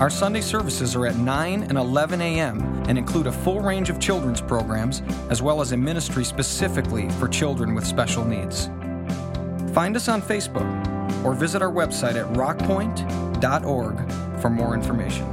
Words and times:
Our 0.00 0.10
Sunday 0.10 0.42
services 0.42 0.94
are 0.94 1.06
at 1.06 1.16
9 1.16 1.64
and 1.64 1.76
11 1.76 2.20
a.m. 2.20 2.62
and 2.86 2.96
include 2.96 3.26
a 3.26 3.32
full 3.32 3.58
range 3.58 3.90
of 3.90 3.98
children's 3.98 4.40
programs 4.40 5.02
as 5.28 5.42
well 5.42 5.60
as 5.60 5.72
a 5.72 5.76
ministry 5.76 6.24
specifically 6.24 7.10
for 7.18 7.26
children 7.26 7.74
with 7.74 7.84
special 7.84 8.24
needs. 8.24 8.66
Find 9.74 9.96
us 9.96 10.08
on 10.08 10.22
Facebook 10.22 11.24
or 11.24 11.34
visit 11.34 11.62
our 11.62 11.72
website 11.72 12.14
at 12.14 12.32
rockpointe.org 12.34 14.40
for 14.40 14.50
more 14.50 14.74
information. 14.74 15.26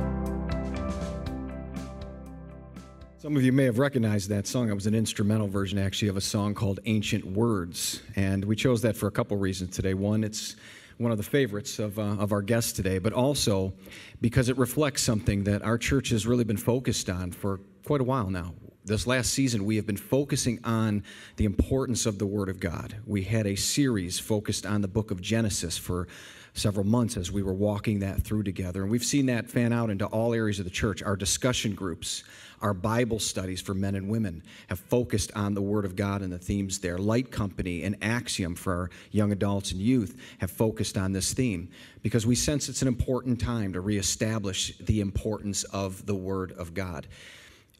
Some 3.20 3.37
of 3.37 3.43
you 3.43 3.51
may 3.51 3.65
have 3.65 3.77
recognized 3.77 4.29
that 4.29 4.47
song. 4.47 4.70
It 4.70 4.73
was 4.73 4.87
an 4.87 4.95
instrumental 4.95 5.47
version, 5.47 5.77
actually, 5.77 6.07
of 6.07 6.17
a 6.17 6.21
song 6.21 6.55
called 6.55 6.79
Ancient 6.85 7.23
Words. 7.23 8.01
And 8.15 8.43
we 8.43 8.55
chose 8.55 8.81
that 8.81 8.97
for 8.97 9.05
a 9.05 9.11
couple 9.11 9.37
reasons 9.37 9.75
today. 9.75 9.93
One, 9.93 10.23
it's 10.23 10.55
one 10.98 11.12
of 11.12 11.17
the 11.17 11.23
favorites 11.23 11.80
of, 11.80 11.99
uh, 11.99 12.02
of 12.02 12.31
our 12.31 12.41
guests 12.41 12.72
today, 12.72 12.99
but 12.99 13.13
also 13.13 13.73
because 14.22 14.49
it 14.49 14.58
reflects 14.58 15.02
something 15.02 15.44
that 15.44 15.62
our 15.62 15.77
church 15.77 16.09
has 16.09 16.26
really 16.26 16.44
been 16.44 16.58
focused 16.58 17.09
on 17.09 17.32
for 17.32 17.60
quite 17.84 18.02
a 18.02 18.04
while 18.05 18.29
now. 18.29 18.54
This 18.85 19.07
last 19.07 19.32
season, 19.32 19.65
we 19.65 19.77
have 19.77 19.87
been 19.87 19.98
focusing 19.98 20.60
on 20.63 21.04
the 21.37 21.46
importance 21.46 22.05
of 22.05 22.20
the 22.20 22.27
Word 22.27 22.49
of 22.49 22.60
God. 22.60 22.96
We 23.05 23.24
had 23.24 23.48
a 23.48 23.55
series 23.55 24.20
focused 24.20 24.65
on 24.65 24.82
the 24.82 24.87
book 24.87 25.10
of 25.10 25.21
Genesis 25.21 25.76
for 25.77 26.07
several 26.54 26.85
months 26.85 27.18
as 27.18 27.32
we 27.32 27.41
were 27.41 27.54
walking 27.54 27.99
that 27.99 28.21
through 28.21 28.43
together. 28.43 28.84
And 28.84 28.91
we've 28.91 29.04
seen 29.04 29.26
that 29.26 29.49
fan 29.49 29.74
out 29.74 29.90
into 29.90 30.05
all 30.05 30.34
areas 30.34 30.59
of 30.59 30.65
the 30.65 30.71
church. 30.71 31.02
Our 31.02 31.15
discussion 31.15 31.74
groups, 31.74 32.24
our 32.66 32.74
Bible 32.74 33.20
studies 33.20 33.62
for 33.62 33.76
men 33.76 33.94
and 33.94 34.10
women 34.10 34.41
have 34.70 34.80
focused 34.80 35.32
on 35.35 35.54
the 35.54 35.62
Word 35.62 35.85
of 35.85 35.96
God 35.96 36.24
and 36.24 36.34
the 36.34 36.40
themes 36.40 36.80
there. 36.80 36.98
Light 36.98 37.30
Company 37.30 37.84
and 37.84 37.96
Axiom 38.02 38.55
for 38.55 38.74
our 38.74 38.90
young 39.12 39.32
adults 39.32 39.71
and 39.71 39.80
youth 39.80 40.20
have 40.40 40.49
focused 40.49 40.98
on 40.98 41.12
this 41.12 41.32
theme 41.32 41.70
because 42.02 42.26
we 42.26 42.34
sense 42.34 42.68
it's 42.68 42.82
an 42.82 42.88
important 42.88 43.40
time 43.40 43.71
to 43.74 43.82
reestablish 43.82 44.76
the 44.80 44.99
importance 44.99 45.63
of 45.66 46.08
the 46.08 46.16
Word 46.16 46.54
of 46.54 46.74
God. 46.74 47.05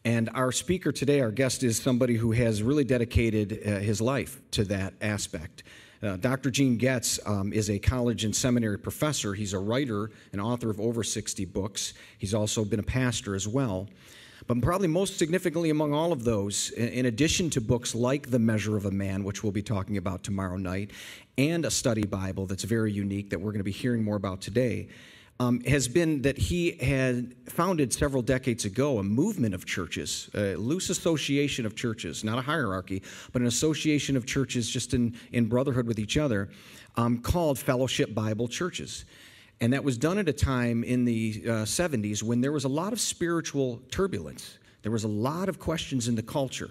And 0.04 0.30
our 0.36 0.52
speaker 0.52 0.92
today, 0.92 1.20
our 1.20 1.32
guest, 1.32 1.64
is 1.64 1.82
somebody 1.82 2.14
who 2.14 2.34
has 2.34 2.62
really 2.62 2.84
dedicated 2.84 3.64
uh, 3.66 3.80
his 3.80 4.02
life 4.02 4.40
to 4.52 4.66
that 4.66 4.94
aspect. 5.02 5.64
Uh, 6.04 6.18
Dr. 6.18 6.52
Gene 6.52 6.78
Getz 6.78 7.20
um, 7.26 7.54
is 7.54 7.72
a 7.72 7.80
college 7.80 8.24
and 8.24 8.36
seminary 8.36 8.78
professor. 8.78 9.34
He's 9.34 9.54
a 9.54 9.60
writer 9.60 10.12
and 10.32 10.40
author 10.40 10.70
of 10.70 10.80
over 10.80 11.04
60 11.04 11.44
books. 11.46 11.96
He's 12.20 12.36
also 12.36 12.64
been 12.64 12.80
a 12.80 12.84
pastor 12.84 13.34
as 13.34 13.48
well. 13.48 13.88
But 14.48 14.62
probably 14.62 14.88
most 14.88 15.18
significantly 15.18 15.72
among 15.72 15.94
all 15.94 16.12
of 16.12 16.24
those, 16.24 16.70
in 16.72 17.08
addition 17.08 17.50
to 17.52 17.62
books 17.62 17.96
like 17.96 18.30
The 18.30 18.38
Measure 18.38 18.78
of 18.78 18.86
a 18.86 18.92
Man, 18.92 19.24
which 19.24 19.44
we'll 19.44 19.52
be 19.52 19.64
talking 19.64 19.98
about 19.98 20.24
tomorrow 20.24 20.58
night, 20.58 20.92
and 21.38 21.66
a 21.66 21.72
study 21.72 22.06
Bible 22.06 22.46
that's 22.46 22.64
very 22.64 22.92
unique 22.92 23.32
that 23.32 23.40
we're 23.40 23.52
going 23.52 23.60
to 23.60 23.64
be 23.64 23.72
hearing 23.72 24.04
more 24.04 24.16
about 24.16 24.42
today, 24.42 24.88
um, 25.40 25.62
has 25.62 25.88
been 25.88 26.22
that 26.22 26.38
he 26.38 26.74
had 26.74 27.34
founded 27.48 27.92
several 27.92 28.22
decades 28.22 28.66
ago 28.66 29.00
a 29.00 29.04
movement 29.04 29.54
of 29.54 29.66
churches, 29.66 30.30
a 30.36 30.56
loose 30.56 30.90
association 30.90 31.66
of 31.66 31.76
churches, 31.76 32.24
not 32.24 32.38
a 32.38 32.42
hierarchy, 32.42 33.02
but 33.34 33.42
an 33.42 33.48
association 33.48 34.16
of 34.16 34.26
churches 34.26 34.70
just 34.70 34.94
in, 34.94 35.16
in 35.32 35.48
brotherhood 35.48 35.88
with 35.88 36.00
each 36.00 36.18
other, 36.18 36.50
um, 36.96 37.18
called 37.18 37.58
Fellowship 37.58 38.14
Bible 38.14 38.48
Churches. 38.48 39.06
And 39.62 39.74
that 39.74 39.84
was 39.84 39.98
done 39.98 40.18
at 40.18 40.28
a 40.28 40.34
time 40.34 40.84
in 40.84 41.06
the 41.06 41.44
uh, 41.46 41.50
70s 41.64 42.22
when 42.22 42.42
there 42.42 42.52
was 42.52 42.66
a 42.66 42.70
lot 42.70 42.94
of 42.94 43.00
spiritual 43.00 43.82
turbulence. 43.90 44.58
There 44.82 44.92
was 44.92 45.04
a 45.04 45.10
lot 45.10 45.50
of 45.50 45.60
questions 45.60 46.08
in 46.08 46.16
the 46.16 46.24
culture. 46.24 46.70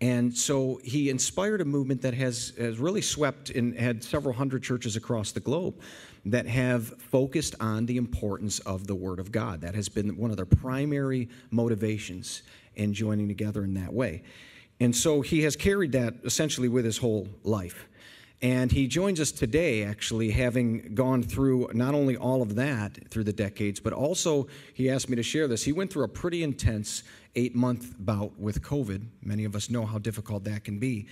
And 0.00 0.36
so 0.36 0.78
he 0.84 1.08
inspired 1.08 1.62
a 1.62 1.64
movement 1.64 2.02
that 2.02 2.12
has, 2.14 2.52
has 2.58 2.78
really 2.78 3.00
swept 3.00 3.50
and 3.50 3.74
had 3.78 4.04
several 4.04 4.34
hundred 4.34 4.62
churches 4.62 4.96
across 4.96 5.32
the 5.32 5.40
globe 5.40 5.80
that 6.26 6.46
have 6.46 6.88
focused 7.00 7.54
on 7.60 7.86
the 7.86 7.96
importance 7.96 8.58
of 8.60 8.86
the 8.86 8.94
Word 8.94 9.18
of 9.18 9.32
God. 9.32 9.62
That 9.62 9.74
has 9.74 9.88
been 9.88 10.16
one 10.16 10.30
of 10.30 10.36
their 10.36 10.44
primary 10.44 11.30
motivations 11.50 12.42
in 12.74 12.92
joining 12.92 13.28
together 13.28 13.64
in 13.64 13.72
that 13.74 13.92
way. 13.92 14.22
And 14.80 14.94
so 14.94 15.22
he 15.22 15.42
has 15.42 15.56
carried 15.56 15.92
that 15.92 16.14
essentially 16.24 16.68
with 16.68 16.84
his 16.84 16.98
whole 16.98 17.28
life. 17.42 17.88
And 18.42 18.70
he 18.70 18.86
joins 18.86 19.18
us 19.18 19.32
today, 19.32 19.82
actually, 19.82 20.30
having 20.30 20.94
gone 20.94 21.22
through 21.22 21.70
not 21.72 21.94
only 21.94 22.16
all 22.16 22.42
of 22.42 22.54
that 22.56 23.08
through 23.10 23.24
the 23.24 23.32
decades, 23.32 23.80
but 23.80 23.94
also 23.94 24.46
he 24.74 24.90
asked 24.90 25.08
me 25.08 25.16
to 25.16 25.22
share 25.22 25.48
this. 25.48 25.64
He 25.64 25.72
went 25.72 25.90
through 25.90 26.04
a 26.04 26.08
pretty 26.08 26.42
intense 26.42 27.02
eight 27.34 27.54
month 27.54 27.94
bout 27.98 28.38
with 28.38 28.60
COVID. 28.60 29.06
Many 29.22 29.44
of 29.44 29.56
us 29.56 29.70
know 29.70 29.86
how 29.86 29.98
difficult 29.98 30.44
that 30.44 30.64
can 30.64 30.78
be. 30.78 31.06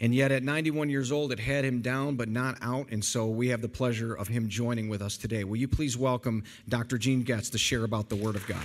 And 0.00 0.14
yet, 0.14 0.30
at 0.30 0.42
91 0.42 0.90
years 0.90 1.10
old, 1.10 1.32
it 1.32 1.38
had 1.38 1.64
him 1.64 1.80
down 1.80 2.16
but 2.16 2.28
not 2.28 2.58
out. 2.60 2.88
And 2.90 3.02
so 3.02 3.28
we 3.28 3.48
have 3.48 3.62
the 3.62 3.68
pleasure 3.68 4.14
of 4.14 4.28
him 4.28 4.48
joining 4.48 4.88
with 4.88 5.00
us 5.00 5.16
today. 5.16 5.44
Will 5.44 5.56
you 5.56 5.68
please 5.68 5.96
welcome 5.96 6.44
Dr. 6.68 6.98
Gene 6.98 7.22
Getz 7.22 7.48
to 7.50 7.58
share 7.58 7.84
about 7.84 8.08
the 8.08 8.16
Word 8.16 8.36
of 8.36 8.46
God? 8.46 8.64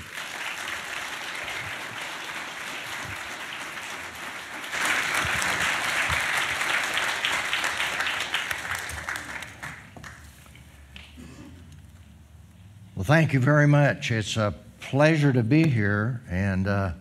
Well, 13.01 13.07
thank 13.07 13.33
you 13.33 13.39
very 13.39 13.65
much. 13.65 14.11
It's 14.11 14.37
a 14.37 14.53
pleasure 14.79 15.33
to 15.33 15.41
be 15.41 15.67
here. 15.67 16.21
And 16.29 16.67
uh, 16.67 16.91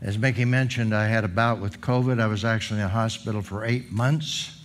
as 0.00 0.16
Mickey 0.16 0.46
mentioned, 0.46 0.94
I 0.94 1.06
had 1.06 1.22
a 1.22 1.28
bout 1.28 1.60
with 1.60 1.82
COVID. 1.82 2.18
I 2.18 2.26
was 2.26 2.46
actually 2.46 2.80
in 2.80 2.84
the 2.84 2.88
hospital 2.88 3.42
for 3.42 3.66
eight 3.66 3.92
months. 3.92 4.58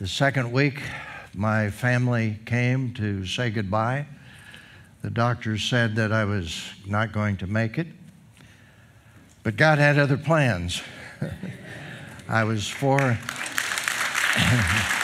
The 0.00 0.06
second 0.06 0.52
week, 0.52 0.82
my 1.32 1.70
family 1.70 2.38
came 2.44 2.92
to 2.92 3.24
say 3.24 3.48
goodbye. 3.48 4.04
The 5.00 5.08
doctors 5.08 5.62
said 5.62 5.96
that 5.96 6.12
I 6.12 6.26
was 6.26 6.62
not 6.86 7.12
going 7.12 7.38
to 7.38 7.46
make 7.46 7.78
it, 7.78 7.86
but 9.42 9.56
God 9.56 9.78
had 9.78 9.98
other 9.98 10.18
plans. 10.18 10.82
I 12.28 12.44
was 12.44 12.68
four. 12.68 13.18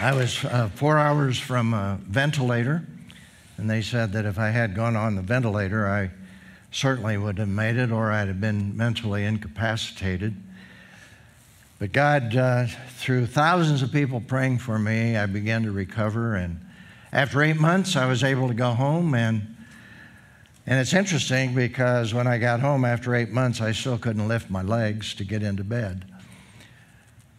I 0.00 0.12
was 0.12 0.44
uh, 0.44 0.68
four 0.76 0.96
hours 0.96 1.40
from 1.40 1.74
a 1.74 1.98
ventilator 2.06 2.86
and 3.56 3.68
they 3.68 3.82
said 3.82 4.12
that 4.12 4.26
if 4.26 4.38
I 4.38 4.50
had 4.50 4.76
gone 4.76 4.94
on 4.94 5.16
the 5.16 5.22
ventilator, 5.22 5.88
I 5.88 6.10
certainly 6.70 7.18
would 7.18 7.38
have 7.38 7.48
made 7.48 7.76
it 7.76 7.90
or 7.90 8.12
I'd 8.12 8.28
have 8.28 8.40
been 8.40 8.76
mentally 8.76 9.24
incapacitated. 9.24 10.36
But 11.80 11.90
God, 11.90 12.36
uh, 12.36 12.66
through 12.90 13.26
thousands 13.26 13.82
of 13.82 13.90
people 13.90 14.20
praying 14.20 14.58
for 14.58 14.78
me, 14.78 15.16
I 15.16 15.26
began 15.26 15.64
to 15.64 15.72
recover. 15.72 16.36
And 16.36 16.64
after 17.12 17.42
eight 17.42 17.56
months, 17.56 17.96
I 17.96 18.06
was 18.06 18.22
able 18.22 18.46
to 18.46 18.54
go 18.54 18.70
home. 18.70 19.16
And, 19.16 19.56
and 20.64 20.78
it's 20.78 20.92
interesting 20.92 21.56
because 21.56 22.14
when 22.14 22.28
I 22.28 22.38
got 22.38 22.60
home 22.60 22.84
after 22.84 23.16
eight 23.16 23.30
months, 23.30 23.60
I 23.60 23.72
still 23.72 23.98
couldn't 23.98 24.28
lift 24.28 24.48
my 24.48 24.62
legs 24.62 25.12
to 25.14 25.24
get 25.24 25.42
into 25.42 25.64
bed. 25.64 26.04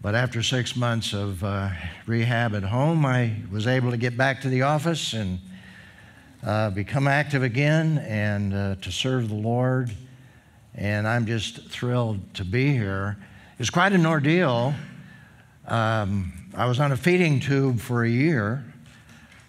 But 0.02 0.16
after 0.16 0.42
six 0.42 0.78
months 0.78 1.12
of 1.12 1.44
uh, 1.44 1.72
rehab 2.06 2.56
at 2.56 2.64
home, 2.64 3.06
I 3.06 3.36
was 3.52 3.68
able 3.68 3.92
to 3.92 3.98
get 3.98 4.16
back 4.16 4.40
to 4.42 4.50
the 4.50 4.62
office 4.62 5.12
and 5.12 5.40
uh, 6.42 6.70
become 6.70 7.06
active 7.06 7.44
again 7.44 7.98
and 8.08 8.54
uh, 8.54 8.76
to 8.76 8.94
serve 8.94 9.28
the 9.28 9.36
Lord. 9.36 9.92
And 10.74 11.06
I'm 11.06 11.26
just 11.26 11.70
thrilled 11.70 12.34
to 12.36 12.46
be 12.46 12.72
here. 12.72 13.18
It's 13.60 13.70
quite 13.70 13.92
an 13.92 14.06
ordeal. 14.06 14.74
Um, 15.68 16.32
I 16.56 16.66
was 16.66 16.80
on 16.80 16.94
a 16.94 16.98
feeding 16.98 17.42
tube 17.42 17.82
for 17.82 18.06
a 18.06 18.10
year. 18.10 18.64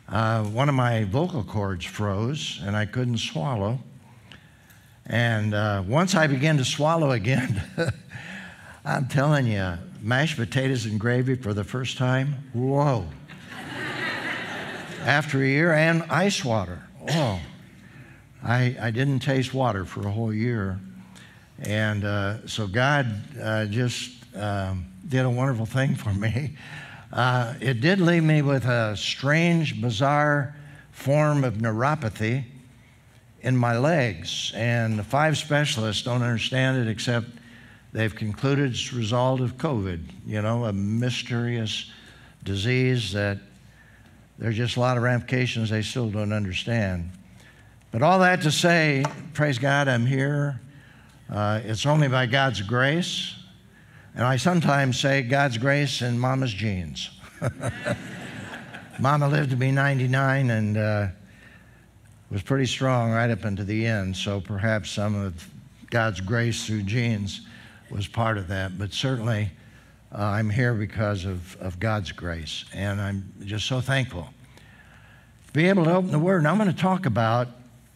Uh, 0.08 0.42
one 0.42 0.68
of 0.68 0.74
my 0.74 1.04
vocal 1.04 1.44
cords 1.44 1.84
froze 1.84 2.60
and 2.64 2.76
I 2.76 2.86
couldn't 2.86 3.18
swallow. 3.18 3.78
And 5.06 5.54
uh, 5.54 5.84
once 5.86 6.16
I 6.16 6.26
began 6.26 6.56
to 6.56 6.64
swallow 6.64 7.12
again, 7.12 7.62
I'm 8.84 9.06
telling 9.06 9.46
you, 9.46 9.78
mashed 10.02 10.36
potatoes 10.36 10.86
and 10.86 10.98
gravy 10.98 11.34
for 11.34 11.54
the 11.54 11.64
first 11.64 11.96
time, 11.96 12.50
whoa 12.52 13.06
after 15.04 15.42
a 15.42 15.46
year, 15.46 15.72
and 15.72 16.02
ice 16.04 16.44
water. 16.44 16.82
Oh, 17.10 17.40
I, 18.42 18.76
I 18.80 18.90
didn't 18.90 19.20
taste 19.20 19.54
water 19.54 19.84
for 19.84 20.06
a 20.06 20.10
whole 20.10 20.32
year. 20.32 20.78
And 21.60 22.04
uh, 22.04 22.46
so 22.46 22.66
God 22.66 23.22
uh, 23.40 23.66
just 23.66 24.12
um, 24.36 24.86
did 25.06 25.24
a 25.24 25.30
wonderful 25.30 25.66
thing 25.66 25.94
for 25.94 26.12
me. 26.12 26.56
Uh, 27.12 27.54
it 27.60 27.80
did 27.80 28.00
leave 28.00 28.22
me 28.22 28.40
with 28.40 28.64
a 28.66 28.96
strange, 28.96 29.82
bizarre 29.82 30.54
form 30.92 31.42
of 31.42 31.54
neuropathy 31.54 32.44
in 33.40 33.56
my 33.56 33.76
legs. 33.76 34.52
And 34.54 34.96
the 34.96 35.02
five 35.02 35.36
specialists 35.36 36.04
don't 36.04 36.22
understand 36.22 36.78
it 36.78 36.88
except 36.88 37.26
they've 37.92 38.14
concluded 38.14 38.72
it's 38.72 38.92
a 38.92 38.96
result 38.96 39.40
of 39.40 39.56
COVID, 39.56 40.00
you 40.26 40.42
know, 40.42 40.64
a 40.64 40.72
mysterious 40.72 41.90
disease 42.44 43.12
that 43.12 43.38
there's 44.38 44.56
just 44.56 44.76
a 44.76 44.80
lot 44.80 44.96
of 44.96 45.02
ramifications 45.02 45.70
they 45.70 45.82
still 45.82 46.08
don't 46.08 46.32
understand. 46.32 47.10
But 47.90 48.02
all 48.02 48.20
that 48.20 48.42
to 48.42 48.50
say, 48.50 49.04
praise 49.34 49.58
God, 49.58 49.88
I'm 49.88 50.06
here. 50.06 50.60
Uh, 51.28 51.60
it's 51.64 51.86
only 51.86 52.08
by 52.08 52.26
God's 52.26 52.62
grace. 52.62 53.34
And 54.14 54.24
I 54.24 54.36
sometimes 54.36 54.98
say 54.98 55.22
God's 55.22 55.58
grace 55.58 56.00
and 56.00 56.20
Mama's 56.20 56.52
genes. 56.52 57.10
Mama 58.98 59.28
lived 59.28 59.50
to 59.50 59.56
be 59.56 59.70
99 59.70 60.50
and 60.50 60.76
uh, 60.76 61.06
was 62.30 62.42
pretty 62.42 62.66
strong 62.66 63.10
right 63.12 63.30
up 63.30 63.44
into 63.44 63.64
the 63.64 63.86
end. 63.86 64.16
So 64.16 64.40
perhaps 64.40 64.90
some 64.90 65.14
of 65.14 65.48
God's 65.90 66.20
grace 66.20 66.66
through 66.66 66.82
genes 66.82 67.42
was 67.90 68.06
part 68.06 68.38
of 68.38 68.48
that. 68.48 68.78
But 68.78 68.92
certainly, 68.92 69.50
uh, 70.12 70.22
I'm 70.22 70.50
here 70.50 70.74
because 70.74 71.24
of, 71.24 71.56
of 71.60 71.78
God's 71.78 72.12
grace. 72.12 72.64
And 72.72 73.00
I'm 73.00 73.32
just 73.44 73.66
so 73.66 73.80
thankful 73.80 74.28
to 75.46 75.52
be 75.52 75.68
able 75.68 75.84
to 75.84 75.94
open 75.94 76.10
the 76.10 76.18
Word. 76.18 76.38
And 76.38 76.48
I'm 76.48 76.58
going 76.58 76.72
to 76.72 76.80
talk 76.80 77.06
about 77.06 77.48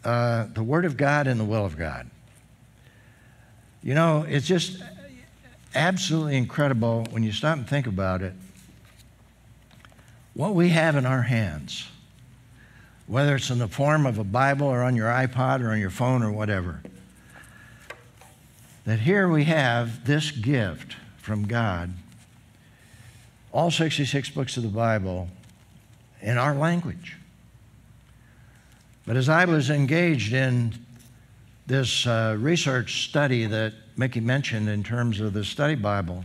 uh, 0.05 0.46
the 0.52 0.62
Word 0.62 0.85
of 0.85 0.96
God 0.96 1.26
and 1.26 1.41
the 1.41 1.44
will 1.44 1.64
of 1.64 1.76
God. 1.76 2.08
You 3.82 3.94
know, 3.94 4.25
it's 4.29 4.46
just 4.46 4.82
absolutely 5.75 6.37
incredible 6.37 7.06
when 7.11 7.23
you 7.23 7.32
stop 7.32 7.56
and 7.58 7.69
think 7.69 7.87
about 7.87 8.23
it. 8.23 8.32
What 10.35 10.55
we 10.55 10.70
have 10.70 10.97
in 10.97 11.06
our 11.06 11.23
hands, 11.23 11.87
whether 13.06 13.37
it's 13.37 13.50
in 13.50 13.58
the 13.58 13.69
form 13.69 14.06
of 14.06 14.19
a 14.19 14.25
Bible 14.25 14.67
or 14.67 14.82
on 14.82 14.97
your 14.97 15.08
iPod 15.08 15.62
or 15.62 15.70
on 15.70 15.79
your 15.79 15.90
phone 15.90 16.23
or 16.23 16.32
whatever, 16.32 16.81
that 18.85 19.01
here 19.01 19.29
we 19.29 19.45
have 19.45 20.05
this 20.05 20.31
gift 20.31 20.97
from 21.17 21.47
God, 21.47 21.93
all 23.53 23.71
66 23.71 24.31
books 24.31 24.57
of 24.57 24.63
the 24.63 24.69
Bible, 24.69 25.29
in 26.21 26.37
our 26.37 26.55
language. 26.55 27.17
But 29.07 29.17
as 29.17 29.29
I 29.29 29.45
was 29.45 29.71
engaged 29.71 30.33
in 30.33 30.75
this 31.67 32.07
uh, 32.07 32.37
research 32.39 33.09
study 33.09 33.47
that 33.47 33.73
Mickey 33.97 34.21
mentioned 34.21 34.69
in 34.69 34.83
terms 34.83 35.21
of 35.21 35.33
the 35.33 35.45
study 35.45 35.75
Bible, 35.75 36.25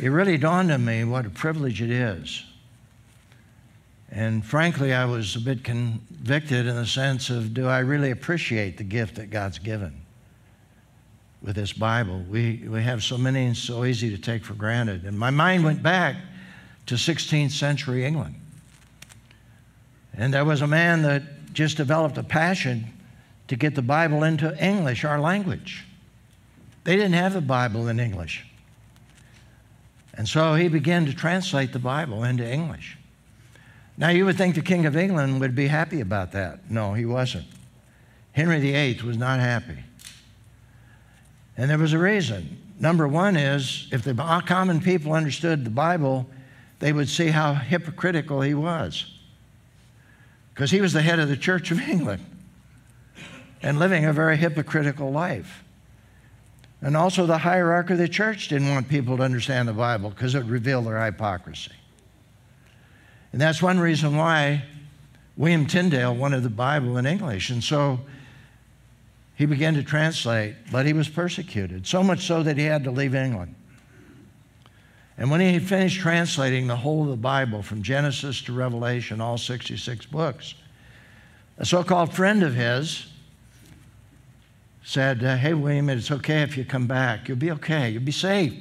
it 0.00 0.08
really 0.08 0.36
dawned 0.36 0.72
on 0.72 0.84
me 0.84 1.04
what 1.04 1.26
a 1.26 1.30
privilege 1.30 1.80
it 1.80 1.90
is. 1.90 2.44
And 4.10 4.44
frankly, 4.44 4.92
I 4.92 5.04
was 5.04 5.36
a 5.36 5.40
bit 5.40 5.64
convicted 5.64 6.66
in 6.66 6.74
the 6.76 6.86
sense 6.86 7.30
of 7.30 7.54
do 7.54 7.66
I 7.66 7.80
really 7.80 8.10
appreciate 8.10 8.78
the 8.78 8.84
gift 8.84 9.16
that 9.16 9.30
God's 9.30 9.58
given 9.58 10.03
with 11.44 11.56
this 11.56 11.72
Bible? 11.72 12.24
We, 12.28 12.64
we 12.66 12.82
have 12.82 13.04
so 13.04 13.18
many 13.18 13.44
and 13.44 13.56
so 13.56 13.84
easy 13.84 14.10
to 14.10 14.18
take 14.18 14.44
for 14.44 14.54
granted. 14.54 15.04
And 15.04 15.16
my 15.16 15.30
mind 15.30 15.62
went 15.62 15.82
back 15.82 16.16
to 16.86 16.94
16th 16.94 17.52
century 17.52 18.04
England. 18.04 18.34
And 20.16 20.32
there 20.32 20.44
was 20.44 20.62
a 20.62 20.66
man 20.66 21.02
that 21.02 21.52
just 21.52 21.76
developed 21.76 22.16
a 22.18 22.22
passion 22.22 22.86
to 23.48 23.56
get 23.56 23.74
the 23.74 23.82
Bible 23.82 24.24
into 24.24 24.56
English, 24.64 25.04
our 25.04 25.20
language. 25.20 25.84
They 26.84 26.96
didn't 26.96 27.12
have 27.12 27.34
the 27.34 27.40
Bible 27.40 27.88
in 27.88 28.00
English. 28.00 28.46
And 30.14 30.28
so 30.28 30.54
he 30.54 30.68
began 30.68 31.06
to 31.06 31.14
translate 31.14 31.72
the 31.72 31.78
Bible 31.78 32.24
into 32.24 32.48
English. 32.48 32.96
Now, 33.96 34.08
you 34.08 34.24
would 34.24 34.36
think 34.36 34.54
the 34.54 34.62
King 34.62 34.86
of 34.86 34.96
England 34.96 35.40
would 35.40 35.54
be 35.54 35.66
happy 35.66 36.00
about 36.00 36.32
that. 36.32 36.70
No, 36.70 36.94
he 36.94 37.04
wasn't. 37.04 37.46
Henry 38.32 38.60
VIII 38.60 39.00
was 39.04 39.16
not 39.16 39.40
happy. 39.40 39.78
And 41.56 41.70
there 41.70 41.78
was 41.78 41.92
a 41.92 41.98
reason. 41.98 42.60
Number 42.78 43.06
one 43.06 43.36
is 43.36 43.88
if 43.92 44.02
the 44.02 44.14
common 44.46 44.80
people 44.80 45.12
understood 45.12 45.64
the 45.64 45.70
Bible, 45.70 46.26
they 46.80 46.92
would 46.92 47.08
see 47.08 47.28
how 47.28 47.54
hypocritical 47.54 48.40
he 48.40 48.54
was. 48.54 49.06
Because 50.52 50.70
he 50.70 50.80
was 50.80 50.92
the 50.92 51.02
head 51.02 51.18
of 51.18 51.28
the 51.28 51.36
Church 51.36 51.70
of 51.70 51.80
England 51.80 52.24
and 53.62 53.78
living 53.78 54.04
a 54.04 54.12
very 54.12 54.36
hypocritical 54.36 55.10
life. 55.10 55.64
And 56.82 56.96
also, 56.96 57.24
the 57.24 57.38
hierarchy 57.38 57.94
of 57.94 57.98
the 57.98 58.08
church 58.08 58.48
didn't 58.48 58.68
want 58.68 58.88
people 58.88 59.16
to 59.16 59.22
understand 59.22 59.66
the 59.66 59.72
Bible 59.72 60.10
because 60.10 60.34
it 60.34 60.44
revealed 60.44 60.86
their 60.86 61.02
hypocrisy. 61.02 61.72
And 63.32 63.40
that's 63.40 63.62
one 63.62 63.80
reason 63.80 64.16
why 64.16 64.64
William 65.36 65.64
Tyndale 65.64 66.14
wanted 66.14 66.42
the 66.42 66.50
Bible 66.50 66.98
in 66.98 67.06
English. 67.06 67.48
And 67.48 67.64
so 67.64 68.00
he 69.36 69.46
began 69.46 69.74
to 69.74 69.82
translate, 69.82 70.54
but 70.70 70.86
he 70.86 70.92
was 70.92 71.08
persecuted, 71.08 71.86
so 71.86 72.02
much 72.02 72.26
so 72.26 72.42
that 72.42 72.56
he 72.56 72.64
had 72.64 72.84
to 72.84 72.90
leave 72.90 73.14
England. 73.14 73.54
And 75.18 75.30
when 75.30 75.40
he 75.40 75.52
had 75.52 75.62
finished 75.62 76.00
translating 76.00 76.66
the 76.66 76.76
whole 76.76 77.02
of 77.02 77.08
the 77.08 77.16
Bible 77.16 77.62
from 77.62 77.82
Genesis 77.82 78.42
to 78.42 78.52
Revelation, 78.52 79.20
all 79.20 79.38
66 79.38 80.06
books, 80.06 80.54
a 81.58 81.64
so 81.64 81.84
called 81.84 82.14
friend 82.14 82.42
of 82.42 82.54
his 82.54 83.06
said, 84.84 85.22
uh, 85.22 85.36
Hey, 85.36 85.54
William, 85.54 85.88
it's 85.88 86.10
okay 86.10 86.42
if 86.42 86.56
you 86.56 86.64
come 86.64 86.86
back. 86.86 87.28
You'll 87.28 87.38
be 87.38 87.52
okay. 87.52 87.90
You'll 87.90 88.02
be 88.02 88.12
safe. 88.12 88.54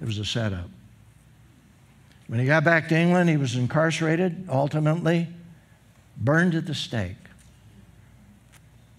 It 0.00 0.06
was 0.06 0.18
a 0.18 0.24
setup. 0.24 0.68
When 2.28 2.38
he 2.38 2.46
got 2.46 2.62
back 2.62 2.88
to 2.88 2.96
England, 2.96 3.28
he 3.28 3.36
was 3.36 3.56
incarcerated, 3.56 4.46
ultimately 4.48 5.28
burned 6.16 6.54
at 6.54 6.66
the 6.66 6.74
stake 6.74 7.16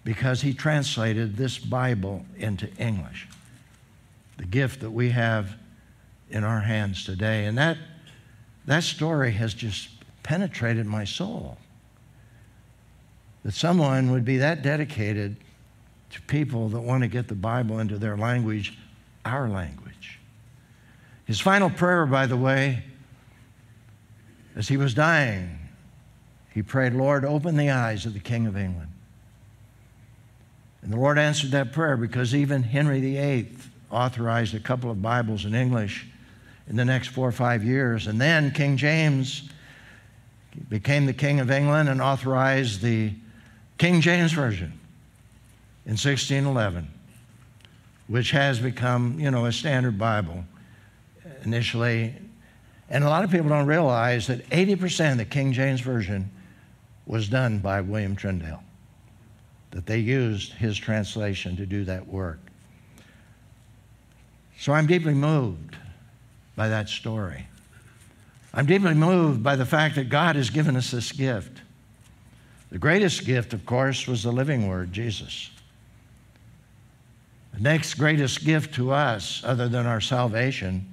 because 0.04 0.42
he 0.42 0.54
translated 0.54 1.38
this 1.38 1.60
Bible 1.60 2.26
into 2.38 2.68
English. 2.78 3.28
The 4.38 4.46
gift 4.46 4.82
that 4.82 4.92
we 4.92 5.10
have 5.10 5.56
in 6.30 6.44
our 6.44 6.62
hands 6.62 7.06
today. 7.06 7.46
And 7.46 7.58
that, 7.58 7.78
that 8.66 8.84
story 8.84 9.32
has 9.34 9.54
just 9.54 9.90
penetrated 10.24 10.86
my 10.86 11.04
soul. 11.04 11.58
That 13.44 13.54
someone 13.54 14.12
would 14.12 14.26
be 14.26 14.38
that 14.38 14.62
dedicated 14.62 15.36
to 16.12 16.22
people 16.24 16.70
that 16.70 16.82
want 16.82 17.04
to 17.04 17.08
get 17.08 17.28
the 17.28 17.36
Bible 17.36 17.80
into 17.80 17.98
their 17.98 18.18
language, 18.18 18.78
our 19.26 19.48
language. 19.48 20.20
His 21.26 21.40
final 21.40 21.70
prayer, 21.70 22.06
by 22.06 22.26
the 22.26 22.38
way, 22.38 22.84
as 24.56 24.68
he 24.68 24.78
was 24.78 24.94
dying, 24.94 25.58
he 26.54 26.62
prayed, 26.62 26.94
Lord, 26.94 27.24
open 27.24 27.56
the 27.56 27.70
eyes 27.70 28.06
of 28.06 28.14
the 28.14 28.20
King 28.20 28.48
of 28.48 28.58
England. 28.58 28.91
And 30.82 30.92
the 30.92 30.98
Lord 30.98 31.20
answered 31.20 31.52
that 31.52 31.74
prayer 31.74 31.98
because 31.98 32.34
even 32.34 32.64
Henry 32.64 33.00
VIII 33.00 33.56
authorized 33.92 34.56
a 34.56 34.60
couple 34.60 34.90
of 34.90 35.02
Bibles 35.02 35.46
in 35.46 35.54
English 35.54 36.08
in 36.68 36.76
the 36.76 36.86
next 36.86 37.10
four 37.10 37.28
or 37.28 37.34
five 37.34 37.64
years. 37.64 38.08
And 38.08 38.20
then 38.20 38.52
King 38.52 38.78
James 38.78 39.50
became 40.70 41.06
the 41.06 41.14
King 41.14 41.40
of 41.40 41.52
England 41.52 41.90
and 41.90 42.02
authorized 42.02 42.82
the 42.82 43.14
King 43.78 44.02
James 44.02 44.32
Version 44.32 44.74
in 45.86 45.94
1611, 45.94 46.88
which 48.08 48.32
has 48.32 48.60
become, 48.60 49.20
you 49.20 49.32
know, 49.32 49.46
a 49.46 49.52
standard 49.52 49.98
Bible 49.98 50.44
initially. 51.44 52.14
And 52.90 53.04
a 53.04 53.10
lot 53.10 53.24
of 53.24 53.32
people 53.32 53.50
don't 53.50 53.66
realize 53.66 54.28
that 54.28 54.48
80% 54.50 55.14
of 55.14 55.18
the 55.18 55.26
King 55.26 55.54
James 55.54 55.82
Version 55.82 56.30
was 57.06 57.28
done 57.28 57.60
by 57.60 57.82
William 57.82 58.16
Tyndale, 58.16 58.64
that 59.72 59.86
they 59.86 59.98
used 59.98 60.54
his 60.54 60.78
translation 60.78 61.56
to 61.58 61.66
do 61.66 61.86
that 61.86 62.08
work. 62.08 62.40
So 64.60 64.74
I'm 64.74 64.86
deeply 64.86 65.14
moved 65.14 65.76
by 66.56 66.68
that 66.68 66.88
story. 66.88 67.48
I'm 68.54 68.66
deeply 68.66 68.94
moved 68.94 69.42
by 69.42 69.56
the 69.56 69.66
fact 69.66 69.96
that 69.96 70.10
God 70.10 70.36
has 70.36 70.50
given 70.50 70.76
us 70.76 70.92
this 70.92 71.12
gift. 71.12 71.62
The 72.70 72.78
greatest 72.78 73.26
gift, 73.26 73.54
of 73.54 73.66
course, 73.66 74.08
was 74.08 74.24
the 74.24 74.32
living 74.32 74.68
Word, 74.68 74.94
Jesus. 74.94 75.50
The 77.54 77.62
next 77.62 77.96
greatest 77.96 78.46
gift 78.46 78.76
to 78.76 78.92
us, 78.92 79.42
other 79.44 79.68
than 79.68 79.86
our 79.86 80.02
salvation, 80.02 80.88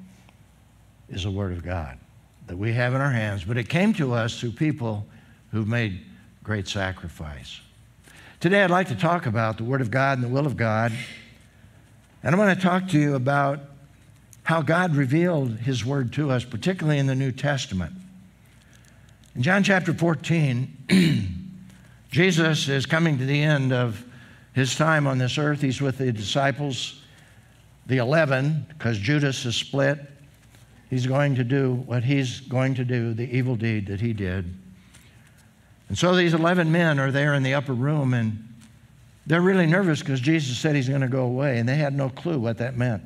is 1.08 1.24
the 1.24 1.30
Word 1.30 1.52
of 1.52 1.64
God 1.64 1.98
that 2.46 2.56
we 2.56 2.72
have 2.72 2.94
in 2.94 3.00
our 3.00 3.12
hands. 3.12 3.44
But 3.44 3.58
it 3.58 3.68
came 3.68 3.92
to 3.94 4.14
us 4.14 4.40
through 4.40 4.52
people 4.52 5.06
who've 5.52 5.68
made 5.68 6.00
great 6.42 6.66
sacrifice. 6.66 7.60
Today, 8.40 8.62
I'd 8.62 8.70
like 8.70 8.86
to 8.86 8.94
talk 8.94 9.26
about 9.26 9.56
the 9.56 9.64
Word 9.64 9.80
of 9.80 9.90
God 9.90 10.18
and 10.18 10.22
the 10.24 10.28
will 10.28 10.46
of 10.46 10.56
God. 10.56 10.92
And 12.22 12.32
I'm 12.32 12.40
going 12.40 12.54
to 12.54 12.62
talk 12.62 12.86
to 12.90 12.98
you 12.98 13.16
about 13.16 13.58
how 14.44 14.62
God 14.62 14.94
revealed 14.94 15.56
His 15.56 15.84
Word 15.84 16.12
to 16.12 16.30
us, 16.30 16.44
particularly 16.44 17.00
in 17.00 17.08
the 17.08 17.16
New 17.16 17.32
Testament. 17.32 17.94
In 19.34 19.42
John 19.42 19.64
chapter 19.64 19.92
14, 19.92 21.66
Jesus 22.12 22.68
is 22.68 22.86
coming 22.86 23.18
to 23.18 23.26
the 23.26 23.42
end 23.42 23.72
of 23.72 24.04
his 24.52 24.76
time 24.76 25.08
on 25.08 25.18
this 25.18 25.36
earth. 25.36 25.60
He's 25.60 25.80
with 25.80 25.98
the 25.98 26.12
disciples, 26.12 27.02
the 27.86 27.96
11, 27.96 28.66
because 28.68 28.98
Judas 28.98 29.44
is 29.46 29.56
split. 29.56 29.98
He's 30.90 31.08
going 31.08 31.34
to 31.34 31.44
do 31.44 31.74
what 31.86 32.04
he's 32.04 32.38
going 32.38 32.76
to 32.76 32.84
do, 32.84 33.14
the 33.14 33.36
evil 33.36 33.56
deed 33.56 33.88
that 33.88 34.00
he 34.00 34.12
did. 34.12 34.54
And 35.88 35.96
so 35.96 36.14
these 36.14 36.34
11 36.34 36.70
men 36.70 36.98
are 36.98 37.10
there 37.10 37.34
in 37.34 37.42
the 37.42 37.54
upper 37.54 37.72
room, 37.72 38.12
and 38.12 38.46
they're 39.26 39.40
really 39.40 39.66
nervous 39.66 40.00
because 40.00 40.20
Jesus 40.20 40.58
said 40.58 40.76
he's 40.76 40.88
going 40.88 41.00
to 41.00 41.08
go 41.08 41.24
away, 41.24 41.58
and 41.58 41.68
they 41.68 41.76
had 41.76 41.94
no 41.94 42.08
clue 42.08 42.38
what 42.38 42.58
that 42.58 42.76
meant. 42.76 43.02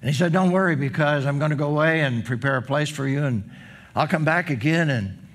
And 0.00 0.10
he 0.10 0.16
said, 0.16 0.32
Don't 0.32 0.52
worry, 0.52 0.76
because 0.76 1.26
I'm 1.26 1.38
going 1.38 1.50
to 1.50 1.56
go 1.56 1.68
away 1.68 2.00
and 2.00 2.24
prepare 2.24 2.56
a 2.56 2.62
place 2.62 2.88
for 2.88 3.06
you, 3.06 3.24
and 3.24 3.50
I'll 3.96 4.06
come 4.06 4.24
back 4.24 4.50
again 4.50 4.90
and, 4.90 5.26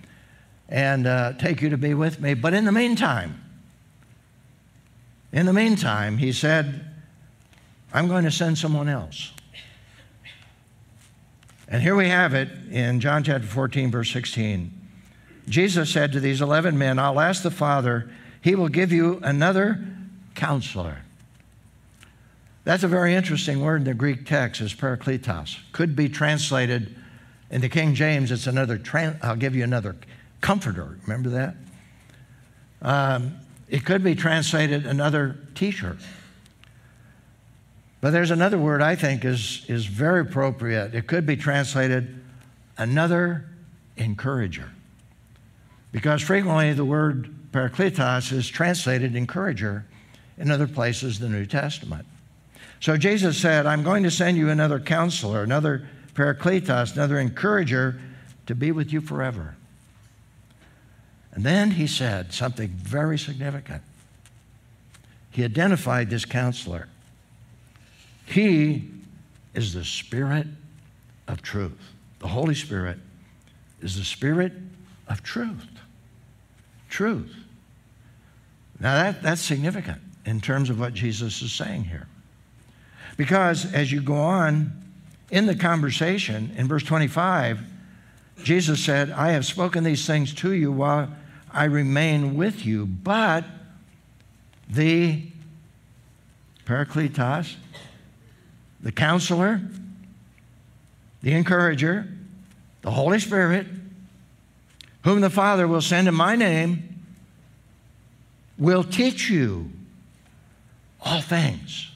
and 0.70 1.08
uh, 1.08 1.34
take 1.34 1.62
you 1.62 1.70
to 1.70 1.78
be 1.78 1.94
with 1.94 2.22
me. 2.22 2.34
But 2.34 2.54
in 2.54 2.64
the 2.64 2.72
meantime, 2.72 3.42
in 5.34 5.46
the 5.46 5.54
meantime, 5.54 6.18
he 6.18 6.32
said, 6.32 6.86
I'm 7.94 8.08
going 8.08 8.24
to 8.24 8.32
send 8.32 8.58
someone 8.58 8.88
else. 8.88 9.32
And 11.68 11.82
here 11.82 11.96
we 11.96 12.08
have 12.08 12.34
it 12.34 12.50
in 12.72 13.00
John 13.00 13.24
chapter 13.24 13.48
14, 13.48 13.92
verse 13.92 14.12
16. 14.12 14.83
Jesus 15.48 15.90
said 15.90 16.12
to 16.14 16.20
these 16.20 16.42
11 16.42 16.78
men, 16.78 17.00
I'll 17.00 17.20
ask 17.20 17.44
the 17.44 17.52
Father, 17.52 18.10
he 18.42 18.56
will 18.56 18.70
give 18.70 18.92
you 18.92 19.20
another 19.24 19.84
counselor. 20.36 21.00
That's 22.64 22.84
a 22.84 22.88
very 22.88 23.14
interesting 23.14 23.62
word 23.62 23.78
in 23.78 23.84
the 23.84 23.94
Greek 23.94 24.26
text, 24.26 24.62
is 24.62 24.74
parakletos. 24.74 25.58
Could 25.74 25.96
be 25.96 26.08
translated 26.08 26.96
in 27.52 27.62
the 27.62 27.70
King 27.70 27.94
James, 27.94 28.32
it's 28.32 28.48
another, 28.48 28.82
I'll 29.22 29.36
give 29.36 29.56
you 29.56 29.64
another 29.64 29.96
comforter. 30.42 30.98
Remember 31.04 31.30
that? 31.30 31.56
Um, 32.82 33.40
it 33.70 33.86
could 33.86 34.04
be 34.04 34.16
translated 34.16 34.86
another 34.86 35.38
teacher. 35.56 35.98
But 38.02 38.12
there's 38.12 38.32
another 38.32 38.58
word 38.58 38.82
I 38.82 38.96
think 38.96 39.24
is, 39.24 39.66
is 39.68 39.86
very 39.86 40.22
appropriate. 40.22 40.94
It 40.96 41.08
could 41.08 41.26
be 41.26 41.38
translated 41.38 42.22
another 42.78 43.46
encourager. 43.98 44.70
Because 45.94 46.22
frequently 46.22 46.74
the 46.74 46.84
word 46.84 47.34
parakletos 47.54 48.34
is 48.34 48.50
translated 48.50 49.16
encourager 49.16 49.86
in 50.38 50.52
other 50.52 50.68
places 50.68 51.22
in 51.22 51.32
the 51.32 51.38
New 51.38 51.46
Testament. 51.46 52.06
So 52.82 52.98
Jesus 52.98 53.38
said, 53.38 53.66
I'm 53.66 53.84
going 53.84 54.04
to 54.04 54.12
send 54.12 54.36
you 54.36 54.50
another 54.50 54.80
counselor, 54.80 55.44
another 55.44 55.88
parakletos, 56.16 56.94
another 56.96 57.20
encourager 57.20 58.02
to 58.48 58.56
be 58.56 58.72
with 58.72 58.92
you 58.92 59.00
forever. 59.00 59.56
And 61.32 61.44
then 61.44 61.72
he 61.72 61.88
said 61.88 62.34
something 62.34 62.70
very 62.70 63.18
significant. 63.18 63.84
He 65.32 65.44
identified 65.44 66.10
this 66.10 66.26
counselor. 66.26 66.88
He 68.26 68.90
is 69.54 69.74
the 69.74 69.86
Spirit 69.86 70.48
of 71.28 71.42
truth. 71.42 71.80
The 72.20 72.28
Holy 72.28 72.56
Spirit 72.56 72.98
is 73.82 73.96
the 73.96 74.04
Spirit 74.04 74.54
of 75.08 75.24
truth. 75.24 75.73
Truth. 76.94 77.34
Now, 78.80 78.94
that, 79.02 79.24
that's 79.24 79.42
significant 79.42 80.00
in 80.28 80.40
terms 80.42 80.70
of 80.70 80.80
what 80.80 80.94
Jesus 80.94 81.42
is 81.42 81.52
saying 81.52 81.86
here. 81.86 82.06
Because 83.18 83.74
as 83.74 83.92
you 83.92 84.00
go 84.00 84.14
on 84.14 84.72
in 85.32 85.48
the 85.48 85.56
conversation, 85.56 86.54
in 86.56 86.68
verse 86.68 86.84
25, 86.84 87.62
Jesus 88.44 88.80
said, 88.80 89.10
I 89.10 89.32
have 89.32 89.44
spoken 89.44 89.84
these 89.84 90.06
things 90.06 90.36
to 90.36 90.54
you 90.54 90.72
while 90.72 91.10
I 91.52 91.64
remain 91.64 92.36
with 92.36 92.64
you, 92.64 92.86
but 92.86 93.44
the 94.70 95.24
Parakletos, 96.68 97.56
the 98.82 98.92
counselor, 98.92 99.62
the 101.24 101.32
encourager, 101.32 102.08
the 102.84 102.92
Holy 102.92 103.18
Spirit, 103.18 103.66
whom 105.04 105.22
the 105.22 105.30
Father 105.30 105.68
will 105.68 105.82
send 105.82 106.08
in 106.08 106.16
my 106.16 106.36
name, 106.36 107.02
will 108.58 108.84
teach 108.84 109.30
you 109.30 109.72
all 111.02 111.22
things 111.22 111.90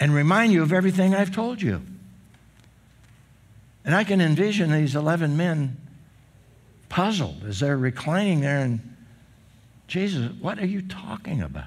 and 0.00 0.14
remind 0.14 0.52
you 0.52 0.62
of 0.62 0.72
everything 0.72 1.14
I've 1.14 1.34
told 1.34 1.60
you. 1.60 1.82
And 3.84 3.94
I 3.94 4.04
can 4.04 4.20
envision 4.20 4.70
these 4.70 4.94
11 4.94 5.36
men 5.36 5.76
puzzled 6.88 7.44
as 7.44 7.60
they're 7.60 7.76
reclining 7.76 8.40
there 8.42 8.60
and, 8.60 8.96
Jesus, 9.86 10.30
what 10.40 10.58
are 10.58 10.66
you 10.66 10.82
talking 10.82 11.40
about? 11.40 11.64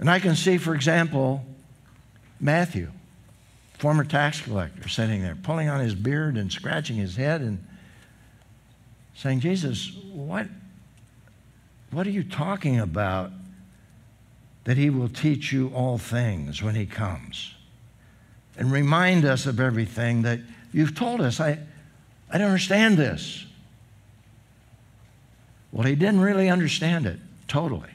And 0.00 0.10
I 0.10 0.18
can 0.18 0.34
see, 0.34 0.58
for 0.58 0.74
example, 0.74 1.44
Matthew, 2.40 2.90
former 3.78 4.04
tax 4.04 4.40
collector, 4.40 4.88
sitting 4.88 5.22
there, 5.22 5.36
pulling 5.36 5.68
on 5.68 5.80
his 5.80 5.94
beard 5.94 6.36
and 6.36 6.52
scratching 6.52 6.96
his 6.96 7.16
head 7.16 7.40
and 7.40 7.64
saying, 9.14 9.40
Jesus, 9.40 9.92
what, 10.12 10.46
what 11.92 12.06
are 12.06 12.10
you 12.10 12.24
talking 12.24 12.80
about 12.80 13.30
that 14.64 14.76
he 14.76 14.90
will 14.90 15.08
teach 15.08 15.52
you 15.52 15.68
all 15.74 15.96
things 15.96 16.62
when 16.62 16.74
he 16.74 16.86
comes? 16.86 17.54
And 18.56 18.72
remind 18.72 19.24
us 19.24 19.46
of 19.46 19.60
everything 19.60 20.22
that 20.22 20.40
you've 20.72 20.96
told 20.96 21.20
us. 21.20 21.38
I, 21.38 21.60
I 22.30 22.38
don't 22.38 22.48
understand 22.48 22.96
this. 22.96 23.46
Well, 25.70 25.86
he 25.86 25.94
didn't 25.94 26.20
really 26.20 26.48
understand 26.48 27.06
it 27.06 27.20
totally 27.46 27.90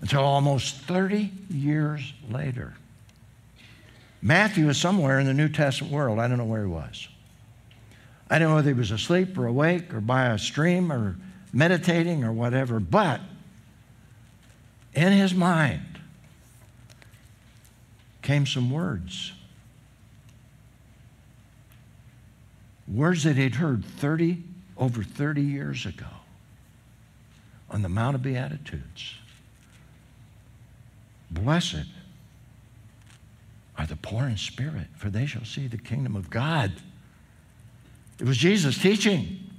until 0.00 0.22
almost 0.22 0.74
30 0.76 1.30
years 1.48 2.12
later. 2.28 2.74
Matthew 4.22 4.68
is 4.68 4.78
somewhere 4.78 5.18
in 5.20 5.26
the 5.26 5.34
New 5.34 5.48
Testament 5.48 5.92
world. 5.92 6.18
I 6.18 6.28
don't 6.28 6.38
know 6.38 6.44
where 6.44 6.62
he 6.62 6.68
was. 6.68 7.08
I 8.28 8.38
don't 8.38 8.48
know 8.48 8.56
whether 8.56 8.70
he 8.70 8.78
was 8.78 8.90
asleep 8.90 9.38
or 9.38 9.46
awake 9.46 9.94
or 9.94 10.00
by 10.00 10.26
a 10.26 10.38
stream 10.38 10.92
or 10.92 11.16
meditating 11.52 12.24
or 12.24 12.32
whatever, 12.32 12.80
but 12.80 13.20
in 14.94 15.12
his 15.12 15.32
mind 15.32 16.00
came 18.22 18.46
some 18.46 18.70
words. 18.70 19.32
Words 22.88 23.24
that 23.24 23.36
he'd 23.36 23.56
heard 23.56 23.84
30, 23.84 24.42
over 24.76 25.02
30 25.02 25.42
years 25.42 25.86
ago 25.86 26.06
on 27.70 27.82
the 27.82 27.88
Mount 27.88 28.14
of 28.14 28.22
Beatitudes. 28.22 29.14
Blessed 31.30 31.86
are 33.78 33.86
the 33.86 33.96
poor 33.96 34.24
in 34.24 34.36
spirit, 34.36 34.86
for 34.96 35.10
they 35.10 35.26
shall 35.26 35.44
see 35.44 35.66
the 35.66 35.78
kingdom 35.78 36.16
of 36.16 36.30
God. 36.30 36.72
It 38.18 38.26
was 38.26 38.38
Jesus 38.38 38.78
teaching. 38.78 39.50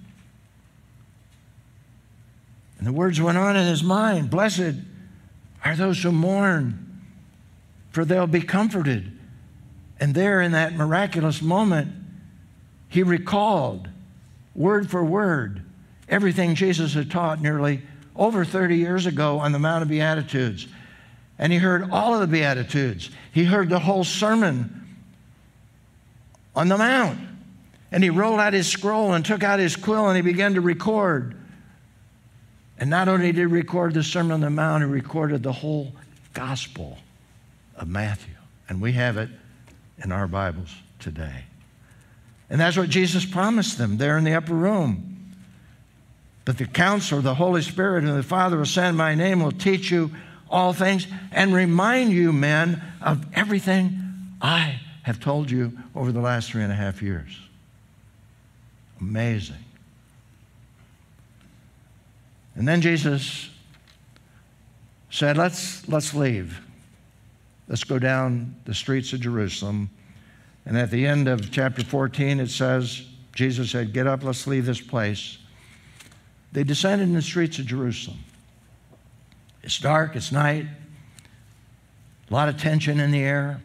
And 2.77 2.87
the 2.87 2.93
words 2.93 3.21
went 3.21 3.37
on 3.37 3.55
in 3.55 3.67
his 3.67 3.83
mind 3.83 4.29
Blessed 4.29 4.75
are 5.63 5.75
those 5.75 6.01
who 6.01 6.11
mourn, 6.11 7.01
for 7.91 8.05
they'll 8.05 8.27
be 8.27 8.41
comforted. 8.41 9.11
And 9.99 10.13
there, 10.13 10.41
in 10.41 10.51
that 10.51 10.75
miraculous 10.75 11.41
moment, 11.41 11.91
he 12.87 13.03
recalled 13.03 13.89
word 14.55 14.89
for 14.89 15.03
word 15.03 15.63
everything 16.07 16.55
Jesus 16.55 16.93
had 16.93 17.11
taught 17.11 17.41
nearly 17.41 17.81
over 18.15 18.45
30 18.45 18.77
years 18.77 19.05
ago 19.05 19.39
on 19.39 19.51
the 19.51 19.59
Mount 19.59 19.83
of 19.83 19.89
Beatitudes. 19.89 20.67
And 21.39 21.53
he 21.53 21.59
heard 21.59 21.89
all 21.91 22.13
of 22.13 22.21
the 22.21 22.27
Beatitudes. 22.27 23.09
He 23.31 23.43
heard 23.43 23.69
the 23.69 23.79
whole 23.79 24.03
sermon 24.03 24.87
on 26.55 26.67
the 26.67 26.77
Mount. 26.77 27.19
And 27.91 28.03
he 28.03 28.09
rolled 28.09 28.39
out 28.39 28.53
his 28.53 28.67
scroll 28.67 29.13
and 29.13 29.23
took 29.23 29.43
out 29.43 29.59
his 29.59 29.75
quill 29.75 30.07
and 30.07 30.15
he 30.15 30.21
began 30.21 30.55
to 30.55 30.61
record. 30.61 31.35
And 32.79 32.89
not 32.89 33.07
only 33.07 33.27
did 33.27 33.37
he 33.37 33.45
record 33.45 33.93
the 33.93 34.03
Sermon 34.03 34.31
on 34.33 34.41
the 34.41 34.49
Mount, 34.49 34.83
he 34.83 34.89
recorded 34.89 35.43
the 35.43 35.53
whole 35.53 35.93
Gospel 36.33 36.97
of 37.75 37.87
Matthew. 37.87 38.33
And 38.69 38.81
we 38.81 38.91
have 38.93 39.17
it 39.17 39.29
in 40.03 40.11
our 40.11 40.27
Bibles 40.27 40.73
today. 40.99 41.45
And 42.49 42.59
that's 42.59 42.77
what 42.77 42.89
Jesus 42.89 43.25
promised 43.25 43.77
them 43.77 43.97
there 43.97 44.17
in 44.17 44.23
the 44.23 44.33
upper 44.33 44.53
room. 44.53 45.33
But 46.45 46.57
the 46.57 46.65
counselor, 46.65 47.21
the 47.21 47.35
Holy 47.35 47.61
Spirit, 47.61 48.03
and 48.03 48.17
the 48.17 48.23
Father 48.23 48.57
will 48.57 48.65
send 48.65 48.97
my 48.97 49.15
name 49.15 49.41
will 49.41 49.51
teach 49.51 49.91
you 49.91 50.11
all 50.49 50.73
things 50.73 51.07
and 51.31 51.53
remind 51.53 52.11
you, 52.11 52.31
men, 52.33 52.81
of 53.01 53.25
everything 53.33 53.99
I 54.41 54.79
have 55.03 55.19
told 55.19 55.49
you 55.49 55.77
over 55.95 56.11
the 56.11 56.19
last 56.19 56.51
three 56.51 56.63
and 56.63 56.71
a 56.71 56.75
half 56.75 57.01
years. 57.01 57.39
Amazing. 58.99 59.55
And 62.55 62.67
then 62.67 62.81
Jesus 62.81 63.49
said, 65.09 65.37
Let's, 65.37 65.87
let's 65.87 66.13
leave. 66.13 66.59
Let's 67.67 67.83
go 67.83 67.99
down 67.99 68.55
the 68.65 68.73
streets 68.73 69.13
of 69.13 69.21
Jerusalem. 69.21 69.89
And 70.65 70.77
at 70.77 70.91
the 70.91 71.05
end 71.05 71.27
of 71.27 71.51
chapter 71.51 71.83
14, 71.83 72.39
it 72.39 72.49
says, 72.49 73.03
Jesus 73.33 73.71
said, 73.71 73.93
Get 73.93 74.07
up, 74.07 74.23
let's 74.23 74.47
leave 74.47 74.65
this 74.65 74.81
place. 74.81 75.37
They 76.51 76.63
descended 76.63 77.07
in 77.07 77.13
the 77.13 77.21
streets 77.21 77.59
of 77.59 77.65
Jerusalem. 77.65 78.17
It's 79.67 79.79
dark, 79.79 80.15
it's 80.15 80.31
night, 80.31 80.65
a 82.29 82.33
lot 82.33 82.47
of 82.47 82.55
tension 82.55 83.01
in 83.01 83.11
the 83.11 83.19
air 83.19 83.59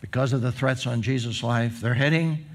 because 0.00 0.32
of 0.32 0.42
the 0.42 0.50
threats 0.50 0.88
on 0.88 1.02
Jesus' 1.02 1.44
life. 1.44 1.80
They're 1.80 1.94
heading 1.94 2.46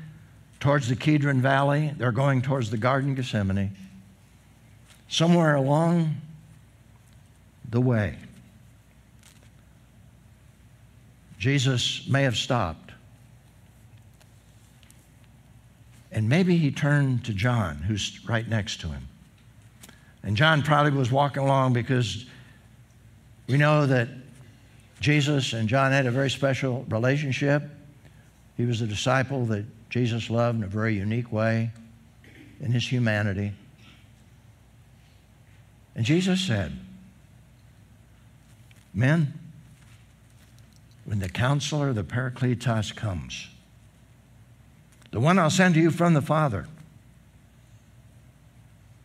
towards 0.60 0.90
the 0.90 0.98
Kedron 0.98 1.40
Valley. 1.40 1.94
They're 1.98 2.12
going 2.12 2.42
towards 2.42 2.70
the 2.70 2.76
Garden 2.76 3.12
of 3.12 3.16
Gethsemane. 3.16 3.78
Somewhere 5.08 5.56
along 5.56 6.18
the 7.70 7.80
way, 7.80 8.18
Jesus 11.40 12.06
may 12.10 12.24
have 12.24 12.36
stopped. 12.36 12.92
And 16.12 16.28
maybe 16.28 16.58
he 16.58 16.72
turned 16.72 17.24
to 17.24 17.34
John, 17.34 17.78
who's 17.78 18.20
right 18.28 18.46
next 18.50 18.82
to 18.82 18.90
him. 18.90 19.08
And 20.26 20.36
John 20.36 20.64
probably 20.64 20.92
was 20.92 21.12
walking 21.12 21.44
along 21.44 21.74
because 21.74 22.26
we 23.48 23.58
know 23.58 23.86
that 23.86 24.10
Jesus 25.00 25.54
and 25.54 25.70
John 25.70 25.92
had 25.92 26.08
a 26.08 26.12
very 26.12 26.32
special 26.32 26.84
relationship. 26.90 27.62
He 28.58 28.66
was 28.66 28.82
a 28.82 28.88
disciple 28.88 29.46
that 29.46 29.66
Jesus 29.92 30.32
loved 30.32 30.58
in 30.58 30.64
a 30.64 30.68
very 30.68 30.96
unique 30.96 31.32
way 31.32 31.70
in 32.60 32.72
his 32.72 32.92
humanity. 32.92 33.54
And 35.96 36.04
Jesus 36.04 36.42
said, 36.42 36.76
Men, 38.96 39.34
when 41.04 41.20
the 41.20 41.30
counselor, 41.30 41.94
the 41.94 42.04
Parakletos, 42.04 42.96
comes, 42.96 43.48
the 45.12 45.20
one 45.20 45.38
I'll 45.38 45.52
send 45.52 45.76
to 45.76 45.82
you 45.82 45.92
from 45.92 46.16
the 46.16 46.22
Father, 46.22 46.66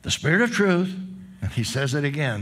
the 0.03 0.11
Spirit 0.11 0.41
of 0.41 0.50
truth, 0.50 0.97
and 1.41 1.51
he 1.53 1.65
says 1.65 1.95
it 1.95 2.05
again. 2.05 2.41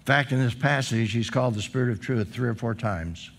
In 0.00 0.04
fact, 0.04 0.32
in 0.32 0.38
this 0.38 0.54
passage, 0.54 1.12
he's 1.12 1.30
called 1.30 1.54
the 1.54 1.62
Spirit 1.62 1.90
of 1.90 2.00
truth 2.00 2.32
three 2.32 2.48
or 2.48 2.54
four 2.54 2.74
times. 2.74 3.30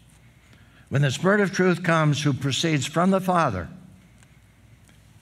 When 0.89 1.01
the 1.01 1.11
Spirit 1.11 1.41
of 1.41 1.51
truth 1.51 1.83
comes, 1.83 2.21
who 2.23 2.33
proceeds 2.33 2.85
from 2.85 3.11
the 3.11 3.21
Father, 3.21 3.69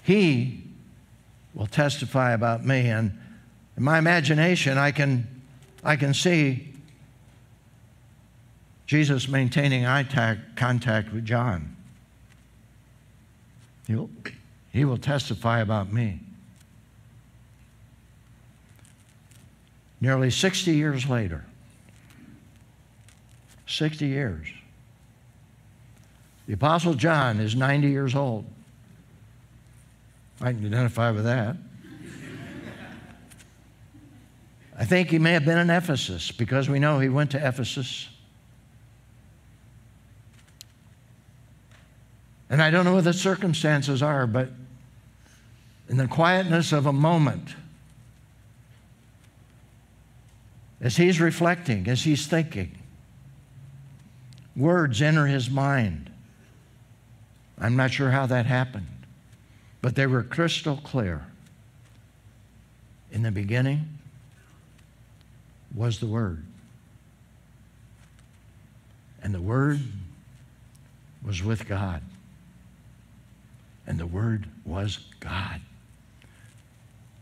he 0.03 0.63
will 1.53 1.67
testify 1.67 2.33
about 2.33 2.65
me. 2.65 2.87
And 2.87 3.17
in 3.75 3.83
my 3.83 3.97
imagination, 3.97 4.77
I 4.77 4.91
can, 4.91 5.27
I 5.83 5.95
can 5.95 6.13
see 6.13 6.73
Jesus 8.85 9.27
maintaining 9.27 9.85
eye 9.85 10.37
contact 10.55 11.11
with 11.13 11.25
John. 11.25 11.75
He'll, 13.87 14.09
he 14.71 14.85
will 14.85 14.97
testify 14.97 15.59
about 15.59 15.91
me. 15.91 16.21
Nearly 19.99 20.29
60 20.29 20.71
years 20.71 21.09
later, 21.09 21.43
60 23.65 24.05
years, 24.05 24.47
the 26.45 26.53
Apostle 26.53 26.93
John 26.93 27.39
is 27.39 27.55
90 27.55 27.89
years 27.89 28.15
old. 28.15 28.45
I 30.39 30.53
can 30.53 30.65
identify 30.65 31.11
with 31.11 31.25
that. 31.25 31.57
I 34.77 34.85
think 34.85 35.09
he 35.09 35.17
may 35.17 35.33
have 35.33 35.43
been 35.43 35.57
in 35.57 35.71
Ephesus 35.71 36.31
because 36.31 36.69
we 36.69 36.77
know 36.77 36.99
he 36.99 37.09
went 37.09 37.31
to 37.31 37.45
Ephesus. 37.45 38.07
And 42.49 42.61
I 42.61 42.69
don't 42.69 42.85
know 42.85 42.93
what 42.93 43.03
the 43.03 43.13
circumstances 43.13 44.03
are, 44.03 44.27
but 44.27 44.49
in 45.89 45.97
the 45.97 46.07
quietness 46.07 46.71
of 46.71 46.85
a 46.85 46.93
moment, 46.93 47.55
as 50.79 50.97
he's 50.97 51.19
reflecting, 51.19 51.87
as 51.87 52.03
he's 52.03 52.27
thinking, 52.27 52.77
words 54.55 55.01
enter 55.01 55.25
his 55.25 55.49
mind. 55.49 56.11
I'm 57.59 57.75
not 57.75 57.91
sure 57.91 58.11
how 58.11 58.27
that 58.27 58.45
happened, 58.45 58.87
but 59.81 59.95
they 59.95 60.05
were 60.05 60.23
crystal 60.23 60.77
clear. 60.77 61.25
In 63.11 63.23
the 63.23 63.31
beginning 63.31 63.97
was 65.73 65.99
the 65.99 66.05
Word, 66.05 66.43
and 69.23 69.33
the 69.33 69.41
Word 69.41 69.79
was 71.23 71.41
with 71.41 71.67
God, 71.67 72.01
and 73.87 73.97
the 73.99 74.05
Word 74.05 74.47
was 74.65 74.99
God. 75.19 75.61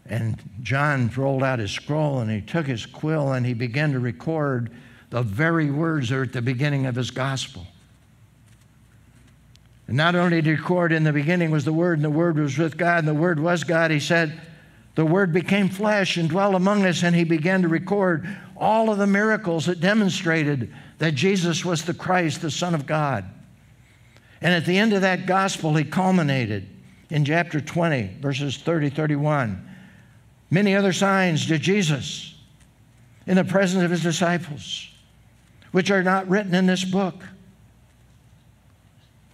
And 0.07 0.41
John 0.61 1.09
rolled 1.15 1.43
out 1.43 1.59
his 1.59 1.71
scroll 1.71 2.19
and 2.19 2.29
he 2.29 2.41
took 2.41 2.67
his 2.67 2.85
quill 2.85 3.33
and 3.33 3.45
he 3.45 3.53
began 3.53 3.91
to 3.93 3.99
record 3.99 4.71
the 5.09 5.23
very 5.23 5.71
words 5.71 6.09
that 6.09 6.15
are 6.15 6.23
at 6.23 6.33
the 6.33 6.41
beginning 6.41 6.85
of 6.85 6.95
his 6.95 7.11
gospel. 7.11 7.65
And 9.87 9.97
not 9.97 10.15
only 10.15 10.37
did 10.37 10.45
he 10.45 10.51
record 10.51 10.91
in 10.91 11.03
the 11.03 11.13
beginning 11.13 11.51
was 11.51 11.65
the 11.65 11.73
Word, 11.73 11.99
and 11.99 12.05
the 12.05 12.09
Word 12.09 12.39
was 12.39 12.57
with 12.57 12.75
God, 12.77 12.99
and 12.99 13.07
the 13.07 13.13
Word 13.13 13.39
was 13.39 13.63
God, 13.63 13.91
he 13.91 13.99
said, 13.99 14.39
the 14.95 15.05
Word 15.05 15.31
became 15.31 15.69
flesh 15.69 16.17
and 16.17 16.29
dwelt 16.29 16.55
among 16.55 16.85
us, 16.85 17.03
and 17.03 17.15
he 17.15 17.23
began 17.23 17.61
to 17.61 17.67
record 17.67 18.27
all 18.57 18.89
of 18.89 18.97
the 18.97 19.07
miracles 19.07 19.65
that 19.65 19.81
demonstrated 19.81 20.73
that 20.97 21.13
Jesus 21.13 21.65
was 21.65 21.83
the 21.83 21.93
Christ, 21.93 22.41
the 22.41 22.49
Son 22.49 22.73
of 22.73 22.85
God. 22.85 23.25
And 24.41 24.53
at 24.53 24.65
the 24.65 24.77
end 24.77 24.93
of 24.93 25.01
that 25.01 25.25
gospel, 25.25 25.75
he 25.75 25.83
culminated 25.83 26.67
in 27.09 27.25
chapter 27.25 27.59
20, 27.59 28.17
verses 28.21 28.57
30 28.57 28.89
31. 28.89 29.74
Many 30.49 30.75
other 30.75 30.93
signs 30.93 31.45
did 31.45 31.61
Jesus 31.61 32.35
in 33.27 33.35
the 33.35 33.43
presence 33.43 33.83
of 33.83 33.91
his 33.91 34.03
disciples, 34.03 34.89
which 35.71 35.89
are 35.89 36.03
not 36.03 36.29
written 36.29 36.53
in 36.53 36.65
this 36.65 36.85
book. 36.85 37.23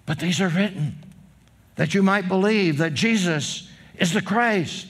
But 0.06 0.20
these 0.20 0.42
are 0.42 0.48
written 0.50 0.98
that 1.76 1.94
you 1.94 2.04
might 2.04 2.28
believe 2.28 2.78
that 2.78 2.94
Jesus 2.94 3.70
is 3.98 4.14
the 4.14 4.22
Christ, 4.22 4.88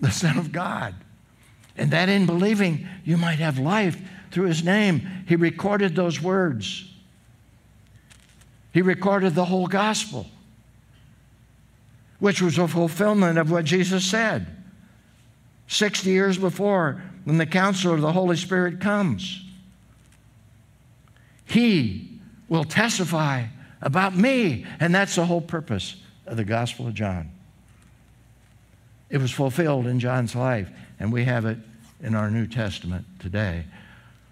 the 0.00 0.10
Son 0.10 0.38
of 0.38 0.52
God, 0.52 0.94
and 1.76 1.90
that 1.90 2.08
in 2.08 2.26
believing 2.26 2.86
you 3.04 3.16
might 3.16 3.38
have 3.38 3.58
life 3.58 4.00
through 4.30 4.46
his 4.46 4.64
name. 4.64 5.08
He 5.26 5.36
recorded 5.36 5.94
those 5.94 6.20
words, 6.20 6.88
he 8.72 8.82
recorded 8.82 9.34
the 9.34 9.44
whole 9.44 9.68
gospel, 9.68 10.26
which 12.18 12.42
was 12.42 12.58
a 12.58 12.66
fulfillment 12.66 13.38
of 13.38 13.50
what 13.50 13.64
Jesus 13.64 14.04
said. 14.04 14.53
60 15.68 16.10
years 16.10 16.38
before, 16.38 17.02
when 17.24 17.38
the 17.38 17.46
counselor 17.46 17.94
of 17.94 18.00
the 18.00 18.12
Holy 18.12 18.36
Spirit 18.36 18.80
comes. 18.80 19.42
He 21.46 22.20
will 22.48 22.64
testify 22.64 23.46
about 23.80 24.16
me. 24.16 24.66
And 24.80 24.94
that's 24.94 25.14
the 25.14 25.26
whole 25.26 25.40
purpose 25.40 25.96
of 26.26 26.36
the 26.36 26.44
Gospel 26.44 26.86
of 26.86 26.94
John. 26.94 27.30
It 29.10 29.18
was 29.18 29.30
fulfilled 29.30 29.86
in 29.86 30.00
John's 30.00 30.34
life, 30.34 30.68
and 30.98 31.12
we 31.12 31.24
have 31.24 31.44
it 31.44 31.58
in 32.02 32.14
our 32.14 32.30
New 32.30 32.46
Testament 32.46 33.04
today. 33.18 33.64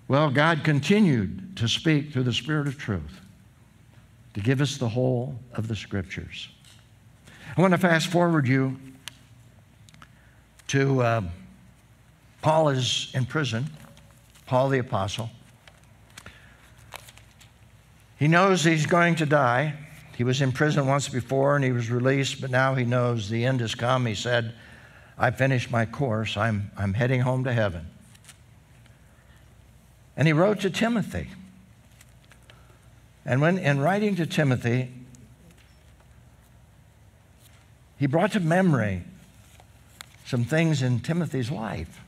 Well, 0.08 0.30
God 0.30 0.64
continued 0.64 1.56
to 1.56 1.68
speak 1.68 2.12
through 2.12 2.24
the 2.24 2.32
Spirit 2.32 2.66
of 2.66 2.78
truth 2.78 3.20
to 4.34 4.40
give 4.40 4.60
us 4.60 4.78
the 4.78 4.88
whole 4.88 5.38
of 5.54 5.68
the 5.68 5.76
Scriptures. 5.76 6.48
I 7.56 7.60
want 7.60 7.72
to 7.72 7.78
fast 7.78 8.08
forward 8.08 8.48
you 8.48 8.78
to 10.72 11.02
uh, 11.02 11.22
Paul 12.40 12.70
is 12.70 13.10
in 13.12 13.26
prison, 13.26 13.68
Paul 14.46 14.70
the 14.70 14.78
Apostle. 14.78 15.28
He 18.18 18.26
knows 18.26 18.64
he's 18.64 18.86
going 18.86 19.16
to 19.16 19.26
die. 19.26 19.74
He 20.16 20.24
was 20.24 20.40
in 20.40 20.50
prison 20.50 20.86
once 20.86 21.10
before 21.10 21.56
and 21.56 21.62
he 21.62 21.72
was 21.72 21.90
released, 21.90 22.40
but 22.40 22.50
now 22.50 22.74
he 22.74 22.86
knows 22.86 23.28
the 23.28 23.44
end 23.44 23.60
has 23.60 23.74
come. 23.74 24.06
He 24.06 24.14
said, 24.14 24.54
I 25.18 25.30
finished 25.30 25.70
my 25.70 25.84
course. 25.84 26.38
I'm, 26.38 26.70
I'm 26.74 26.94
heading 26.94 27.20
home 27.20 27.44
to 27.44 27.52
heaven. 27.52 27.88
And 30.16 30.26
he 30.26 30.32
wrote 30.32 30.60
to 30.60 30.70
Timothy. 30.70 31.28
And 33.26 33.42
when 33.42 33.58
in 33.58 33.78
writing 33.78 34.16
to 34.16 34.24
Timothy, 34.24 34.90
he 37.98 38.06
brought 38.06 38.32
to 38.32 38.40
memory 38.40 39.02
some 40.32 40.46
things 40.46 40.80
in 40.80 40.98
Timothy's 40.98 41.50
life. 41.50 42.00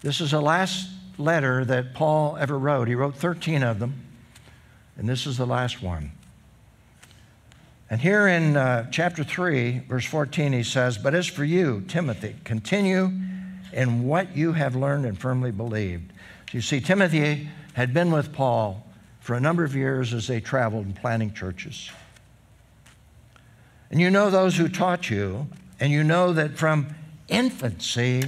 This 0.00 0.20
is 0.20 0.32
the 0.32 0.40
last 0.40 0.90
letter 1.16 1.64
that 1.64 1.94
Paul 1.94 2.36
ever 2.40 2.58
wrote. 2.58 2.88
He 2.88 2.96
wrote 2.96 3.14
13 3.14 3.62
of 3.62 3.78
them, 3.78 3.94
and 4.96 5.08
this 5.08 5.28
is 5.28 5.36
the 5.36 5.46
last 5.46 5.80
one. 5.80 6.10
And 7.88 8.00
here 8.00 8.26
in 8.26 8.56
uh, 8.56 8.90
chapter 8.90 9.22
3, 9.22 9.82
verse 9.88 10.04
14, 10.04 10.52
he 10.52 10.64
says, 10.64 10.98
But 10.98 11.14
as 11.14 11.28
for 11.28 11.44
you, 11.44 11.84
Timothy, 11.86 12.34
continue 12.42 13.12
in 13.72 14.02
what 14.02 14.36
you 14.36 14.54
have 14.54 14.74
learned 14.74 15.06
and 15.06 15.16
firmly 15.16 15.52
believed. 15.52 16.10
So 16.50 16.56
you 16.56 16.62
see, 16.62 16.80
Timothy 16.80 17.48
had 17.74 17.94
been 17.94 18.10
with 18.10 18.32
Paul 18.32 18.84
for 19.20 19.36
a 19.36 19.40
number 19.40 19.62
of 19.62 19.76
years 19.76 20.12
as 20.12 20.26
they 20.26 20.40
traveled 20.40 20.86
and 20.86 20.96
planting 20.96 21.32
churches. 21.32 21.92
And 23.88 24.00
you 24.00 24.10
know 24.10 24.30
those 24.30 24.56
who 24.56 24.68
taught 24.68 25.10
you, 25.10 25.46
and 25.80 25.90
you 25.90 26.04
know 26.04 26.34
that 26.34 26.58
from 26.58 26.94
infancy 27.28 28.22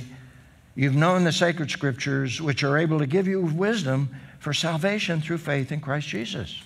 you've 0.75 0.97
known 0.97 1.25
the 1.25 1.33
sacred 1.33 1.71
scriptures, 1.71 2.41
which 2.41 2.65
are 2.65 2.79
able 2.79 2.99
to 2.99 3.07
give 3.07 3.29
you 3.29 3.43
wisdom 3.43 4.09
for 4.41 4.55
salvation 4.55 5.21
through 5.21 5.39
faith 5.39 5.71
in 5.71 5.81
Christ 5.81 6.09
Jesus. 6.09 6.63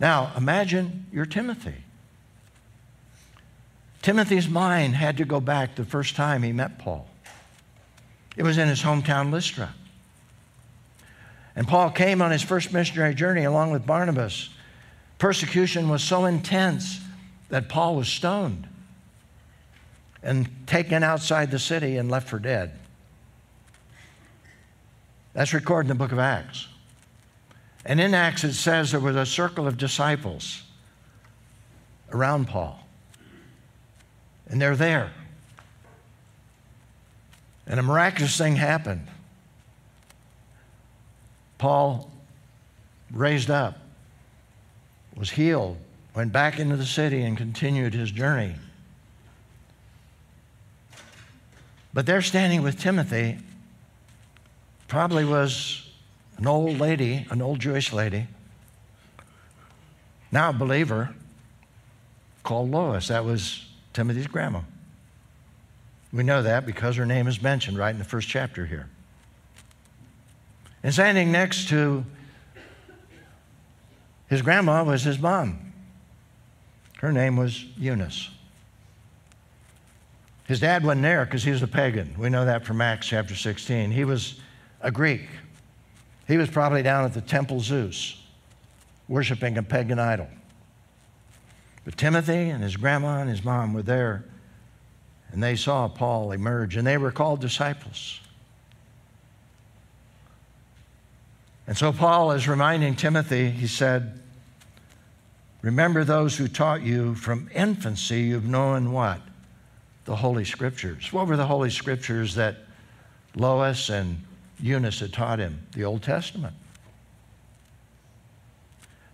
Now, 0.00 0.32
imagine 0.36 1.06
you're 1.12 1.26
Timothy. 1.26 1.74
Timothy's 4.00 4.48
mind 4.48 4.96
had 4.96 5.18
to 5.18 5.24
go 5.24 5.40
back 5.40 5.74
the 5.74 5.84
first 5.84 6.16
time 6.16 6.42
he 6.42 6.52
met 6.52 6.78
Paul. 6.78 7.06
It 8.36 8.42
was 8.42 8.58
in 8.58 8.68
his 8.68 8.82
hometown 8.82 9.30
Lystra. 9.30 9.74
And 11.54 11.66
Paul 11.66 11.90
came 11.90 12.22
on 12.22 12.30
his 12.30 12.42
first 12.42 12.72
missionary 12.72 13.14
journey 13.14 13.44
along 13.44 13.70
with 13.70 13.86
Barnabas. 13.86 14.50
Persecution 15.18 15.88
was 15.88 16.02
so 16.02 16.26
intense 16.26 17.00
that 17.48 17.68
Paul 17.68 17.96
was 17.96 18.08
stoned 18.08 18.68
and 20.22 20.48
taken 20.66 21.02
outside 21.02 21.50
the 21.50 21.58
city 21.58 21.96
and 21.96 22.10
left 22.10 22.28
for 22.28 22.38
dead. 22.38 22.72
That's 25.32 25.52
recorded 25.52 25.90
in 25.90 25.96
the 25.96 26.02
book 26.02 26.12
of 26.12 26.18
Acts. 26.18 26.68
And 27.84 28.00
in 28.00 28.14
Acts, 28.14 28.42
it 28.42 28.54
says 28.54 28.90
there 28.90 29.00
was 29.00 29.16
a 29.16 29.26
circle 29.26 29.66
of 29.66 29.76
disciples 29.76 30.62
around 32.12 32.48
Paul. 32.48 32.80
And 34.48 34.60
they're 34.60 34.76
there. 34.76 35.12
And 37.66 37.78
a 37.78 37.82
miraculous 37.82 38.36
thing 38.38 38.56
happened. 38.56 39.06
Paul 41.58 42.10
raised 43.10 43.50
up, 43.50 43.78
was 45.16 45.30
healed, 45.30 45.76
went 46.14 46.32
back 46.32 46.58
into 46.58 46.76
the 46.76 46.86
city, 46.86 47.22
and 47.22 47.36
continued 47.36 47.94
his 47.94 48.10
journey. 48.10 48.54
But 51.96 52.04
there, 52.04 52.20
standing 52.20 52.62
with 52.62 52.78
Timothy, 52.78 53.38
probably 54.86 55.24
was 55.24 55.90
an 56.36 56.46
old 56.46 56.78
lady, 56.78 57.26
an 57.30 57.40
old 57.40 57.58
Jewish 57.58 57.90
lady, 57.90 58.26
now 60.30 60.50
a 60.50 60.52
believer, 60.52 61.14
called 62.42 62.70
Lois. 62.70 63.08
That 63.08 63.24
was 63.24 63.64
Timothy's 63.94 64.26
grandma. 64.26 64.60
We 66.12 66.22
know 66.22 66.42
that 66.42 66.66
because 66.66 66.96
her 66.96 67.06
name 67.06 67.28
is 67.28 67.40
mentioned 67.40 67.78
right 67.78 67.92
in 67.92 67.98
the 67.98 68.04
first 68.04 68.28
chapter 68.28 68.66
here. 68.66 68.90
And 70.82 70.92
standing 70.92 71.32
next 71.32 71.70
to 71.70 72.04
his 74.28 74.42
grandma 74.42 74.84
was 74.84 75.02
his 75.02 75.18
mom. 75.18 75.72
Her 76.98 77.10
name 77.10 77.38
was 77.38 77.64
Eunice. 77.78 78.35
His 80.46 80.60
dad 80.60 80.84
wasn't 80.84 81.02
there 81.02 81.24
because 81.24 81.42
he 81.42 81.50
was 81.50 81.62
a 81.62 81.68
pagan. 81.68 82.14
We 82.18 82.28
know 82.28 82.44
that 82.44 82.64
from 82.64 82.80
Acts 82.80 83.08
chapter 83.08 83.34
16. 83.34 83.90
He 83.90 84.04
was 84.04 84.40
a 84.80 84.90
Greek. 84.90 85.28
He 86.28 86.36
was 86.36 86.48
probably 86.48 86.82
down 86.82 87.04
at 87.04 87.14
the 87.14 87.20
temple 87.20 87.60
Zeus, 87.60 88.22
worshiping 89.08 89.58
a 89.58 89.62
pagan 89.62 89.98
idol. 89.98 90.28
But 91.84 91.96
Timothy 91.96 92.50
and 92.50 92.62
his 92.62 92.76
grandma 92.76 93.20
and 93.20 93.30
his 93.30 93.44
mom 93.44 93.72
were 93.72 93.82
there, 93.82 94.24
and 95.32 95.42
they 95.42 95.56
saw 95.56 95.88
Paul 95.88 96.32
emerge, 96.32 96.76
and 96.76 96.86
they 96.86 96.98
were 96.98 97.12
called 97.12 97.40
disciples. 97.40 98.20
And 101.66 101.76
so 101.76 101.92
Paul 101.92 102.30
is 102.32 102.46
reminding 102.46 102.94
Timothy, 102.94 103.50
he 103.50 103.66
said, 103.66 104.20
Remember 105.62 106.04
those 106.04 106.36
who 106.36 106.46
taught 106.46 106.82
you 106.82 107.16
from 107.16 107.50
infancy, 107.52 108.22
you've 108.22 108.46
known 108.46 108.92
what? 108.92 109.20
The 110.06 110.16
Holy 110.16 110.44
Scriptures. 110.44 111.12
What 111.12 111.26
were 111.26 111.36
the 111.36 111.46
Holy 111.46 111.70
Scriptures 111.70 112.34
that 112.36 112.56
Lois 113.34 113.90
and 113.90 114.22
Eunice 114.60 115.00
had 115.00 115.12
taught 115.12 115.38
him? 115.38 115.66
The 115.72 115.84
Old 115.84 116.02
Testament. 116.02 116.54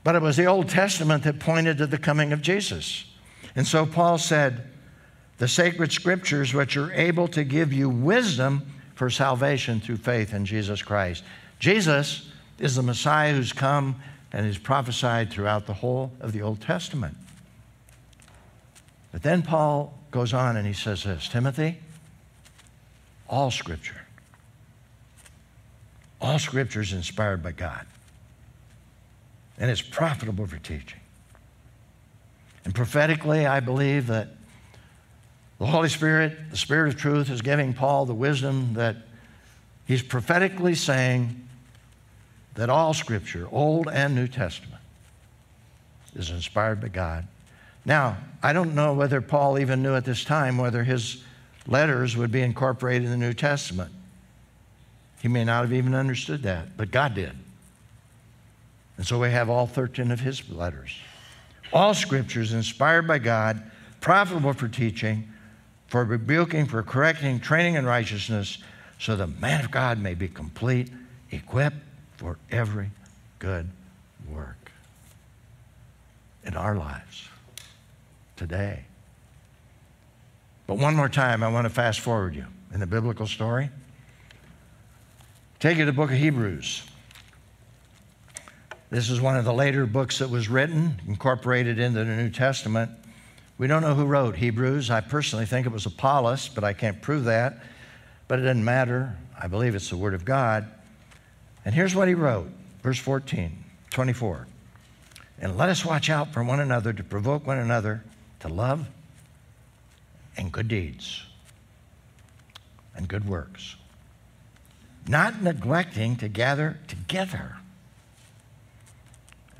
But 0.05 0.15
it 0.15 0.23
was 0.23 0.37
the 0.37 0.47
Old 0.47 0.69
Testament 0.69 1.25
that 1.25 1.39
pointed 1.39 1.79
to 1.79 1.87
the 1.87 1.99
coming 1.99 2.33
of 2.33 2.43
Jesus. 2.43 3.07
And 3.55 3.67
so 3.67 3.87
Paul 3.87 4.19
said, 4.19 4.69
The 5.39 5.49
sacred 5.49 5.93
scriptures, 5.93 6.55
which 6.55 6.77
are 6.77 6.93
able 6.93 7.29
to 7.29 7.45
give 7.45 7.73
you 7.73 7.89
wisdom 7.89 8.63
for 8.95 9.11
salvation 9.11 9.81
through 9.81 9.99
faith 9.99 10.35
in 10.35 10.45
Jesus 10.45 10.83
Christ. 10.83 11.25
Jesus 11.59 12.31
is 12.59 12.77
the 12.77 12.83
Messiah 12.83 13.35
who's 13.35 13.53
come 13.53 13.97
and 14.33 14.47
is 14.47 14.59
prophesied 14.59 15.31
throughout 15.31 15.67
the 15.67 15.75
whole 15.75 16.13
of 16.21 16.33
the 16.33 16.43
Old 16.43 16.61
Testament. 16.61 17.17
But 19.13 19.23
then 19.23 19.43
Paul 19.43 19.99
goes 20.13 20.33
on 20.33 20.57
and 20.57 20.67
he 20.67 20.73
says 20.73 21.03
this 21.03 21.29
Timothy, 21.29 21.79
all 23.29 23.51
scripture, 23.51 24.03
all 26.21 26.39
scripture 26.39 26.83
is 26.83 26.93
inspired 26.93 27.43
by 27.43 27.51
God, 27.51 27.87
and 29.59 29.69
it's 29.71 29.83
profitable 29.83 30.47
for 30.47 30.59
teaching. 30.59 31.01
And 32.65 32.73
prophetically, 32.73 33.45
I 33.45 33.59
believe 33.59 34.07
that 34.07 34.29
the 35.59 35.67
Holy 35.67 35.89
Spirit, 35.89 36.51
the 36.51 36.57
Spirit 36.57 36.95
of 36.95 37.01
truth, 37.01 37.29
is 37.29 37.43
giving 37.43 37.73
Paul 37.73 38.07
the 38.07 38.15
wisdom 38.15 38.75
that 38.75 38.97
he's 39.85 40.03
prophetically 40.03 40.75
saying 40.75 41.49
that 42.55 42.69
all 42.69 42.95
Scripture, 42.95 43.49
Old 43.51 43.89
and 43.89 44.15
New 44.15 44.29
Testament, 44.29 44.83
is 46.15 46.31
inspired 46.31 46.81
by 46.81 46.89
God. 46.89 47.27
Now, 47.85 48.19
I 48.43 48.53
don't 48.53 48.75
know 48.75 48.95
whether 48.95 49.21
Paul 49.21 49.59
even 49.59 49.83
knew 49.83 49.95
at 49.95 50.05
this 50.05 50.25
time 50.25 50.59
whether 50.59 50.85
his 50.85 51.23
letters 51.67 52.17
would 52.17 52.31
be 52.31 52.41
incorporated 52.41 53.05
in 53.05 53.11
the 53.11 53.17
New 53.17 53.33
Testament. 53.33 53.93
He 55.21 55.29
may 55.29 55.45
not 55.45 55.63
have 55.63 55.73
even 55.73 55.95
understood 55.95 56.43
that, 56.43 56.77
but 56.77 56.91
God 56.91 57.15
did. 57.15 57.33
And 58.97 59.07
so 59.07 59.21
we 59.21 59.31
have 59.31 59.49
all 59.49 59.67
13 59.67 60.11
of 60.11 60.21
his 60.21 60.49
letters. 60.51 60.97
All 61.73 61.95
scriptures 61.95 62.53
inspired 62.53 63.07
by 63.07 63.19
God, 63.19 63.63
profitable 64.01 64.53
for 64.53 64.69
teaching, 64.69 65.29
for 65.87 66.05
rebuking, 66.05 66.67
for 66.67 66.83
correcting, 66.83 67.41
training 67.41 67.75
in 67.75 67.87
righteousness, 67.87 68.59
so 68.99 69.17
the 69.17 69.27
man 69.27 69.65
of 69.65 69.71
God 69.71 69.99
may 69.99 70.15
be 70.15 70.29
complete, 70.29 70.91
equipped 71.31 71.77
for 72.17 72.39
every 72.51 72.91
good 73.39 73.69
work 74.29 74.71
in 76.45 76.57
our 76.57 76.77
lives 76.77 77.29
today. 78.43 78.85
But 80.67 80.79
one 80.79 80.97
more 80.97 81.09
time, 81.09 81.45
I 81.45 81.49
want 81.49 81.65
to 81.65 81.71
fast 81.71 82.01
forward 82.01 82.35
you 82.35 82.47
in 82.75 82.81
the 82.81 82.89
biblical 82.89 83.29
story. 83.29 83.71
Take 85.61 85.79
you 85.79 85.85
to 85.85 85.93
the 85.93 85.97
book 85.97 86.11
of 86.11 86.17
Hebrews. 86.17 86.83
This 88.91 89.11
is 89.11 89.21
one 89.21 89.37
of 89.37 89.45
the 89.45 89.53
later 89.53 89.87
books 89.87 90.19
that 90.19 90.29
was 90.29 90.49
written, 90.49 91.01
incorporated 91.07 91.79
into 91.79 92.05
the 92.05 92.17
New 92.17 92.31
Testament. 92.31 92.91
We 93.59 93.69
don't 93.69 93.81
know 93.81 93.95
who 93.95 94.07
wrote 94.07 94.35
Hebrews. 94.35 94.91
I 94.91 95.03
personally 95.03 95.47
think 95.47 95.65
it 95.65 95.73
was 95.73 95.87
Apollos, 95.87 96.49
but 96.49 96.65
I 96.65 96.73
can't 96.73 97.01
prove 97.01 97.25
that. 97.25 97.63
But 98.27 98.41
it 98.41 98.43
doesn't 98.43 98.65
matter. 98.65 99.17
I 99.41 99.47
believe 99.47 99.77
it's 99.77 99.89
the 99.89 99.97
Word 99.97 100.15
of 100.15 100.25
God. 100.25 100.67
And 101.65 101.77
here's 101.77 101.95
what 101.95 102.09
he 102.09 102.15
wrote, 102.15 102.51
verse 102.83 102.99
14, 102.99 103.57
24. 103.91 104.49
And 105.41 105.57
let 105.57 105.69
us 105.69 105.85
watch 105.85 106.11
out 106.11 106.33
for 106.33 106.43
one 106.43 106.59
another 106.59 106.93
to 106.93 107.05
provoke 107.05 107.47
one 107.47 107.59
another 107.59 108.03
to 108.43 108.49
love 108.49 108.89
and 110.37 110.53
good 110.53 110.69
deeds 110.69 111.23
and 112.95 113.09
good 113.09 113.27
works, 113.27 113.77
not 115.09 115.43
neglecting 115.43 116.17
to 116.17 116.29
gather 116.29 116.79
together, 116.87 117.57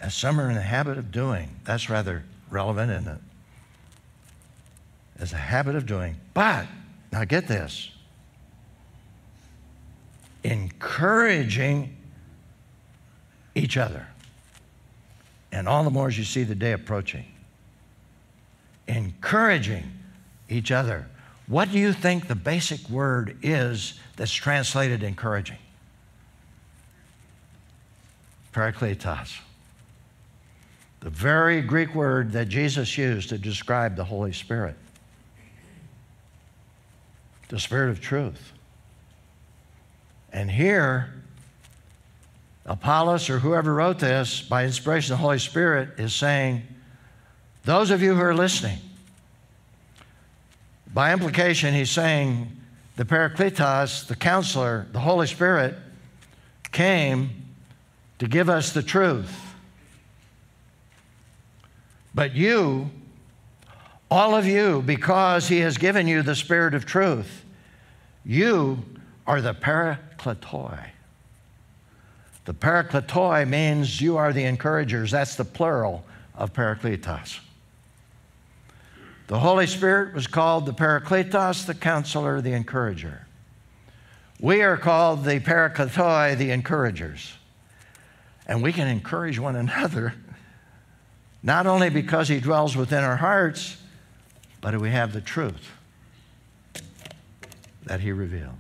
as 0.01 0.15
some 0.15 0.41
are 0.41 0.49
in 0.49 0.57
the 0.57 0.63
habit 0.63 0.99
of 0.99 1.11
doing. 1.11 1.49
That's 1.65 1.89
rather 1.89 2.25
relevant, 2.51 2.91
isn't 2.91 3.09
it? 3.09 3.21
As 5.19 5.33
a 5.33 5.37
habit 5.37 5.77
of 5.77 5.87
doing. 5.87 6.17
But, 6.35 6.67
now 7.13 7.25
get 7.25 7.47
this 7.47 7.91
encouraging 10.43 11.97
each 13.55 13.77
other. 13.77 14.09
And 15.53 15.69
all 15.69 15.85
the 15.85 15.91
more 15.91 16.09
as 16.09 16.19
you 16.19 16.25
see 16.25 16.43
the 16.43 16.57
day 16.57 16.73
approaching. 16.73 17.32
Encouraging 18.93 19.91
each 20.51 20.71
other. 20.71 21.07
What 21.47 21.73
do 21.73 21.79
you 21.79 21.95
think 21.95 22.29
the 22.29 22.35
basic 22.35 22.91
word 22.91 23.39
is 23.43 23.99
that's 24.17 24.33
translated 24.33 25.03
encouraging? 25.03 25.57
Parakletos. 28.53 29.39
The 31.01 31.09
very 31.09 31.63
Greek 31.63 31.95
word 31.95 32.33
that 32.33 32.49
Jesus 32.49 32.99
used 32.99 33.31
to 33.31 33.39
describe 33.39 33.97
the 33.97 34.05
Holy 34.05 34.33
Spirit. 34.33 34.77
The 37.49 37.59
Spirit 37.59 37.91
of 37.91 38.01
truth. 38.03 38.53
And 40.35 40.51
here, 40.51 41.15
Apollos 42.67 43.31
or 43.31 43.39
whoever 43.39 43.73
wrote 43.73 44.01
this, 44.01 44.43
by 44.43 44.65
inspiration 44.65 45.15
of 45.15 45.19
the 45.19 45.23
Holy 45.23 45.39
Spirit, 45.39 45.99
is 45.99 46.13
saying, 46.13 46.63
those 47.65 47.91
of 47.91 48.03
you 48.03 48.15
who 48.15 48.21
are 48.21 48.35
listening, 48.35 48.79
by 50.93 51.13
implication, 51.13 51.75
he's 51.75 51.91
saying 51.91 52.51
the 52.97 53.05
Parakletos, 53.05 54.07
the 54.07 54.17
counselor, 54.17 54.87
the 54.93 55.01
Holy 55.01 55.27
Spirit, 55.27 55.75
came 56.71 57.31
to 58.19 58.27
give 58.27 58.49
us 58.49 58.73
the 58.73 58.83
truth. 58.83 59.55
But 62.15 62.35
you 62.35 62.91
All 64.13 64.37
of 64.37 64.47
you, 64.47 64.83
because 64.83 65.49
he 65.49 65.61
has 65.61 65.79
given 65.79 66.07
you 66.07 66.21
the 66.21 66.35
spirit 66.35 66.75
of 66.75 66.85
truth, 66.85 67.47
you 68.27 68.85
are 69.27 69.41
the 69.41 69.55
parakletoi. 69.55 70.91
The 72.45 72.53
parakletoi 72.53 73.49
means 73.49 74.03
you 74.03 74.19
are 74.19 74.35
the 74.35 74.45
encouragers. 74.45 75.13
That's 75.13 75.37
the 75.37 75.47
plural 75.47 76.05
of 76.35 76.53
parakletos. 76.53 77.41
The 79.33 79.39
Holy 79.39 79.67
Spirit 79.67 80.13
was 80.13 80.27
called 80.27 80.67
the 80.67 80.75
parakletos, 80.75 81.65
the 81.65 81.73
counselor, 81.73 82.43
the 82.43 82.53
encourager. 82.53 83.27
We 84.39 84.61
are 84.61 84.77
called 84.77 85.25
the 85.25 85.41
parakletoi, 85.41 86.37
the 86.37 86.51
encouragers. 86.51 87.33
And 88.47 88.63
we 88.63 88.75
can 88.75 88.89
encourage 88.89 89.39
one 89.39 89.57
another, 89.57 90.13
not 91.43 91.67
only 91.67 91.89
because 91.89 92.29
he 92.29 92.41
dwells 92.41 92.77
within 92.77 93.03
our 93.03 93.17
hearts, 93.17 93.79
but 94.61 94.79
we 94.79 94.91
have 94.91 95.15
the 95.15 95.23
truth 95.23 95.67
that 97.85 98.01
he 98.01 98.13
revealed. 98.13 98.59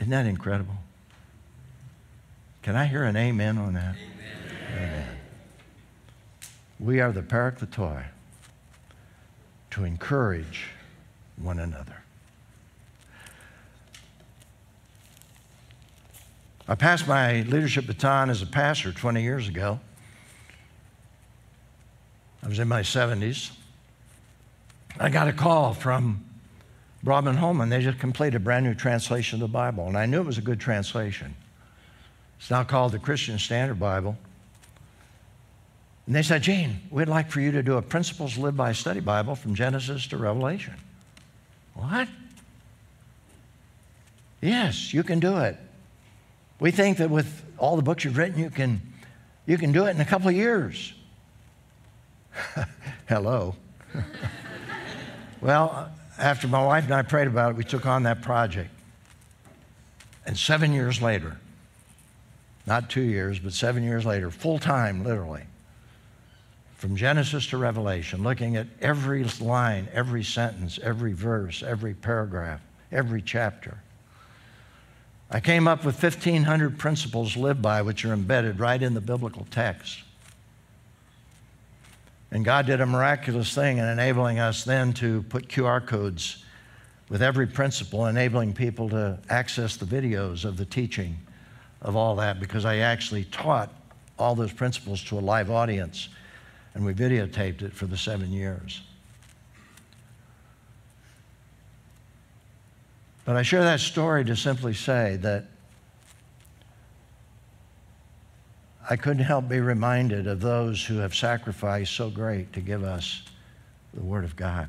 Isn't 0.00 0.10
that 0.10 0.26
incredible? 0.26 0.76
Can 2.60 2.76
I 2.76 2.84
hear 2.84 3.04
an 3.04 3.16
amen 3.16 3.56
on 3.56 3.72
that? 3.72 3.96
Amen. 3.96 4.74
amen. 4.76 5.15
We 6.78 7.00
are 7.00 7.10
the 7.12 7.22
parakletoi 7.22 8.04
to 9.70 9.84
encourage 9.84 10.68
one 11.36 11.58
another. 11.58 12.02
I 16.68 16.74
passed 16.74 17.06
my 17.06 17.42
leadership 17.42 17.86
baton 17.86 18.28
as 18.28 18.42
a 18.42 18.46
pastor 18.46 18.92
20 18.92 19.22
years 19.22 19.48
ago. 19.48 19.78
I 22.42 22.48
was 22.48 22.58
in 22.58 22.68
my 22.68 22.82
70s. 22.82 23.52
I 24.98 25.08
got 25.08 25.28
a 25.28 25.32
call 25.32 25.74
from 25.74 26.24
Broadman 27.02 27.36
Holman. 27.36 27.68
They 27.68 27.82
just 27.82 27.98
completed 27.98 28.34
a 28.36 28.40
brand 28.40 28.66
new 28.66 28.74
translation 28.74 29.36
of 29.36 29.48
the 29.48 29.52
Bible, 29.52 29.86
and 29.86 29.96
I 29.96 30.06
knew 30.06 30.20
it 30.20 30.26
was 30.26 30.38
a 30.38 30.42
good 30.42 30.58
translation. 30.58 31.36
It's 32.38 32.50
now 32.50 32.64
called 32.64 32.92
the 32.92 32.98
Christian 32.98 33.38
Standard 33.38 33.78
Bible. 33.78 34.16
And 36.06 36.14
they 36.14 36.22
said, 36.22 36.42
Gene, 36.42 36.80
we'd 36.90 37.08
like 37.08 37.30
for 37.30 37.40
you 37.40 37.50
to 37.52 37.62
do 37.62 37.76
a 37.76 37.82
Principles 37.82 38.38
Live 38.38 38.56
by 38.56 38.72
Study 38.72 39.00
Bible 39.00 39.34
from 39.34 39.54
Genesis 39.54 40.06
to 40.08 40.16
Revelation. 40.16 40.74
What? 41.74 42.08
Yes, 44.40 44.94
you 44.94 45.02
can 45.02 45.18
do 45.18 45.38
it. 45.38 45.56
We 46.60 46.70
think 46.70 46.98
that 46.98 47.10
with 47.10 47.44
all 47.58 47.76
the 47.76 47.82
books 47.82 48.04
you've 48.04 48.16
written, 48.16 48.38
you 48.38 48.50
can, 48.50 48.80
you 49.46 49.58
can 49.58 49.72
do 49.72 49.86
it 49.86 49.90
in 49.90 50.00
a 50.00 50.04
couple 50.04 50.28
of 50.28 50.34
years. 50.34 50.94
Hello. 53.08 53.56
well, 55.40 55.90
after 56.18 56.46
my 56.46 56.64
wife 56.64 56.84
and 56.84 56.94
I 56.94 57.02
prayed 57.02 57.26
about 57.26 57.50
it, 57.50 57.56
we 57.56 57.64
took 57.64 57.84
on 57.84 58.04
that 58.04 58.22
project. 58.22 58.70
And 60.24 60.38
seven 60.38 60.72
years 60.72 61.02
later, 61.02 61.38
not 62.66 62.90
two 62.90 63.02
years, 63.02 63.38
but 63.38 63.52
seven 63.52 63.82
years 63.82 64.04
later, 64.04 64.30
full 64.30 64.58
time, 64.58 65.04
literally, 65.04 65.44
from 66.76 66.94
Genesis 66.94 67.46
to 67.48 67.56
Revelation, 67.56 68.22
looking 68.22 68.56
at 68.56 68.66
every 68.80 69.24
line, 69.40 69.88
every 69.92 70.22
sentence, 70.22 70.78
every 70.82 71.14
verse, 71.14 71.62
every 71.62 71.94
paragraph, 71.94 72.60
every 72.92 73.22
chapter. 73.22 73.78
I 75.30 75.40
came 75.40 75.66
up 75.66 75.84
with 75.84 76.00
1,500 76.00 76.78
principles 76.78 77.36
lived 77.36 77.62
by, 77.62 77.82
which 77.82 78.04
are 78.04 78.12
embedded 78.12 78.60
right 78.60 78.80
in 78.80 78.94
the 78.94 79.00
biblical 79.00 79.46
text. 79.50 80.02
And 82.30 82.44
God 82.44 82.66
did 82.66 82.80
a 82.80 82.86
miraculous 82.86 83.54
thing 83.54 83.78
in 83.78 83.84
enabling 83.84 84.38
us 84.38 84.64
then 84.64 84.92
to 84.94 85.22
put 85.24 85.48
QR 85.48 85.84
codes 85.84 86.44
with 87.08 87.22
every 87.22 87.46
principle, 87.46 88.06
enabling 88.06 88.52
people 88.52 88.90
to 88.90 89.18
access 89.30 89.76
the 89.76 89.86
videos 89.86 90.44
of 90.44 90.58
the 90.58 90.64
teaching 90.64 91.16
of 91.80 91.96
all 91.96 92.16
that 92.16 92.38
because 92.38 92.64
I 92.64 92.78
actually 92.78 93.24
taught 93.24 93.72
all 94.18 94.34
those 94.34 94.52
principles 94.52 95.02
to 95.04 95.18
a 95.18 95.20
live 95.20 95.50
audience 95.50 96.08
and 96.76 96.84
we 96.84 96.92
videotaped 96.92 97.62
it 97.62 97.72
for 97.72 97.86
the 97.86 97.96
seven 97.96 98.30
years. 98.30 98.82
But 103.24 103.34
I 103.34 103.42
share 103.42 103.62
that 103.62 103.80
story 103.80 104.26
to 104.26 104.36
simply 104.36 104.74
say 104.74 105.16
that 105.22 105.46
I 108.90 108.96
couldn't 108.96 109.24
help 109.24 109.48
be 109.48 109.58
reminded 109.58 110.26
of 110.26 110.40
those 110.40 110.84
who 110.84 110.98
have 110.98 111.14
sacrificed 111.14 111.94
so 111.94 112.10
great 112.10 112.52
to 112.52 112.60
give 112.60 112.84
us 112.84 113.22
the 113.94 114.02
Word 114.02 114.24
of 114.24 114.36
God. 114.36 114.68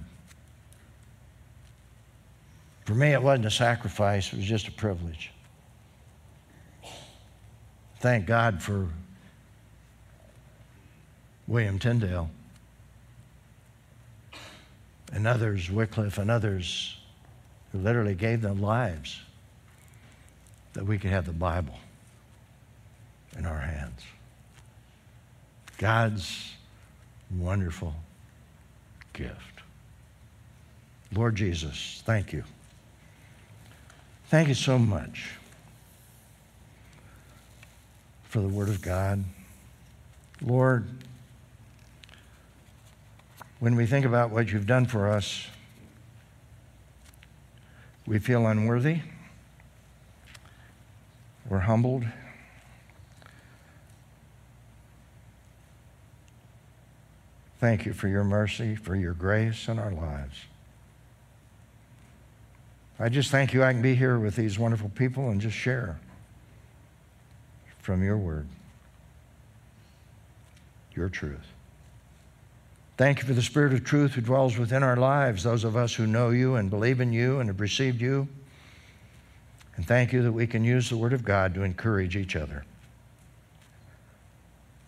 For 2.85 2.95
me, 2.95 3.11
it 3.11 3.21
wasn't 3.21 3.47
a 3.47 3.51
sacrifice, 3.51 4.31
it 4.31 4.37
was 4.37 4.45
just 4.45 4.69
a 4.69 4.71
privilege. 4.71 5.33
Thank 7.99 8.27
God 8.27 8.63
for 8.63 8.87
William 11.47 11.79
Tyndale 11.79 12.29
and 15.13 15.25
others, 15.25 15.71
Wycliffe 15.71 16.17
and 16.17 16.29
others, 16.29 16.97
who 17.71 17.79
literally 17.79 18.15
gave 18.15 18.41
their 18.41 18.53
lives 18.53 19.21
that 20.73 20.85
we 20.85 20.97
could 20.97 21.11
have 21.11 21.25
the 21.25 21.31
Bible 21.31 21.79
in 23.37 23.45
our 23.45 23.59
hands. 23.59 24.01
God's 25.77 26.53
wonderful 27.35 27.93
gift. 29.13 29.61
Lord 31.13 31.35
Jesus, 31.35 32.01
thank 32.05 32.33
you. 32.33 32.43
Thank 34.29 34.49
you 34.49 34.53
so 34.53 34.77
much 34.77 35.31
for 38.25 38.41
the 38.41 38.47
Word 38.47 38.69
of 38.69 38.81
God. 38.81 39.23
Lord, 40.41 40.87
when 43.59 43.75
we 43.75 43.85
think 43.85 44.05
about 44.05 44.29
what 44.29 44.51
you've 44.51 44.67
done 44.67 44.85
for 44.85 45.09
us, 45.09 45.47
we 48.05 48.19
feel 48.19 48.45
unworthy. 48.45 48.99
We're 51.49 51.59
humbled. 51.59 52.05
Thank 57.59 57.85
you 57.85 57.93
for 57.93 58.07
your 58.07 58.23
mercy, 58.23 58.75
for 58.75 58.95
your 58.95 59.13
grace 59.13 59.67
in 59.67 59.79
our 59.79 59.91
lives. 59.91 60.37
I 62.99 63.09
just 63.09 63.31
thank 63.31 63.53
you 63.53 63.63
I 63.63 63.73
can 63.73 63.81
be 63.81 63.95
here 63.95 64.19
with 64.19 64.35
these 64.35 64.59
wonderful 64.59 64.89
people 64.89 65.29
and 65.29 65.41
just 65.41 65.55
share 65.55 65.99
from 67.79 68.03
your 68.03 68.17
word, 68.17 68.47
your 70.95 71.09
truth. 71.09 71.56
Thank 72.97 73.19
you 73.19 73.27
for 73.27 73.33
the 73.33 73.43
Spirit 73.43 73.73
of 73.73 73.83
truth 73.83 74.13
who 74.13 74.21
dwells 74.21 74.57
within 74.57 74.81
our 74.81 74.97
lives, 74.97 75.43
those 75.43 75.63
of 75.63 75.75
us 75.75 75.93
who 75.93 76.07
know 76.07 76.31
you 76.31 76.55
and 76.55 76.67
believe 76.69 76.99
in 76.99 77.13
you 77.13 77.39
and 77.39 77.47
have 77.47 77.59
received 77.59 78.01
you. 78.01 78.27
And 79.75 79.87
thank 79.87 80.11
you 80.11 80.23
that 80.23 80.31
we 80.31 80.47
can 80.47 80.63
use 80.63 80.89
the 80.89 80.97
Word 80.97 81.13
of 81.13 81.23
God 81.23 81.53
to 81.53 81.61
encourage 81.61 82.15
each 82.15 82.35
other. 82.35 82.65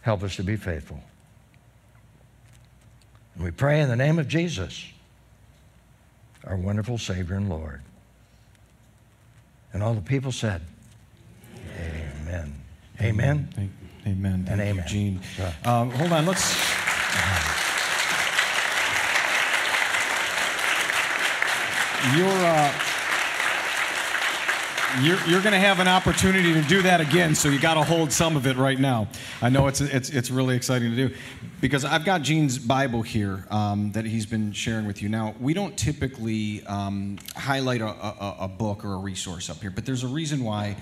Help 0.02 0.24
us 0.24 0.36
to 0.38 0.44
be 0.44 0.56
faithful. 0.56 1.00
And 3.36 3.44
we 3.44 3.52
pray 3.52 3.80
in 3.80 3.90
the 3.90 3.96
name 3.96 4.18
of 4.18 4.28
Jesus, 4.28 4.86
our 6.46 6.58
wonderful 6.58 6.98
Savior 6.98 7.36
and 7.36 7.48
Lord. 7.48 7.82
And 9.72 9.84
all 9.84 9.94
the 9.94 10.02
people 10.02 10.32
said, 10.32 10.62
Amen. 11.78 12.56
Amen. 13.00 13.50
Thank, 13.54 13.72
amen. 14.08 14.34
And 14.34 14.48
Thank 14.48 14.62
amen. 14.62 14.76
You, 14.78 14.84
Gene. 14.90 15.20
Um, 15.64 15.92
hold 15.92 16.12
on. 16.12 16.26
Let's. 16.26 16.79
You're. 22.16 22.28
Uh, 22.28 22.74
you're, 25.02 25.20
you're 25.28 25.42
going 25.42 25.54
to 25.54 25.60
have 25.60 25.80
an 25.80 25.88
opportunity 25.88 26.52
to 26.54 26.62
do 26.64 26.82
that 26.82 27.00
again, 27.00 27.36
so 27.36 27.48
you 27.48 27.60
got 27.60 27.76
to 27.76 27.84
hold 27.84 28.12
some 28.12 28.36
of 28.36 28.48
it 28.48 28.58
right 28.58 28.80
now. 28.80 29.08
I 29.40 29.50
know 29.50 29.68
it's, 29.68 29.82
it's, 29.82 30.10
it's 30.10 30.32
really 30.32 30.56
exciting 30.56 30.90
to 30.90 30.96
do 30.96 31.16
because 31.62 31.86
I've 31.86 32.04
got 32.04 32.24
Gene's 32.24 32.58
Bible 32.58 33.04
here 33.04 33.46
um, 33.52 33.92
that 33.92 34.06
he's 34.06 34.26
been 34.26 34.52
sharing 34.52 34.88
with 34.88 35.02
you. 35.02 35.08
Now, 35.08 35.36
we 35.40 35.54
don't 35.54 35.78
typically 35.78 36.66
um, 36.66 37.20
highlight 37.36 37.82
a, 37.82 37.88
a, 37.88 38.38
a 38.42 38.48
book 38.48 38.84
or 38.84 38.94
a 38.94 38.98
resource 38.98 39.50
up 39.50 39.62
here, 39.62 39.70
but 39.70 39.86
there's 39.86 40.04
a 40.04 40.08
reason 40.08 40.44
why 40.44 40.76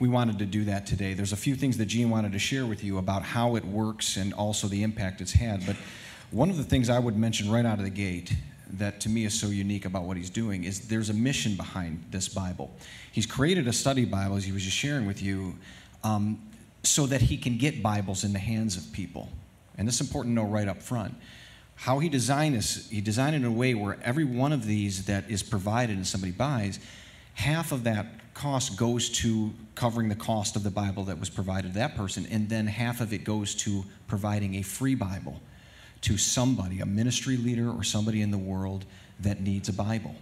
we 0.00 0.08
wanted 0.08 0.38
to 0.38 0.46
do 0.46 0.64
that 0.64 0.86
today. 0.86 1.12
There's 1.14 1.32
a 1.32 1.36
few 1.36 1.54
things 1.54 1.76
that 1.76 1.86
Gene 1.86 2.08
wanted 2.08 2.32
to 2.32 2.38
share 2.38 2.64
with 2.64 2.82
you 2.82 2.98
about 2.98 3.22
how 3.22 3.56
it 3.56 3.64
works 3.64 4.16
and 4.16 4.32
also 4.32 4.66
the 4.66 4.82
impact 4.82 5.20
it's 5.20 5.32
had. 5.32 5.66
But 5.66 5.76
one 6.30 6.48
of 6.48 6.56
the 6.56 6.64
things 6.64 6.88
I 6.88 6.98
would 6.98 7.16
mention 7.16 7.50
right 7.50 7.66
out 7.66 7.78
of 7.78 7.84
the 7.84 7.90
gate 7.90 8.34
that 8.78 9.00
to 9.00 9.08
me 9.08 9.24
is 9.24 9.38
so 9.38 9.48
unique 9.48 9.84
about 9.84 10.04
what 10.04 10.16
he's 10.16 10.30
doing 10.30 10.64
is 10.64 10.88
there's 10.88 11.10
a 11.10 11.14
mission 11.14 11.56
behind 11.56 12.04
this 12.10 12.28
Bible. 12.28 12.70
He's 13.12 13.26
created 13.26 13.68
a 13.68 13.72
study 13.72 14.04
Bible, 14.04 14.36
as 14.36 14.44
he 14.44 14.52
was 14.52 14.62
just 14.62 14.76
sharing 14.76 15.06
with 15.06 15.22
you, 15.22 15.56
um, 16.02 16.40
so 16.82 17.06
that 17.06 17.20
he 17.20 17.36
can 17.36 17.58
get 17.58 17.82
Bibles 17.82 18.24
in 18.24 18.32
the 18.32 18.38
hands 18.38 18.76
of 18.76 18.92
people. 18.92 19.28
and 19.78 19.88
this 19.88 19.96
is 19.96 20.06
important 20.06 20.36
to 20.36 20.42
know 20.42 20.48
right 20.48 20.68
up 20.68 20.82
front. 20.82 21.14
How 21.76 21.98
he 21.98 22.08
designed 22.08 22.54
this, 22.54 22.90
he 22.90 23.00
designed 23.00 23.34
it 23.34 23.38
in 23.38 23.44
a 23.44 23.50
way 23.50 23.74
where 23.74 23.98
every 24.02 24.24
one 24.24 24.52
of 24.52 24.66
these 24.66 25.06
that 25.06 25.30
is 25.30 25.42
provided 25.42 25.96
and 25.96 26.06
somebody 26.06 26.32
buys, 26.32 26.78
half 27.34 27.72
of 27.72 27.84
that 27.84 28.34
cost 28.34 28.76
goes 28.76 29.08
to 29.08 29.52
covering 29.74 30.08
the 30.08 30.14
cost 30.14 30.56
of 30.56 30.62
the 30.62 30.70
Bible 30.70 31.04
that 31.04 31.18
was 31.18 31.30
provided 31.30 31.68
to 31.68 31.74
that 31.78 31.96
person, 31.96 32.26
and 32.30 32.48
then 32.48 32.66
half 32.66 33.00
of 33.00 33.12
it 33.12 33.24
goes 33.24 33.54
to 33.54 33.84
providing 34.06 34.56
a 34.56 34.62
free 34.62 34.94
Bible 34.94 35.40
to 36.02 36.18
somebody, 36.18 36.80
a 36.80 36.86
ministry 36.86 37.36
leader 37.36 37.70
or 37.70 37.82
somebody 37.82 38.22
in 38.22 38.30
the 38.30 38.38
world 38.38 38.84
that 39.20 39.40
needs 39.40 39.68
a 39.68 39.72
Bible. 39.72 40.14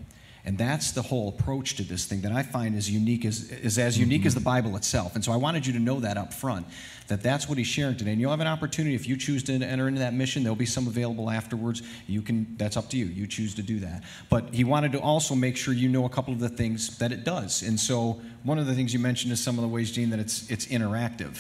And 0.45 0.57
that's 0.57 0.93
the 0.93 1.03
whole 1.03 1.29
approach 1.29 1.77
to 1.77 1.83
this 1.83 2.07
thing 2.07 2.23
that 2.23 2.33
I 2.33 2.43
find 2.43 2.75
is 2.75 2.91
unique 2.91 3.25
as, 3.27 3.51
is 3.51 3.79
as 3.79 3.99
unique 3.99 4.25
as 4.25 4.33
mm-hmm. 4.33 4.41
the 4.41 4.45
Bible 4.45 4.77
itself. 4.77 5.15
And 5.15 5.23
so 5.23 5.33
I 5.33 5.37
wanted 5.37 5.67
you 5.67 5.75
to 5.75 5.79
know 5.79 6.01
that 6.01 6.17
up 6.17 6.33
front, 6.33 6.67
that 7.09 7.23
that's 7.23 7.47
what 7.47 7.59
he's 7.59 7.67
sharing 7.67 7.97
today. 7.97 8.13
And 8.13 8.21
you'll 8.21 8.31
have 8.31 8.41
an 8.41 8.47
opportunity 8.47 8.95
if 8.95 9.07
you 9.07 9.19
choose 9.19 9.43
to 9.45 9.53
enter 9.53 9.87
into 9.87 10.01
that 10.01 10.15
mission. 10.15 10.43
There'll 10.43 10.57
be 10.57 10.65
some 10.65 10.87
available 10.87 11.29
afterwards. 11.29 11.83
You 12.07 12.23
can. 12.23 12.57
That's 12.57 12.79
up 12.79 12.89
to 12.91 12.97
you. 12.97 13.07
You 13.07 13.27
choose 13.27 13.55
to 13.57 13.63
do 13.63 13.81
that. 13.81 14.05
But 14.31 14.55
he 14.55 14.65
wanted 14.65 14.93
to 14.93 15.01
also 15.01 15.35
make 15.35 15.57
sure 15.59 15.75
you 15.75 15.89
know 15.89 16.07
a 16.07 16.11
couple 16.11 16.33
of 16.33 16.41
the 16.41 16.49
things 16.49 16.97
that 16.99 17.13
it 17.13 17.23
does. 17.25 17.63
And 17.63 17.79
so 17.79 18.21
one 18.43 18.59
of 18.59 18.67
the 18.67 18.75
things 18.75 18.95
you 18.95 18.99
mentioned 18.99 19.33
is 19.33 19.41
some 19.41 19.59
of 19.59 19.63
the 19.63 19.69
ways, 19.69 19.93
Gene, 19.93 20.09
that 20.11 20.21
it's 20.21 20.51
it's 20.51 20.67
interactive. 20.67 21.37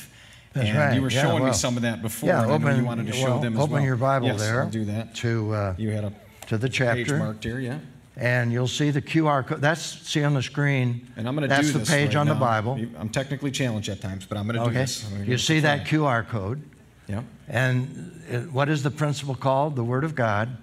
That's 0.52 0.68
and 0.68 0.78
right. 0.78 0.94
you 0.94 1.02
were 1.02 1.10
Yeah, 1.10 1.22
showing 1.22 1.42
well, 1.42 1.52
me 1.52 1.56
some 1.56 1.76
of 1.76 1.82
that 1.82 2.02
before. 2.02 2.28
Yeah, 2.28 2.42
and 2.42 2.52
I 2.52 2.58
know 2.58 2.76
you 2.76 2.84
wanted 2.84 3.06
to 3.06 3.12
show 3.12 3.24
well, 3.30 3.38
them 3.40 3.54
as 3.56 3.60
open 3.60 3.72
well. 3.74 3.82
your 3.84 3.96
Bible 3.96 4.26
yes, 4.28 4.40
there. 4.40 4.62
I'll 4.62 4.70
do 4.70 4.84
that. 4.86 5.14
To, 5.16 5.54
uh, 5.54 5.74
You 5.78 5.90
had 5.90 6.04
a 6.04 6.12
to 6.48 6.58
the 6.58 6.68
chapter. 6.68 7.16
marked 7.18 7.44
here, 7.44 7.60
yeah. 7.60 7.78
And 8.16 8.52
you'll 8.52 8.66
see 8.68 8.90
the 8.90 9.00
QR 9.00 9.46
code. 9.46 9.60
That's 9.60 9.80
see 9.80 10.24
on 10.24 10.34
the 10.34 10.42
screen. 10.42 11.06
And 11.16 11.28
I'm 11.28 11.36
going 11.36 11.48
to 11.48 11.54
do 11.56 11.62
this. 11.62 11.72
That's 11.72 11.88
the 11.88 11.94
page 11.96 12.08
right 12.14 12.20
on 12.20 12.26
the. 12.26 12.34
Bible. 12.34 12.78
I'm 12.98 13.08
technically 13.08 13.50
challenged 13.52 13.88
at 13.88 14.00
times, 14.00 14.26
but 14.26 14.36
I'm 14.36 14.46
going 14.46 14.58
to 14.58 14.64
do 14.68 14.74
this. 14.74 15.08
You 15.24 15.38
see 15.38 15.60
that. 15.60 15.86
QR 15.86 16.26
code. 16.28 16.60
Yeah. 17.06 17.22
And 17.48 18.12
it- 18.28 18.52
what 18.52 18.68
is 18.68 18.82
the 18.82 18.90
principle 18.90 19.34
called? 19.36 19.76
The 19.76 19.84
Word 19.84 20.04
of 20.04 20.14
God. 20.14 20.56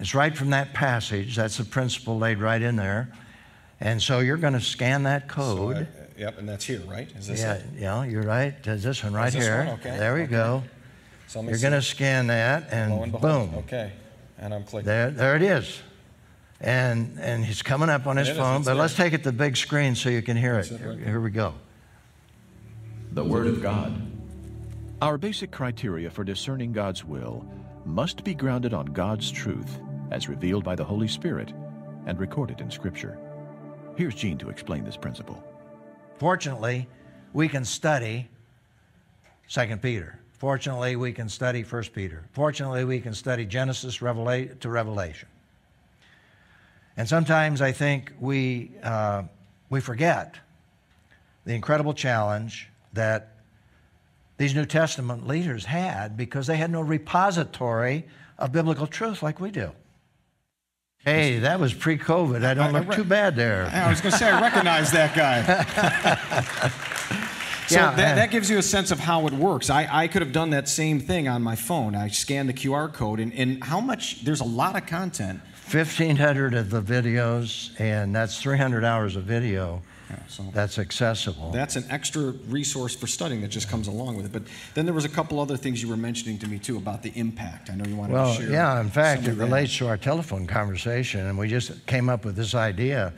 It's 0.00 0.14
right 0.14 0.36
from 0.36 0.50
that 0.50 0.74
passage. 0.74 1.36
That's 1.36 1.56
the 1.58 1.64
principle 1.64 2.18
laid 2.18 2.38
right 2.38 2.60
in 2.60 2.74
there. 2.76 3.08
And 3.80 4.02
so 4.02 4.18
you're 4.18 4.36
going 4.36 4.52
to 4.54 4.60
scan 4.60 5.04
that 5.04 5.22
So 5.28 5.34
code. 5.34 5.76
I- 5.76 6.01
yep, 6.16 6.38
and 6.38 6.48
that's 6.48 6.64
here, 6.64 6.80
right? 6.86 7.10
Is 7.16 7.26
this 7.26 7.40
yeah, 7.40 7.54
it? 7.54 7.64
yeah, 7.76 8.04
you're 8.04 8.22
right. 8.22 8.54
There's 8.62 8.82
this 8.82 9.02
one 9.02 9.12
right 9.12 9.32
this 9.32 9.44
here. 9.44 9.58
one? 9.64 9.68
Okay, 9.80 9.96
There 9.98 10.14
we 10.14 10.22
okay. 10.22 10.30
go. 10.30 10.62
So 11.28 11.38
let 11.40 11.46
me 11.46 11.50
You're 11.52 11.60
going 11.60 11.72
to 11.72 11.82
scan 11.82 12.26
that, 12.28 12.68
and 12.72 12.92
and 12.92 13.12
boom, 13.12 13.54
Okay. 13.58 13.92
And 14.38 14.52
I'm 14.52 14.64
clicking. 14.64 14.86
there, 14.86 15.10
there 15.10 15.36
it 15.36 15.42
is. 15.42 15.80
And 16.60 17.18
and 17.20 17.44
he's 17.44 17.62
coming 17.62 17.88
up 17.88 18.06
on 18.06 18.16
his 18.16 18.28
It 18.28 18.32
is, 18.32 18.38
phone. 18.38 18.56
it's 18.56 18.64
But 18.66 18.74
there. 18.74 18.82
let's 18.82 18.94
take 18.96 19.12
it 19.12 19.18
to 19.18 19.30
the 19.30 19.36
big 19.36 19.56
screen 19.56 19.94
so 19.94 20.08
you 20.10 20.22
can 20.22 20.36
hear 20.36 20.58
it. 20.58 20.70
It 20.70 20.74
right 20.84 20.98
Here, 20.98 21.06
here 21.08 21.20
we 21.20 21.30
go. 21.30 21.54
The 23.12 23.24
Word 23.24 23.46
of 23.46 23.62
God. 23.62 23.92
Our 25.00 25.18
basic 25.18 25.50
criteria 25.50 26.10
for 26.10 26.22
discerning 26.24 26.72
God's 26.72 27.04
will 27.04 27.44
must 27.84 28.22
be 28.24 28.34
grounded 28.34 28.72
on 28.74 28.86
God's 28.86 29.30
truth 29.30 29.78
as 30.12 30.28
revealed 30.28 30.62
by 30.64 30.74
the 30.76 30.84
Holy 30.84 31.08
Spirit 31.08 31.52
and 32.06 32.18
recorded 32.20 32.60
in 32.60 32.70
Scripture. 32.70 33.18
Here's 33.96 34.14
Gene 34.14 34.38
to 34.38 34.48
explain 34.48 34.84
this 34.84 34.96
principle. 34.96 35.42
Fortunately, 36.22 36.86
we 37.32 37.48
can 37.48 37.64
study 37.64 38.28
2 39.48 39.76
Peter. 39.78 40.20
Fortunately, 40.30 40.94
we 40.94 41.12
can 41.12 41.28
study 41.28 41.64
1 41.64 41.82
Peter. 41.92 42.22
Fortunately, 42.30 42.84
we 42.84 43.00
can 43.00 43.12
study 43.12 43.44
Genesis 43.44 43.96
to 43.96 44.68
Revelation. 44.68 45.28
And 46.96 47.08
sometimes 47.08 47.60
I 47.60 47.72
think 47.72 48.12
we, 48.20 48.70
uh, 48.84 49.24
we 49.68 49.80
forget 49.80 50.36
the 51.44 51.54
incredible 51.54 51.92
challenge 51.92 52.68
that 52.92 53.38
these 54.36 54.54
New 54.54 54.64
Testament 54.66 55.26
leaders 55.26 55.64
had 55.64 56.16
because 56.16 56.46
they 56.46 56.56
had 56.56 56.70
no 56.70 56.82
repository 56.82 58.06
of 58.38 58.52
biblical 58.52 58.86
truth 58.86 59.24
like 59.24 59.40
we 59.40 59.50
do. 59.50 59.72
Hey, 61.04 61.40
that 61.40 61.58
was 61.58 61.74
pre 61.74 61.98
COVID. 61.98 62.44
I 62.44 62.54
don't 62.54 62.66
I- 62.66 62.78
I 62.78 62.80
look 62.80 62.88
re- 62.90 62.96
too 62.96 63.04
bad 63.04 63.34
there. 63.34 63.68
I 63.72 63.88
was 63.90 64.00
going 64.00 64.12
to 64.12 64.18
say, 64.18 64.30
I 64.30 64.40
recognize 64.40 64.92
that 64.92 65.14
guy. 65.16 65.42
so 67.66 67.74
Yeah, 67.74 67.90
that, 67.96 68.12
uh, 68.12 68.14
that 68.14 68.30
gives 68.30 68.48
you 68.48 68.58
a 68.58 68.62
sense 68.62 68.92
of 68.92 69.00
how 69.00 69.26
it 69.26 69.32
works. 69.32 69.68
I, 69.68 69.88
I 69.90 70.06
could 70.06 70.22
have 70.22 70.32
done 70.32 70.50
that 70.50 70.68
same 70.68 71.00
thing 71.00 71.26
on 71.26 71.42
my 71.42 71.56
phone. 71.56 71.96
I 71.96 72.06
scanned 72.08 72.48
the 72.48 72.52
QR 72.52 72.92
code, 72.92 73.18
and, 73.18 73.32
and 73.34 73.64
how 73.64 73.80
much, 73.80 74.24
there's 74.24 74.40
a 74.40 74.44
lot 74.44 74.76
of 74.76 74.86
content. 74.86 75.40
1,500 75.72 76.54
of 76.54 76.70
the 76.70 76.82
videos, 76.82 77.70
and 77.80 78.14
that's 78.14 78.40
300 78.40 78.84
hours 78.84 79.16
of 79.16 79.24
video 79.24 79.82
Yeah, 80.12 80.18
so 80.26 80.42
that's 80.52 80.78
accessible. 80.78 81.50
that's 81.52 81.76
an 81.76 81.84
extra 81.88 82.32
resource 82.48 82.94
for 82.94 83.06
studying 83.06 83.40
that 83.42 83.48
just 83.48 83.70
comes 83.70 83.88
along 83.88 84.16
with 84.16 84.26
it. 84.26 84.32
But 84.32 84.42
then 84.74 84.84
there 84.84 84.94
was 84.94 85.04
a 85.04 85.08
couple 85.08 85.40
other 85.40 85.56
things 85.56 85.82
you 85.82 85.88
were 85.88 85.96
mentioning 85.96 86.38
to 86.38 86.46
me, 86.46 86.58
too, 86.58 86.76
about 86.76 87.02
the 87.02 87.12
impact. 87.14 87.70
I 87.70 87.76
know 87.76 87.84
you 87.84 87.96
wanted 87.96 88.12
well, 88.12 88.34
to 88.34 88.42
share. 88.42 88.50
yeah, 88.50 88.80
in 88.80 88.90
fact, 88.90 89.26
it 89.26 89.34
relates 89.34 89.76
to 89.78 89.88
our 89.88 89.96
telephone 89.96 90.46
conversation, 90.46 91.26
and 91.26 91.38
we 91.38 91.48
just 91.48 91.86
came 91.86 92.10
up 92.10 92.24
with 92.24 92.36
this 92.36 92.54
idea 92.54 93.12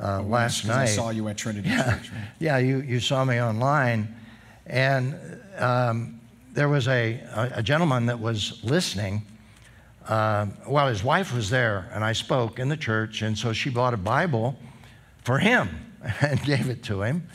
uh, 0.00 0.22
last 0.22 0.64
night. 0.64 0.82
I 0.82 0.86
saw 0.86 1.10
you 1.10 1.26
at 1.28 1.36
Trinity 1.36 1.70
yeah, 1.70 1.94
Church. 1.94 2.10
right? 2.12 2.28
yeah 2.38 2.58
you, 2.58 2.80
you 2.82 3.00
saw 3.00 3.24
me 3.24 3.42
online, 3.42 4.14
and 4.66 5.18
um, 5.56 6.20
there 6.52 6.68
was 6.68 6.86
a, 6.86 7.20
a, 7.34 7.52
a 7.56 7.62
gentleman 7.62 8.06
that 8.06 8.20
was 8.20 8.62
listening. 8.62 9.22
Uh, 10.06 10.46
well, 10.68 10.86
his 10.86 11.02
wife 11.02 11.34
was 11.34 11.50
there, 11.50 11.90
and 11.92 12.04
I 12.04 12.12
spoke 12.12 12.60
in 12.60 12.68
the 12.68 12.76
church, 12.76 13.22
and 13.22 13.36
so 13.36 13.52
she 13.52 13.70
bought 13.70 13.92
a 13.92 13.98
Bible 13.98 14.56
for 15.24 15.38
him 15.40 15.87
and 16.20 16.42
gave 16.42 16.68
it 16.68 16.82
to 16.84 17.02
him. 17.02 17.28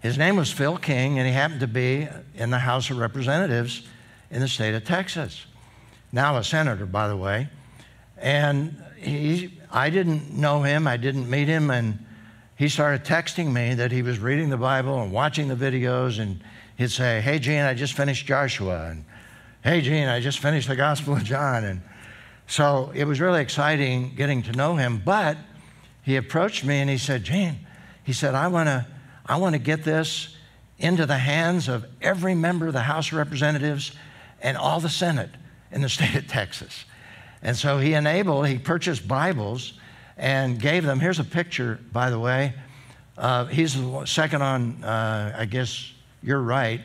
His 0.00 0.18
name 0.18 0.36
was 0.36 0.50
Phil 0.50 0.76
King, 0.78 1.18
and 1.18 1.26
he 1.26 1.32
happened 1.32 1.60
to 1.60 1.66
be 1.66 2.08
in 2.34 2.50
the 2.50 2.58
House 2.58 2.90
of 2.90 2.98
Representatives 2.98 3.86
in 4.30 4.40
the 4.40 4.48
state 4.48 4.74
of 4.74 4.84
Texas. 4.84 5.46
Now 6.10 6.36
a 6.36 6.44
senator, 6.44 6.86
by 6.86 7.08
the 7.08 7.16
way. 7.16 7.48
And 8.18 8.82
he, 8.96 9.58
I 9.70 9.90
didn't 9.90 10.32
know 10.32 10.62
him, 10.62 10.86
I 10.86 10.96
didn't 10.96 11.28
meet 11.30 11.48
him, 11.48 11.70
and 11.70 12.04
he 12.56 12.68
started 12.68 13.04
texting 13.04 13.52
me 13.52 13.74
that 13.74 13.92
he 13.92 14.02
was 14.02 14.18
reading 14.18 14.50
the 14.50 14.56
Bible 14.56 15.02
and 15.02 15.12
watching 15.12 15.48
the 15.48 15.54
videos, 15.54 16.18
and 16.18 16.42
he'd 16.76 16.90
say, 16.90 17.20
Hey, 17.20 17.38
Gene, 17.38 17.62
I 17.62 17.74
just 17.74 17.94
finished 17.94 18.26
Joshua, 18.26 18.88
and 18.90 19.04
Hey, 19.64 19.80
Gene, 19.80 20.08
I 20.08 20.18
just 20.18 20.40
finished 20.40 20.66
the 20.66 20.74
Gospel 20.74 21.14
of 21.14 21.22
John. 21.22 21.62
And 21.62 21.82
so 22.48 22.90
it 22.96 23.04
was 23.04 23.20
really 23.20 23.40
exciting 23.40 24.12
getting 24.16 24.42
to 24.42 24.52
know 24.52 24.74
him, 24.74 25.00
but 25.04 25.36
he 26.02 26.16
approached 26.16 26.64
me 26.64 26.80
and 26.80 26.90
he 26.90 26.98
said, 26.98 27.22
Gene, 27.22 27.60
he 28.04 28.12
said, 28.12 28.34
I 28.34 28.48
want 28.48 28.68
to 28.68 28.86
I 29.24 29.36
want 29.36 29.54
to 29.54 29.58
get 29.58 29.84
this 29.84 30.36
into 30.78 31.06
the 31.06 31.18
hands 31.18 31.68
of 31.68 31.86
every 32.00 32.34
member 32.34 32.66
of 32.66 32.72
the 32.72 32.82
House 32.82 33.08
of 33.08 33.18
Representatives 33.18 33.92
and 34.40 34.56
all 34.56 34.80
the 34.80 34.88
Senate 34.88 35.30
in 35.70 35.80
the 35.80 35.88
state 35.88 36.14
of 36.14 36.26
Texas. 36.26 36.84
And 37.42 37.56
so 37.56 37.78
he 37.78 37.94
enabled, 37.94 38.46
he 38.48 38.58
purchased 38.58 39.06
Bibles 39.06 39.74
and 40.16 40.60
gave 40.60 40.84
them. 40.84 41.00
Here's 41.00 41.18
a 41.18 41.24
picture, 41.24 41.80
by 41.92 42.10
the 42.10 42.18
way. 42.18 42.54
Uh, 43.16 43.46
he's 43.46 43.76
second 44.04 44.42
on, 44.42 44.82
uh, 44.84 45.34
I 45.38 45.44
guess 45.44 45.92
you're 46.22 46.40
right. 46.40 46.80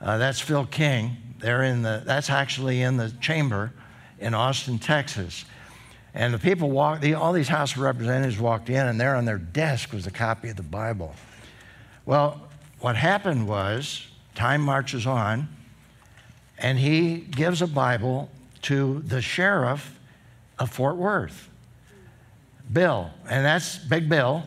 Uh, 0.00 0.18
that's 0.18 0.40
Phil 0.40 0.66
King. 0.66 1.16
They're 1.38 1.64
in 1.64 1.82
the, 1.82 2.02
that's 2.04 2.30
actually 2.30 2.82
in 2.82 2.96
the 2.96 3.10
chamber 3.20 3.72
in 4.18 4.34
Austin, 4.34 4.78
Texas. 4.78 5.44
And 6.14 6.32
the 6.32 6.38
people 6.38 6.70
walked, 6.70 7.04
all 7.12 7.32
these 7.32 7.48
House 7.48 7.72
of 7.72 7.80
Representatives 7.80 8.38
walked 8.38 8.70
in, 8.70 8.86
and 8.86 9.00
there 9.00 9.14
on 9.14 9.24
their 9.24 9.38
desk 9.38 9.92
was 9.92 10.06
a 10.06 10.10
copy 10.10 10.48
of 10.48 10.56
the 10.56 10.62
Bible. 10.62 11.14
Well, 12.06 12.40
what 12.80 12.96
happened 12.96 13.46
was, 13.46 14.06
time 14.34 14.62
marches 14.62 15.06
on, 15.06 15.48
and 16.58 16.78
he 16.78 17.18
gives 17.18 17.62
a 17.62 17.66
Bible 17.66 18.30
to 18.62 19.00
the 19.00 19.20
sheriff 19.20 19.98
of 20.58 20.70
Fort 20.70 20.96
Worth, 20.96 21.48
Bill. 22.72 23.10
And 23.28 23.44
that's 23.44 23.78
Big 23.78 24.08
Bill 24.08 24.42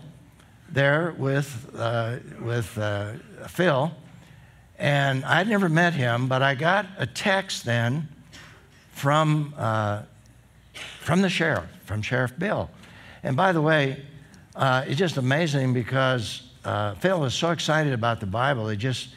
there 0.70 1.16
with, 1.18 1.70
uh, 1.78 2.18
with 2.42 2.78
uh, 2.78 3.14
Phil. 3.48 3.92
And 4.80 5.24
I'd 5.26 5.48
never 5.48 5.70
met 5.70 5.94
him, 5.94 6.28
but 6.28 6.42
I 6.42 6.56
got 6.56 6.86
a 6.98 7.06
text 7.06 7.66
then 7.66 8.10
from, 8.92 9.54
uh, 9.58 10.04
from 10.74 11.22
the 11.22 11.30
sheriff, 11.30 11.70
from 11.86 12.02
Sheriff 12.02 12.38
Bill. 12.38 12.70
And 13.24 13.36
by 13.36 13.52
the 13.52 13.62
way, 13.62 14.04
uh, 14.56 14.84
it's 14.88 14.98
just 14.98 15.18
amazing 15.18 15.74
because 15.74 16.44
uh, 16.66 16.96
Phil 16.96 17.24
is 17.26 17.34
so 17.34 17.52
excited 17.52 17.94
about 17.94 18.20
the 18.20 18.26
Bible. 18.26 18.68
He 18.70 18.78
just, 18.78 19.10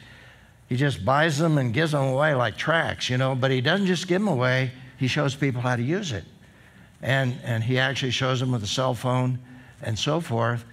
he 0.67 0.75
just 0.75 1.05
buys 1.05 1.37
them 1.37 1.57
and 1.57 1.73
gives 1.73 1.91
them 1.91 2.03
away 2.03 2.33
like 2.33 2.57
tracts, 2.57 3.09
you 3.09 3.17
know. 3.17 3.35
But 3.35 3.51
he 3.51 3.61
doesn't 3.61 3.87
just 3.87 4.07
give 4.07 4.21
them 4.21 4.27
away, 4.27 4.71
he 4.97 5.07
shows 5.07 5.35
people 5.35 5.61
how 5.61 5.75
to 5.75 5.83
use 5.83 6.11
it. 6.11 6.23
And, 7.01 7.37
and 7.43 7.63
he 7.63 7.77
actually 7.77 8.11
shows 8.11 8.39
them 8.39 8.51
with 8.51 8.63
a 8.63 8.67
cell 8.67 8.93
phone 8.93 9.39
and 9.81 9.97
so 9.97 10.19
forth. 10.19 10.65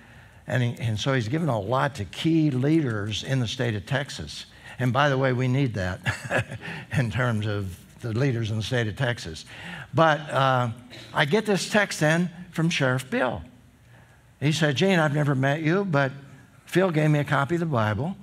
And, 0.47 0.63
he, 0.63 0.77
and 0.79 0.99
so 0.99 1.13
he's 1.13 1.29
given 1.29 1.49
a 1.49 1.61
lot 1.61 1.95
to 1.97 2.05
key 2.07 2.51
leaders 2.51 3.23
in 3.23 3.39
the 3.39 3.49
state 3.49 3.75
of 3.75 3.87
Texas. 3.87 4.47
And 4.79 4.93
by 4.93 5.09
the 5.09 5.19
way, 5.19 5.33
we 5.33 5.49
need 5.49 5.75
that 5.75 6.49
in 6.97 7.11
terms 7.11 7.47
of 7.47 7.79
the 8.01 8.13
leaders 8.13 8.51
in 8.51 8.57
the 8.57 8.63
state 8.63 8.89
of 8.89 8.97
Texas. 8.97 9.45
But 9.95 10.21
uh, 10.31 10.71
I 11.13 11.25
get 11.25 11.47
this 11.47 11.69
text 11.69 12.01
then 12.01 12.31
from 12.51 12.71
Sheriff 12.71 13.09
Bill. 13.11 13.43
He 14.41 14.53
said, 14.53 14.77
Gene, 14.77 14.99
I've 14.99 15.15
never 15.15 15.35
met 15.35 15.63
you, 15.63 15.85
but 15.85 16.13
Phil 16.67 16.91
gave 16.91 17.11
me 17.11 17.19
a 17.19 17.25
copy 17.25 17.57
of 17.57 17.61
the 17.61 17.67
Bible. 17.67 18.17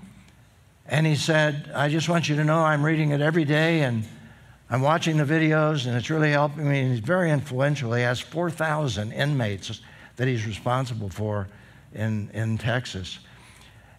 And 0.86 1.06
he 1.06 1.16
said, 1.16 1.72
I 1.74 1.88
just 1.88 2.10
want 2.10 2.28
you 2.28 2.36
to 2.38 2.44
know 2.44 2.60
I'm 2.60 2.84
reading 2.84 3.12
it 3.12 3.22
every 3.22 3.46
day, 3.46 3.82
and 3.82 4.04
I'm 4.70 4.82
watching 4.82 5.18
the 5.18 5.24
videos, 5.24 5.86
and 5.86 5.96
it's 5.96 6.10
really 6.10 6.32
helping 6.32 6.68
me. 6.68 6.80
And 6.80 6.92
he's 6.92 7.00
very 7.00 7.32
influential. 7.32 7.94
He 7.94 8.02
has 8.02 8.20
4,000 8.20 9.12
inmates 9.12 9.82
that 10.16 10.28
he's 10.28 10.46
responsible 10.46 11.10
for 11.10 11.48
in, 11.94 12.30
in 12.34 12.58
Texas. 12.58 13.20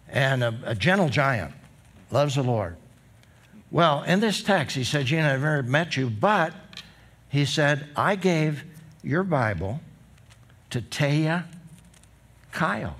And 0.09 0.43
a, 0.43 0.53
a 0.65 0.75
gentle 0.75 1.09
giant, 1.09 1.53
loves 2.11 2.35
the 2.35 2.43
Lord. 2.43 2.75
Well, 3.71 4.03
in 4.03 4.19
this 4.19 4.43
text, 4.43 4.75
he 4.75 4.83
said, 4.83 5.05
Gina, 5.05 5.33
I've 5.33 5.41
never 5.41 5.63
met 5.63 5.95
you, 5.95 6.09
but 6.09 6.53
he 7.31 7.45
said, 7.45 7.87
I 7.95 8.15
gave 8.15 8.65
your 9.01 9.23
Bible 9.23 9.79
to 10.69 10.81
Taya 10.81 11.45
Kyle. 12.51 12.97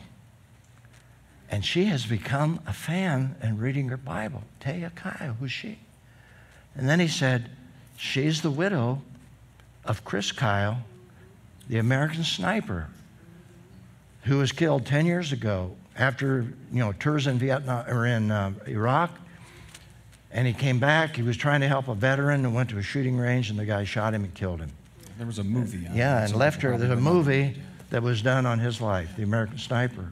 And 1.50 1.66
she 1.66 1.86
has 1.86 2.06
become 2.06 2.62
a 2.66 2.72
fan 2.72 3.36
and 3.42 3.60
reading 3.60 3.90
her 3.90 3.98
Bible. 3.98 4.44
Taya 4.62 4.96
Kyle, 4.96 5.34
who's 5.34 5.52
she? 5.52 5.80
And 6.76 6.88
then 6.88 7.02
he 7.02 7.10
said, 7.10 7.50
She's 7.98 8.42
the 8.42 8.50
widow 8.50 9.02
of 9.84 10.06
Chris 10.06 10.32
Kyle, 10.32 10.78
the 11.68 11.78
American 11.78 12.24
sniper, 12.24 12.88
who 14.24 14.38
was 14.38 14.54
killed 14.54 14.86
10 14.86 15.06
years 15.06 15.34
ago 15.34 15.76
after, 15.98 16.48
you 16.72 16.80
know, 16.80 16.94
tours 16.94 17.28
in 17.28 17.38
Vietnam 17.38 17.86
or 17.88 18.06
in 18.06 18.32
uh, 18.32 18.54
Iraq. 18.66 19.12
And 20.34 20.48
he 20.48 20.54
came 20.54 20.80
back. 20.80 21.16
He 21.16 21.24
was 21.24 21.36
trying 21.36 21.62
to 21.62 21.68
help 21.68 21.88
a 21.88 21.96
veteran 21.96 22.46
and 22.46 22.56
went 22.56 22.70
to 22.70 22.78
a 22.78 22.82
shooting 22.82 23.18
range, 23.18 23.50
and 23.50 23.60
the 23.60 23.66
guy 23.66 23.84
shot 23.84 24.14
him 24.14 24.24
and 24.24 24.34
killed 24.34 24.60
him. 24.60 24.72
There 25.18 25.28
was 25.28 25.40
a 25.40 25.44
movie. 25.44 25.86
On 25.88 25.96
yeah, 25.96 26.24
and 26.24 26.36
left 26.36 26.62
her. 26.62 26.78
There's 26.78 26.92
a 26.92 26.96
movie 26.96 27.56
that 27.90 28.02
was 28.02 28.22
done 28.22 28.46
on 28.46 28.60
his 28.60 28.82
life, 28.82 29.16
The 29.18 29.24
American 29.24 29.58
Sniper. 29.58 30.12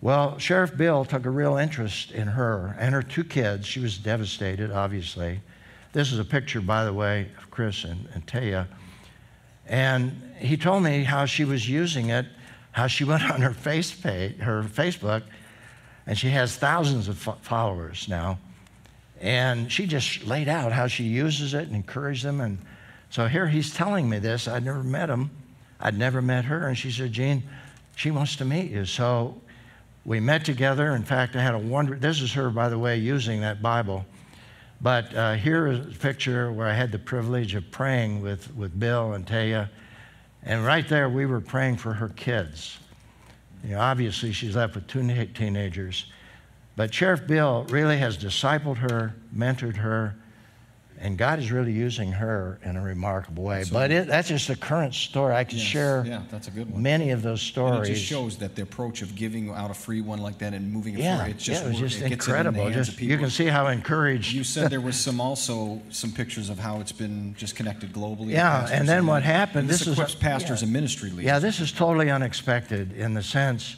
Well, 0.00 0.38
Sheriff 0.38 0.76
Bill 0.76 1.04
took 1.04 1.26
a 1.26 1.30
real 1.30 1.56
interest 1.56 2.12
in 2.12 2.28
her 2.28 2.76
and 2.78 2.94
her 2.94 3.02
two 3.02 3.24
kids. 3.24 3.66
She 3.66 3.80
was 3.80 3.98
devastated, 3.98 4.70
obviously. 4.70 5.40
This 5.92 6.12
is 6.12 6.20
a 6.20 6.24
picture, 6.24 6.60
by 6.60 6.84
the 6.84 6.92
way, 6.92 7.28
of 7.36 7.50
Chris 7.50 7.82
and, 7.82 8.08
and 8.14 8.24
Taya. 8.24 8.68
And 9.66 10.22
he 10.38 10.56
told 10.56 10.84
me 10.84 11.02
how 11.02 11.26
she 11.26 11.44
was 11.44 11.68
using 11.68 12.10
it, 12.10 12.26
how 12.70 12.86
she 12.86 13.04
went 13.12 13.28
on 13.28 13.40
her 13.40 13.52
face 13.52 13.90
page, 13.90 14.38
her 14.38 14.62
Facebook, 14.62 15.22
and 16.06 16.16
she 16.16 16.30
has 16.30 16.54
thousands 16.54 17.08
of 17.08 17.18
fo- 17.18 17.36
followers 17.42 18.06
now. 18.08 18.38
And 19.20 19.70
she 19.70 19.86
just 19.86 20.24
laid 20.26 20.48
out 20.48 20.72
how 20.72 20.86
she 20.86 21.04
uses 21.04 21.54
it 21.54 21.66
and 21.66 21.74
encouraged 21.74 22.24
them. 22.24 22.40
And 22.40 22.58
so 23.10 23.26
here 23.26 23.46
he's 23.48 23.74
telling 23.74 24.08
me 24.08 24.18
this. 24.18 24.46
I'd 24.46 24.64
never 24.64 24.82
met 24.82 25.10
him. 25.10 25.30
I'd 25.80 25.98
never 25.98 26.22
met 26.22 26.44
her. 26.44 26.68
And 26.68 26.76
she 26.76 26.90
said, 26.90 27.12
Gene, 27.12 27.42
she 27.96 28.10
wants 28.10 28.36
to 28.36 28.44
meet 28.44 28.70
you. 28.70 28.84
So 28.84 29.40
we 30.04 30.20
met 30.20 30.44
together. 30.44 30.94
In 30.94 31.04
fact, 31.04 31.36
I 31.36 31.42
had 31.42 31.54
a 31.54 31.58
wonder. 31.58 31.96
This 31.96 32.20
is 32.20 32.32
her, 32.34 32.50
by 32.50 32.68
the 32.68 32.78
way, 32.78 32.96
using 32.96 33.40
that 33.40 33.60
Bible. 33.60 34.06
But 34.80 35.12
uh, 35.14 35.34
here 35.34 35.66
is 35.66 35.80
a 35.80 35.98
picture 35.98 36.52
where 36.52 36.68
I 36.68 36.72
had 36.72 36.92
the 36.92 36.98
privilege 36.98 37.54
of 37.54 37.68
praying 37.70 38.22
with, 38.22 38.54
with 38.54 38.78
Bill 38.78 39.14
and 39.14 39.26
Taya. 39.26 39.68
And 40.44 40.64
right 40.64 40.88
there, 40.88 41.08
we 41.08 41.26
were 41.26 41.40
praying 41.40 41.76
for 41.78 41.92
her 41.92 42.08
kids. 42.10 42.78
You 43.64 43.70
know, 43.70 43.80
obviously, 43.80 44.32
she's 44.32 44.54
left 44.54 44.76
with 44.76 44.86
two 44.86 45.02
teenagers. 45.34 46.06
But 46.78 46.94
Sheriff 46.94 47.26
Bill 47.26 47.64
really 47.70 47.98
has 47.98 48.16
discipled 48.16 48.76
her, 48.76 49.12
mentored 49.36 49.74
her, 49.78 50.14
and 51.00 51.18
God 51.18 51.40
is 51.40 51.50
really 51.50 51.72
using 51.72 52.12
her 52.12 52.60
in 52.62 52.76
a 52.76 52.80
remarkable 52.80 53.42
way. 53.42 53.64
But 53.72 53.90
it, 53.90 54.06
that's 54.06 54.28
just 54.28 54.48
a 54.48 54.54
current 54.54 54.94
story. 54.94 55.34
I 55.34 55.42
could 55.42 55.54
Yes, 55.58 55.66
share 55.66 56.04
yeah, 56.06 56.22
that's 56.30 56.46
a 56.46 56.52
good 56.52 56.70
one. 56.70 56.80
many 56.80 57.10
of 57.10 57.22
those 57.22 57.40
And 57.40 57.48
stories. 57.48 57.88
it 57.88 57.94
just 57.94 58.04
shows 58.06 58.38
that 58.38 58.54
the 58.54 58.62
approach 58.62 59.02
of 59.02 59.16
giving 59.16 59.50
out 59.50 59.72
a 59.72 59.74
free 59.74 60.02
one 60.02 60.20
like 60.20 60.38
that 60.38 60.54
and 60.54 60.72
moving 60.72 60.94
it 60.94 61.00
yeah, 61.00 61.16
forward, 61.16 61.30
it's 61.32 61.42
just, 61.42 61.62
yeah, 61.62 61.66
it 61.66 61.70
was 61.72 61.80
just 61.80 62.00
it 62.00 62.06
in 62.06 62.12
incredible. 62.12 62.70
Just, 62.70 63.00
you 63.00 63.18
can 63.18 63.30
see 63.30 63.46
how 63.46 63.66
encouraged. 63.66 64.32
You 64.32 64.44
said 64.44 64.70
there 64.70 64.80
was 64.90 64.96
some 64.96 65.20
also 65.20 65.82
some 65.90 66.12
pictures 66.12 66.48
of 66.48 66.60
how 66.60 66.78
it's 66.80 66.92
been 66.92 67.34
just 67.36 67.56
connected 67.56 67.92
globally. 67.92 68.30
Yeah, 68.30 68.60
pastors 68.60 68.78
and 68.78 68.88
then 68.88 69.04
what 69.04 69.24
happened, 69.24 69.62
and 69.62 69.68
This, 69.68 69.80
this 69.80 69.88
is- 69.88 69.94
equips 69.94 70.14
pastors 70.14 70.60
yeah. 70.60 70.66
and 70.66 70.72
ministry 70.72 71.10
leaders. 71.10 71.24
Yeah, 71.24 71.40
this 71.40 71.58
is 71.58 71.72
totally 71.72 72.08
unexpected 72.08 72.92
in 72.92 73.14
the 73.14 73.22
sense 73.24 73.76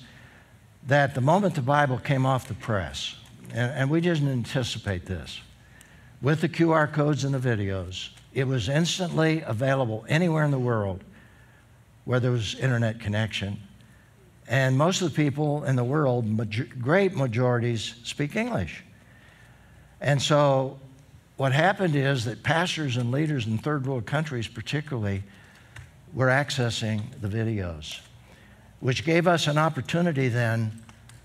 that 0.86 1.14
the 1.14 1.20
moment 1.20 1.54
the 1.54 1.62
Bible 1.62 1.98
came 1.98 2.26
off 2.26 2.48
the 2.48 2.54
press, 2.54 3.16
and, 3.52 3.72
and 3.72 3.90
we 3.90 4.00
didn't 4.00 4.28
anticipate 4.28 5.06
this, 5.06 5.40
with 6.22 6.40
the 6.40 6.48
QR 6.48 6.90
codes 6.92 7.24
and 7.24 7.34
the 7.34 7.38
videos, 7.38 8.10
it 8.32 8.46
was 8.46 8.68
instantly 8.68 9.42
available 9.46 10.04
anywhere 10.08 10.44
in 10.44 10.50
the 10.50 10.58
world 10.58 11.02
where 12.04 12.20
there 12.20 12.30
was 12.30 12.54
internet 12.56 13.00
connection. 13.00 13.60
And 14.48 14.76
most 14.76 15.00
of 15.00 15.10
the 15.10 15.16
people 15.16 15.64
in 15.64 15.76
the 15.76 15.84
world, 15.84 16.26
major- 16.26 16.68
great 16.80 17.14
majorities, 17.14 17.94
speak 18.04 18.36
English. 18.36 18.84
And 20.00 20.20
so 20.20 20.78
what 21.36 21.52
happened 21.52 21.94
is 21.94 22.24
that 22.24 22.42
pastors 22.42 22.96
and 22.96 23.10
leaders 23.10 23.46
in 23.46 23.58
third 23.58 23.86
world 23.86 24.06
countries, 24.06 24.48
particularly, 24.48 25.22
were 26.12 26.26
accessing 26.26 27.02
the 27.20 27.28
videos, 27.28 28.00
which 28.80 29.04
gave 29.04 29.26
us 29.26 29.46
an 29.46 29.58
opportunity 29.58 30.28
then 30.28 30.72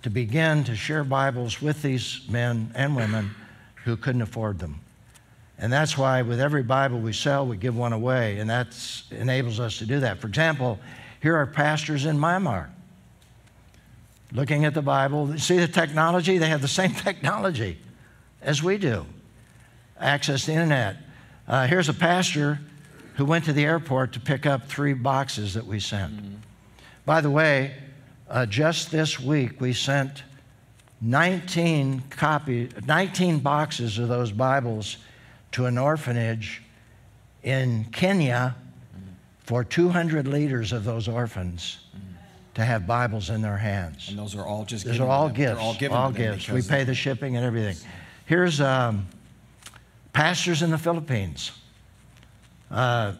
to 0.03 0.09
begin 0.09 0.63
to 0.65 0.75
share 0.75 1.03
Bibles 1.03 1.61
with 1.61 1.81
these 1.81 2.21
men 2.29 2.71
and 2.75 2.95
women 2.95 3.31
who 3.85 3.97
couldn't 3.97 4.21
afford 4.21 4.59
them. 4.59 4.79
And 5.57 5.71
that's 5.71 5.97
why 5.97 6.21
with 6.21 6.39
every 6.39 6.63
Bible 6.63 6.99
we 6.99 7.13
sell, 7.13 7.47
we 7.47 7.57
give 7.57 7.75
one 7.75 7.93
away, 7.93 8.39
and 8.39 8.49
that 8.49 8.77
enables 9.09 9.59
us 9.59 9.77
to 9.79 9.85
do 9.85 10.01
that. 10.01 10.19
For 10.19 10.27
example, 10.27 10.79
here 11.21 11.35
are 11.35 11.45
pastors 11.45 12.05
in 12.05 12.17
Myanmar 12.17 12.69
looking 14.31 14.65
at 14.65 14.73
the 14.73 14.81
Bible. 14.81 15.37
See 15.37 15.57
the 15.57 15.67
technology? 15.67 16.37
They 16.37 16.49
have 16.49 16.61
the 16.61 16.67
same 16.67 16.93
technology 16.93 17.79
as 18.41 18.61
we 18.61 18.77
do. 18.77 19.05
Access 19.99 20.45
the 20.45 20.53
internet. 20.53 20.97
Uh, 21.47 21.67
here's 21.67 21.89
a 21.89 21.93
pastor 21.93 22.59
who 23.15 23.23
went 23.23 23.45
to 23.45 23.53
the 23.53 23.63
airport 23.63 24.11
to 24.13 24.19
pick 24.19 24.45
up 24.45 24.67
three 24.67 24.93
boxes 24.93 25.53
that 25.53 25.65
we 25.65 25.79
sent. 25.79 26.13
By 27.05 27.21
the 27.21 27.29
way, 27.29 27.75
uh, 28.29 28.47
just 28.47 28.91
this 28.91 29.19
week 29.19 29.61
we 29.61 29.73
sent 29.73 30.23
19 31.01 32.03
copy, 32.09 32.69
19 32.85 33.39
boxes 33.39 33.99
of 33.99 34.07
those 34.07 34.31
Bibles 34.31 34.97
to 35.51 35.67
an 35.67 35.77
orphanage 35.77 36.63
in 37.43 37.85
Kenya 37.85 38.55
for 39.39 39.63
200 39.63 40.27
leaders 40.27 40.71
of 40.71 40.83
those 40.83 41.07
orphans 41.07 41.77
to 42.55 42.65
have 42.65 42.87
Bibles 42.87 43.29
in 43.29 43.41
their 43.41 43.57
hands. 43.57 44.09
and 44.09 44.17
those 44.17 44.33
are 44.33 44.45
all 44.45 44.65
just 44.65 44.85
Those 44.85 44.99
are 44.99 45.07
all 45.07 45.27
them. 45.27 45.37
They're 45.37 45.47
gifts. 45.49 45.61
all 45.61 45.73
given 45.75 45.97
to 45.97 46.03
them 46.03 46.13
gifts. 46.13 46.49
We 46.49 46.61
pay 46.63 46.85
the 46.85 46.95
shipping 46.95 47.35
and 47.35 47.45
everything. 47.45 47.75
Here's 48.25 48.59
um, 48.59 49.05
pastors 50.13 50.63
in 50.63 50.71
the 50.71 50.77
Philippines. 50.77 51.51
Uh, 52.71 53.13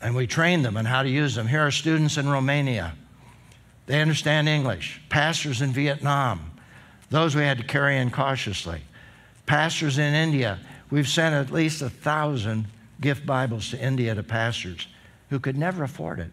and 0.00 0.14
we 0.14 0.26
train 0.26 0.62
them 0.62 0.76
on 0.76 0.84
how 0.84 1.02
to 1.02 1.08
use 1.08 1.34
them. 1.34 1.46
Here 1.46 1.66
are 1.66 1.70
students 1.70 2.16
in 2.16 2.28
Romania. 2.28 2.94
They 3.86 4.00
understand 4.00 4.48
English. 4.48 5.00
Pastors 5.08 5.62
in 5.62 5.72
Vietnam. 5.72 6.52
Those 7.10 7.34
we 7.34 7.42
had 7.42 7.58
to 7.58 7.64
carry 7.64 7.98
in 7.98 8.10
cautiously. 8.10 8.80
Pastors 9.46 9.98
in 9.98 10.14
India. 10.14 10.58
We've 10.90 11.08
sent 11.08 11.34
at 11.34 11.52
least 11.52 11.82
a 11.82 11.90
thousand 11.90 12.66
gift 13.00 13.24
Bibles 13.26 13.70
to 13.70 13.82
India 13.82 14.14
to 14.14 14.22
pastors 14.22 14.86
who 15.30 15.38
could 15.38 15.56
never 15.56 15.84
afford 15.84 16.20
it. 16.20 16.30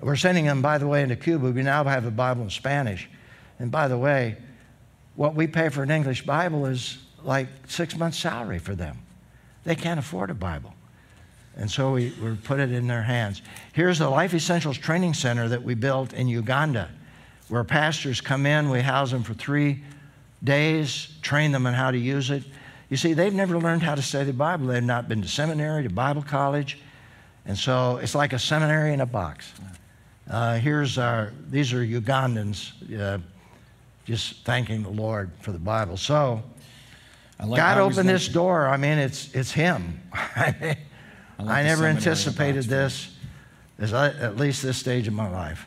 We're 0.00 0.16
sending 0.16 0.44
them, 0.44 0.60
by 0.60 0.78
the 0.78 0.86
way, 0.86 1.02
into 1.02 1.16
Cuba. 1.16 1.50
We 1.50 1.62
now 1.62 1.84
have 1.84 2.04
a 2.04 2.10
Bible 2.10 2.42
in 2.42 2.50
Spanish. 2.50 3.08
And 3.58 3.70
by 3.70 3.88
the 3.88 3.96
way, 3.96 4.36
what 5.14 5.34
we 5.34 5.46
pay 5.46 5.70
for 5.70 5.82
an 5.82 5.90
English 5.90 6.26
Bible 6.26 6.66
is 6.66 6.98
like 7.22 7.48
six 7.66 7.96
months' 7.96 8.18
salary 8.18 8.58
for 8.58 8.74
them. 8.74 8.98
They 9.64 9.74
can't 9.74 9.98
afford 9.98 10.30
a 10.30 10.34
Bible. 10.34 10.74
And 11.56 11.70
so 11.70 11.92
we, 11.92 12.12
we 12.22 12.34
put 12.36 12.60
it 12.60 12.70
in 12.70 12.86
their 12.86 13.02
hands. 13.02 13.40
Here's 13.72 13.98
the 13.98 14.08
Life 14.08 14.34
Essentials 14.34 14.76
Training 14.76 15.14
Center 15.14 15.48
that 15.48 15.62
we 15.62 15.74
built 15.74 16.12
in 16.12 16.28
Uganda, 16.28 16.90
where 17.48 17.64
pastors 17.64 18.20
come 18.20 18.44
in, 18.44 18.68
we 18.68 18.82
house 18.82 19.10
them 19.10 19.22
for 19.22 19.32
three 19.34 19.82
days, 20.44 21.08
train 21.22 21.52
them 21.52 21.66
on 21.66 21.72
how 21.72 21.90
to 21.90 21.98
use 21.98 22.30
it. 22.30 22.42
You 22.90 22.96
see, 22.96 23.14
they've 23.14 23.34
never 23.34 23.58
learned 23.58 23.82
how 23.82 23.94
to 23.94 24.02
study 24.02 24.26
the 24.26 24.32
Bible. 24.32 24.66
They've 24.66 24.82
not 24.82 25.08
been 25.08 25.22
to 25.22 25.28
seminary, 25.28 25.82
to 25.84 25.90
Bible 25.90 26.22
college. 26.22 26.78
And 27.46 27.56
so 27.56 27.96
it's 27.96 28.14
like 28.14 28.32
a 28.32 28.38
seminary 28.38 28.92
in 28.92 29.00
a 29.00 29.06
box. 29.06 29.52
Uh, 30.28 30.58
here's 30.58 30.98
our, 30.98 31.32
these 31.48 31.72
are 31.72 31.84
Ugandans 31.84 33.00
uh, 33.00 33.18
just 34.04 34.44
thanking 34.44 34.82
the 34.82 34.90
Lord 34.90 35.30
for 35.40 35.52
the 35.52 35.58
Bible. 35.58 35.96
So 35.96 36.42
I 37.40 37.46
like- 37.46 37.58
God 37.58 37.78
opened 37.78 38.08
this 38.08 38.28
door. 38.28 38.66
I 38.68 38.76
mean, 38.76 38.98
it's, 38.98 39.34
it's 39.34 39.52
Him. 39.52 40.00
I, 41.38 41.42
the 41.42 41.68
never 41.68 41.82
seminary 41.82 41.90
in 41.90 41.96
a 41.96 41.98
anticipated 41.98 42.64
this, 42.64 43.10
as 43.78 43.92
I, 43.92 44.08
at 44.08 44.36
least 44.36 44.62
this 44.62 44.78
stage 44.78 45.06
of 45.08 45.14
my 45.14 45.28
life. 45.28 45.66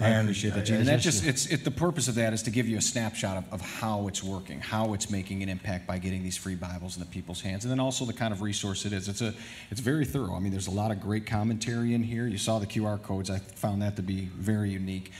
I 0.00 0.08
And, 0.08 0.28
appreciate 0.28 0.54
that, 0.54 0.64
Gene. 0.64 0.76
And 0.78 0.88
that 0.88 1.00
just, 1.00 1.26
it's, 1.26 1.46
it, 1.46 1.64
the 1.64 1.70
purpose 1.70 2.08
of 2.08 2.14
that 2.14 2.32
is 2.32 2.42
to 2.44 2.50
give 2.50 2.68
you 2.68 2.78
a 2.78 2.80
snapshot 2.80 3.36
of, 3.36 3.52
of 3.52 3.60
how 3.60 4.08
it's 4.08 4.22
working, 4.22 4.60
how 4.60 4.94
it's 4.94 5.10
making 5.10 5.42
an 5.42 5.48
impact 5.48 5.86
by 5.86 5.98
getting 5.98 6.22
these 6.22 6.36
free 6.36 6.54
Bibles 6.54 6.96
in 6.96 7.00
the 7.00 7.08
people's 7.08 7.40
hands, 7.40 7.64
and 7.64 7.70
then 7.70 7.80
also 7.80 8.04
the 8.04 8.12
kind 8.12 8.32
of 8.32 8.40
resource 8.40 8.86
it 8.86 8.92
is. 8.92 9.08
It's, 9.08 9.20
a, 9.20 9.34
it's 9.70 9.80
very 9.80 10.04
thorough. 10.04 10.34
I 10.34 10.38
mean, 10.38 10.52
there's 10.52 10.68
a 10.68 10.72
lot 10.72 10.90
of 10.90 11.00
great 11.00 11.26
commentary 11.26 11.94
in 11.94 12.02
here. 12.02 12.26
You 12.26 12.38
saw 12.38 12.58
the 12.58 12.66
QR 12.66 13.02
codes. 13.02 13.30
I 13.30 13.38
found 13.38 13.82
that 13.82 13.96
to 13.96 14.02
be 14.02 14.30
very 14.36 14.70
unique. 14.70 15.12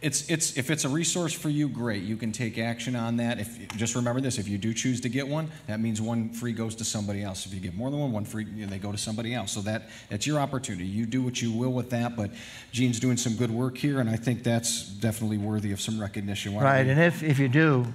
It's, 0.00 0.28
it's, 0.30 0.56
if 0.56 0.70
it's 0.70 0.84
a 0.84 0.88
resource 0.88 1.32
for 1.32 1.48
you, 1.48 1.68
great. 1.68 2.02
You 2.02 2.16
can 2.16 2.30
take 2.32 2.58
action 2.58 2.94
on 2.94 3.16
that. 3.16 3.38
If, 3.40 3.76
just 3.76 3.94
remember 3.96 4.20
this 4.20 4.38
if 4.38 4.46
you 4.46 4.56
do 4.58 4.72
choose 4.72 5.00
to 5.00 5.08
get 5.08 5.26
one, 5.26 5.50
that 5.66 5.80
means 5.80 6.00
one 6.00 6.30
free 6.30 6.52
goes 6.52 6.74
to 6.76 6.84
somebody 6.84 7.22
else. 7.22 7.46
If 7.46 7.54
you 7.54 7.60
get 7.60 7.74
more 7.74 7.90
than 7.90 7.98
one, 7.98 8.12
one 8.12 8.24
free, 8.24 8.44
you 8.44 8.64
know, 8.64 8.70
they 8.70 8.78
go 8.78 8.92
to 8.92 8.98
somebody 8.98 9.34
else. 9.34 9.52
So 9.52 9.60
that, 9.62 9.90
that's 10.08 10.26
your 10.26 10.38
opportunity. 10.38 10.86
You 10.86 11.04
do 11.06 11.22
what 11.22 11.42
you 11.42 11.52
will 11.52 11.72
with 11.72 11.90
that, 11.90 12.16
but 12.16 12.30
Gene's 12.70 13.00
doing 13.00 13.16
some 13.16 13.34
good 13.34 13.50
work 13.50 13.76
here, 13.76 14.00
and 14.00 14.08
I 14.08 14.16
think 14.16 14.42
that's 14.42 14.84
definitely 14.84 15.38
worthy 15.38 15.72
of 15.72 15.80
some 15.80 16.00
recognition. 16.00 16.54
Why 16.54 16.62
Right, 16.62 16.86
and 16.86 17.00
if, 17.00 17.22
if 17.22 17.38
you 17.38 17.48
do, 17.48 17.86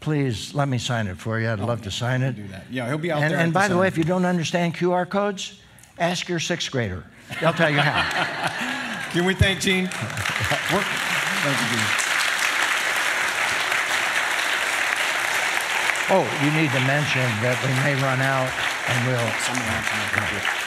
please 0.00 0.54
let 0.54 0.68
me 0.68 0.78
sign 0.78 1.06
it 1.06 1.16
for 1.18 1.38
you. 1.38 1.48
I'd 1.50 1.60
love 1.60 1.82
to 1.82 1.90
sign 1.90 2.22
it. 2.22 2.36
do 2.36 2.48
that? 2.48 2.64
Yeah, 2.70 2.88
he'll 2.88 2.98
be 2.98 3.12
out 3.12 3.22
And, 3.22 3.32
there. 3.32 3.40
and 3.40 3.52
by 3.52 3.68
the 3.68 3.76
way, 3.78 3.86
if 3.86 3.96
you 3.96 4.04
don't 4.04 4.24
understand 4.24 4.74
QR 4.74 5.08
codes, 5.08 5.60
ask 5.98 6.28
your 6.28 6.40
sixth 6.40 6.70
grader. 6.70 7.04
They'll 7.40 7.52
tell 7.52 7.70
you 7.70 7.78
how. 7.78 9.10
Can 9.12 9.24
we 9.24 9.34
thank 9.34 9.60
Gene? 9.60 9.88
Thank 11.44 11.60
you. 11.60 12.04
Oh, 16.16 16.24
you 16.42 16.50
need 16.58 16.70
to 16.72 16.80
mention 16.86 17.20
that 17.44 17.60
we 17.60 17.68
may 17.84 18.00
run 18.00 18.22
out 18.22 18.48
and 18.88 19.06
we'll. 19.06 20.63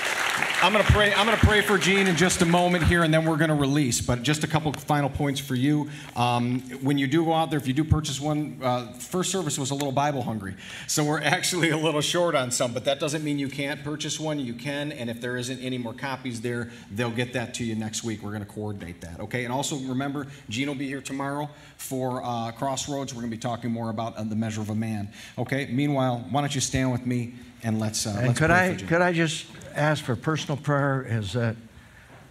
I'm 0.60 0.74
going 0.74 0.84
to 0.84 0.92
pray. 0.92 1.14
I'm 1.14 1.28
to 1.28 1.46
pray 1.46 1.62
for 1.62 1.78
Gene 1.78 2.08
in 2.08 2.16
just 2.16 2.42
a 2.42 2.46
moment 2.46 2.84
here, 2.86 3.04
and 3.04 3.14
then 3.14 3.26
we're 3.26 3.38
going 3.38 3.50
to 3.50 3.56
release. 3.56 4.02
But 4.02 4.24
just 4.24 4.44
a 4.44 4.48
couple 4.48 4.74
final 4.74 5.08
points 5.08 5.40
for 5.40 5.54
you. 5.54 5.88
Um, 6.16 6.62
when 6.82 6.98
you 6.98 7.06
do 7.06 7.24
go 7.24 7.34
out 7.34 7.52
there, 7.52 7.60
if 7.60 7.68
you 7.68 7.74
do 7.74 7.84
purchase 7.84 8.20
one, 8.20 8.60
uh, 8.64 8.92
first 8.94 9.32
service 9.32 9.60
was 9.60 9.70
a 9.70 9.76
little 9.76 9.92
Bible 9.92 10.24
hungry, 10.24 10.56
so 10.88 11.04
we're 11.04 11.22
actually 11.24 11.70
a 11.70 11.78
little 11.78 12.02
short 12.02 12.34
on 12.34 12.50
some. 12.50 12.74
But 12.74 12.86
that 12.86 13.00
doesn't 13.00 13.24
mean 13.24 13.38
you 13.38 13.50
can't 13.50 13.84
purchase 13.84 14.20
one. 14.20 14.40
You 14.40 14.56
can, 14.56 14.92
and 14.92 15.12
if 15.12 15.22
there 15.22 15.38
isn't 15.38 15.60
any 15.60 15.78
more 15.78 15.94
copies 15.94 16.42
there, 16.42 16.72
they'll 16.90 17.12
get 17.12 17.34
that 17.34 17.54
to 17.56 17.64
you 17.64 17.76
next 17.76 18.04
week. 18.04 18.24
We're 18.24 18.32
going 18.32 18.46
to 18.46 18.52
coordinate 18.52 19.00
that. 19.02 19.20
Okay. 19.20 19.44
And 19.44 19.54
also 19.54 19.78
remember, 19.78 20.26
Gene 20.50 20.68
will 20.68 20.76
be 20.76 20.88
here 20.88 21.02
tomorrow 21.02 21.52
for 21.78 22.24
uh, 22.24 22.52
Crossroads. 22.52 23.14
We're 23.14 23.22
going 23.22 23.30
to 23.32 23.38
be 23.38 23.42
talking 23.42 23.70
more 23.70 23.92
about 23.92 24.18
uh, 24.18 24.24
the 24.24 24.36
measure 24.36 24.62
of 24.62 24.72
a 24.72 24.76
man. 24.76 25.10
Okay. 25.38 25.68
Meanwhile, 25.68 26.26
why 26.32 26.42
don't 26.42 26.56
you 26.56 26.62
stand 26.62 26.92
with 26.92 27.06
me 27.06 27.36
and 27.62 27.80
let's. 27.80 28.08
Uh, 28.08 28.16
And 28.18 28.28
let's 28.30 28.40
could 28.40 28.50
pray 28.50 28.58
I, 28.58 28.74
for 28.74 28.80
Gene. 28.80 28.88
could 28.88 29.02
I 29.02 29.14
just 29.14 29.46
ask 29.78 30.04
for 30.04 30.16
personal 30.16 30.58
prayer? 30.58 31.06
Is 31.08 31.34
that 31.34 31.56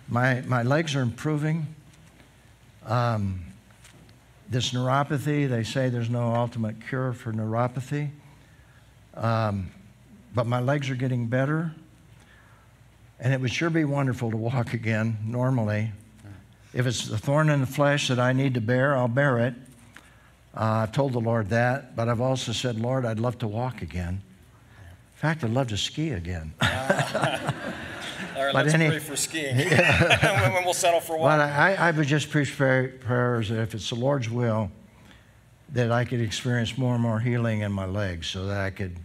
my, 0.08 0.42
my 0.42 0.62
legs 0.62 0.94
are 0.94 1.00
improving. 1.00 1.66
Um, 2.84 3.40
this 4.48 4.72
neuropathy, 4.72 5.48
they 5.48 5.64
say 5.64 5.88
there's 5.88 6.10
no 6.10 6.34
ultimate 6.34 6.76
cure 6.88 7.12
for 7.12 7.32
neuropathy. 7.32 8.10
Um, 9.14 9.70
but 10.34 10.46
my 10.46 10.60
legs 10.60 10.90
are 10.90 10.94
getting 10.94 11.26
better. 11.26 11.72
And 13.18 13.32
it 13.32 13.40
would 13.40 13.52
sure 13.52 13.70
be 13.70 13.84
wonderful 13.84 14.30
to 14.30 14.36
walk 14.36 14.74
again 14.74 15.18
normally. 15.24 15.92
If 16.74 16.86
it's 16.86 17.08
the 17.08 17.16
thorn 17.16 17.48
in 17.48 17.60
the 17.60 17.66
flesh 17.66 18.08
that 18.08 18.18
I 18.18 18.32
need 18.32 18.54
to 18.54 18.60
bear, 18.60 18.94
I'll 18.96 19.08
bear 19.08 19.38
it. 19.38 19.54
Uh, 20.54 20.84
I've 20.84 20.92
told 20.92 21.12
the 21.12 21.20
Lord 21.20 21.48
that, 21.48 21.96
but 21.96 22.08
I've 22.08 22.20
also 22.20 22.52
said, 22.52 22.78
Lord, 22.78 23.04
I'd 23.04 23.18
love 23.18 23.38
to 23.38 23.48
walk 23.48 23.82
again. 23.82 24.22
In 25.16 25.20
fact, 25.20 25.44
I'd 25.44 25.50
love 25.50 25.68
to 25.68 25.78
ski 25.78 26.10
again. 26.10 26.52
All 26.60 26.68
right, 26.68 28.52
But 28.52 28.66
let's 28.66 28.74
any- 28.74 28.88
pray 28.88 28.98
for 28.98 29.16
skiing. 29.16 29.56
and 29.56 30.54
we'll 30.64 30.74
settle 30.74 31.00
for 31.00 31.12
But 31.16 31.20
one. 31.22 31.40
I, 31.40 31.88
I 31.88 31.90
would 31.90 32.06
just 32.06 32.28
preach 32.28 32.54
pray- 32.54 32.88
prayers 32.88 33.48
that 33.48 33.60
if 33.60 33.74
it's 33.74 33.88
the 33.88 33.94
Lord's 33.94 34.28
will, 34.28 34.70
that 35.72 35.90
I 35.90 36.04
could 36.04 36.20
experience 36.20 36.76
more 36.76 36.92
and 36.92 37.02
more 37.02 37.18
healing 37.18 37.60
in 37.62 37.72
my 37.72 37.86
legs 37.86 38.26
so 38.26 38.44
that 38.46 38.60
I 38.60 38.68
could 38.70 38.96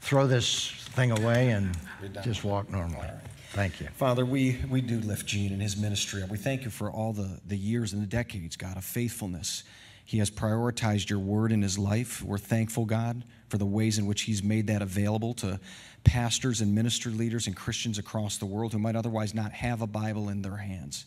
throw 0.00 0.26
this 0.26 0.70
thing 0.94 1.10
away 1.10 1.50
and 1.50 1.76
just 2.24 2.42
walk 2.42 2.70
normally. 2.70 3.06
Thank 3.50 3.80
you. 3.82 3.88
Father, 3.96 4.24
we, 4.24 4.58
we 4.70 4.80
do 4.80 4.98
lift 5.00 5.26
Gene 5.26 5.52
and 5.52 5.60
his 5.60 5.76
ministry 5.76 6.22
up. 6.22 6.30
We 6.30 6.38
thank 6.38 6.64
you 6.64 6.70
for 6.70 6.90
all 6.90 7.12
the, 7.12 7.38
the 7.46 7.56
years 7.56 7.92
and 7.92 8.00
the 8.00 8.06
decades, 8.06 8.56
God, 8.56 8.78
of 8.78 8.84
faithfulness. 8.84 9.62
He 10.04 10.18
has 10.18 10.30
prioritized 10.30 11.08
your 11.08 11.18
word 11.18 11.52
in 11.52 11.62
his 11.62 11.78
life. 11.78 12.22
We're 12.22 12.38
thankful, 12.38 12.84
God, 12.84 13.24
for 13.48 13.58
the 13.58 13.66
ways 13.66 13.98
in 13.98 14.06
which 14.06 14.22
he's 14.22 14.42
made 14.42 14.66
that 14.66 14.82
available 14.82 15.34
to 15.34 15.60
pastors 16.04 16.60
and 16.60 16.74
minister 16.74 17.10
leaders 17.10 17.46
and 17.46 17.56
Christians 17.56 17.98
across 17.98 18.36
the 18.36 18.46
world 18.46 18.72
who 18.72 18.78
might 18.78 18.96
otherwise 18.96 19.34
not 19.34 19.52
have 19.52 19.82
a 19.82 19.86
Bible 19.86 20.28
in 20.28 20.42
their 20.42 20.56
hands. 20.56 21.06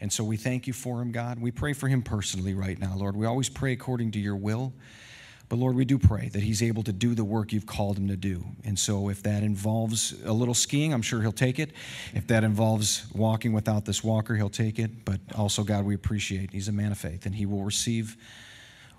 And 0.00 0.12
so 0.12 0.24
we 0.24 0.36
thank 0.36 0.66
you 0.66 0.72
for 0.72 1.00
him, 1.00 1.12
God. 1.12 1.40
We 1.40 1.50
pray 1.50 1.72
for 1.72 1.88
him 1.88 2.02
personally 2.02 2.54
right 2.54 2.78
now, 2.78 2.94
Lord. 2.96 3.16
We 3.16 3.26
always 3.26 3.48
pray 3.48 3.72
according 3.72 4.10
to 4.12 4.18
your 4.18 4.36
will. 4.36 4.72
But 5.48 5.58
Lord, 5.60 5.76
we 5.76 5.84
do 5.84 5.98
pray 5.98 6.28
that 6.30 6.42
he's 6.42 6.62
able 6.62 6.82
to 6.82 6.92
do 6.92 7.14
the 7.14 7.24
work 7.24 7.52
you've 7.52 7.66
called 7.66 7.98
him 7.98 8.08
to 8.08 8.16
do. 8.16 8.44
And 8.64 8.76
so 8.76 9.08
if 9.08 9.22
that 9.22 9.42
involves 9.44 10.14
a 10.24 10.32
little 10.32 10.54
skiing, 10.54 10.92
I'm 10.92 11.02
sure 11.02 11.22
he'll 11.22 11.30
take 11.30 11.58
it. 11.58 11.70
If 12.14 12.26
that 12.28 12.42
involves 12.42 13.06
walking 13.14 13.52
without 13.52 13.84
this 13.84 14.02
walker, 14.02 14.34
he'll 14.34 14.48
take 14.48 14.78
it. 14.78 15.04
But 15.04 15.20
also, 15.36 15.62
God, 15.62 15.84
we 15.84 15.94
appreciate 15.94 16.50
he's 16.50 16.68
a 16.68 16.72
man 16.72 16.90
of 16.90 16.98
faith 16.98 17.26
and 17.26 17.34
he 17.34 17.46
will 17.46 17.62
receive 17.62 18.16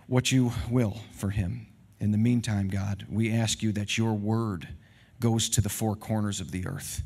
what 0.07 0.31
you 0.31 0.53
will 0.69 0.97
for 1.11 1.31
him. 1.31 1.67
In 1.99 2.11
the 2.11 2.17
meantime, 2.17 2.69
God, 2.69 3.05
we 3.09 3.33
ask 3.33 3.61
you 3.61 3.73
that 3.73 3.97
your 3.97 4.13
word 4.13 4.69
goes 5.19 5.49
to 5.49 5.61
the 5.61 5.69
four 5.69 5.95
corners 5.95 6.39
of 6.39 6.51
the 6.51 6.65
earth. 6.65 7.03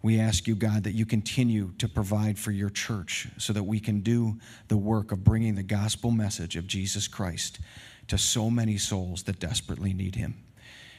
We 0.00 0.18
ask 0.18 0.48
you, 0.48 0.54
God, 0.54 0.84
that 0.84 0.92
you 0.92 1.04
continue 1.04 1.72
to 1.78 1.88
provide 1.88 2.38
for 2.38 2.50
your 2.50 2.70
church 2.70 3.28
so 3.38 3.52
that 3.52 3.64
we 3.64 3.78
can 3.78 4.00
do 4.00 4.38
the 4.68 4.76
work 4.76 5.12
of 5.12 5.22
bringing 5.22 5.54
the 5.54 5.62
gospel 5.62 6.10
message 6.10 6.56
of 6.56 6.66
Jesus 6.66 7.06
Christ 7.06 7.58
to 8.12 8.18
so 8.18 8.50
many 8.50 8.76
souls 8.76 9.22
that 9.22 9.40
desperately 9.40 9.94
need 9.94 10.14
him. 10.14 10.34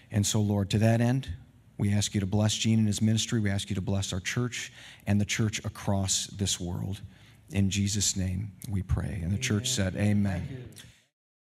And 0.10 0.26
so, 0.26 0.42
Lord, 0.42 0.72
to 0.72 0.80
that 0.80 1.00
end, 1.00 1.30
we 1.78 1.94
ask 1.94 2.16
you 2.16 2.20
to 2.22 2.26
bless 2.26 2.56
Gene 2.56 2.80
and 2.80 2.88
his 2.88 3.04
ministry. 3.04 3.40
We 3.40 3.52
ask 3.52 3.70
you 3.70 3.76
to 3.76 3.82
bless 3.82 4.14
our 4.14 4.20
church 4.20 4.74
and 5.06 5.22
the 5.22 5.26
church 5.26 5.64
across 5.64 6.26
this 6.26 6.60
world. 6.60 7.02
In 7.52 7.70
Jesus' 7.70 8.16
name 8.16 8.52
we 8.68 8.82
pray. 8.82 9.20
And 9.22 9.32
the 9.32 9.38
church 9.38 9.70
said, 9.70 9.96
Amen. 9.96 10.66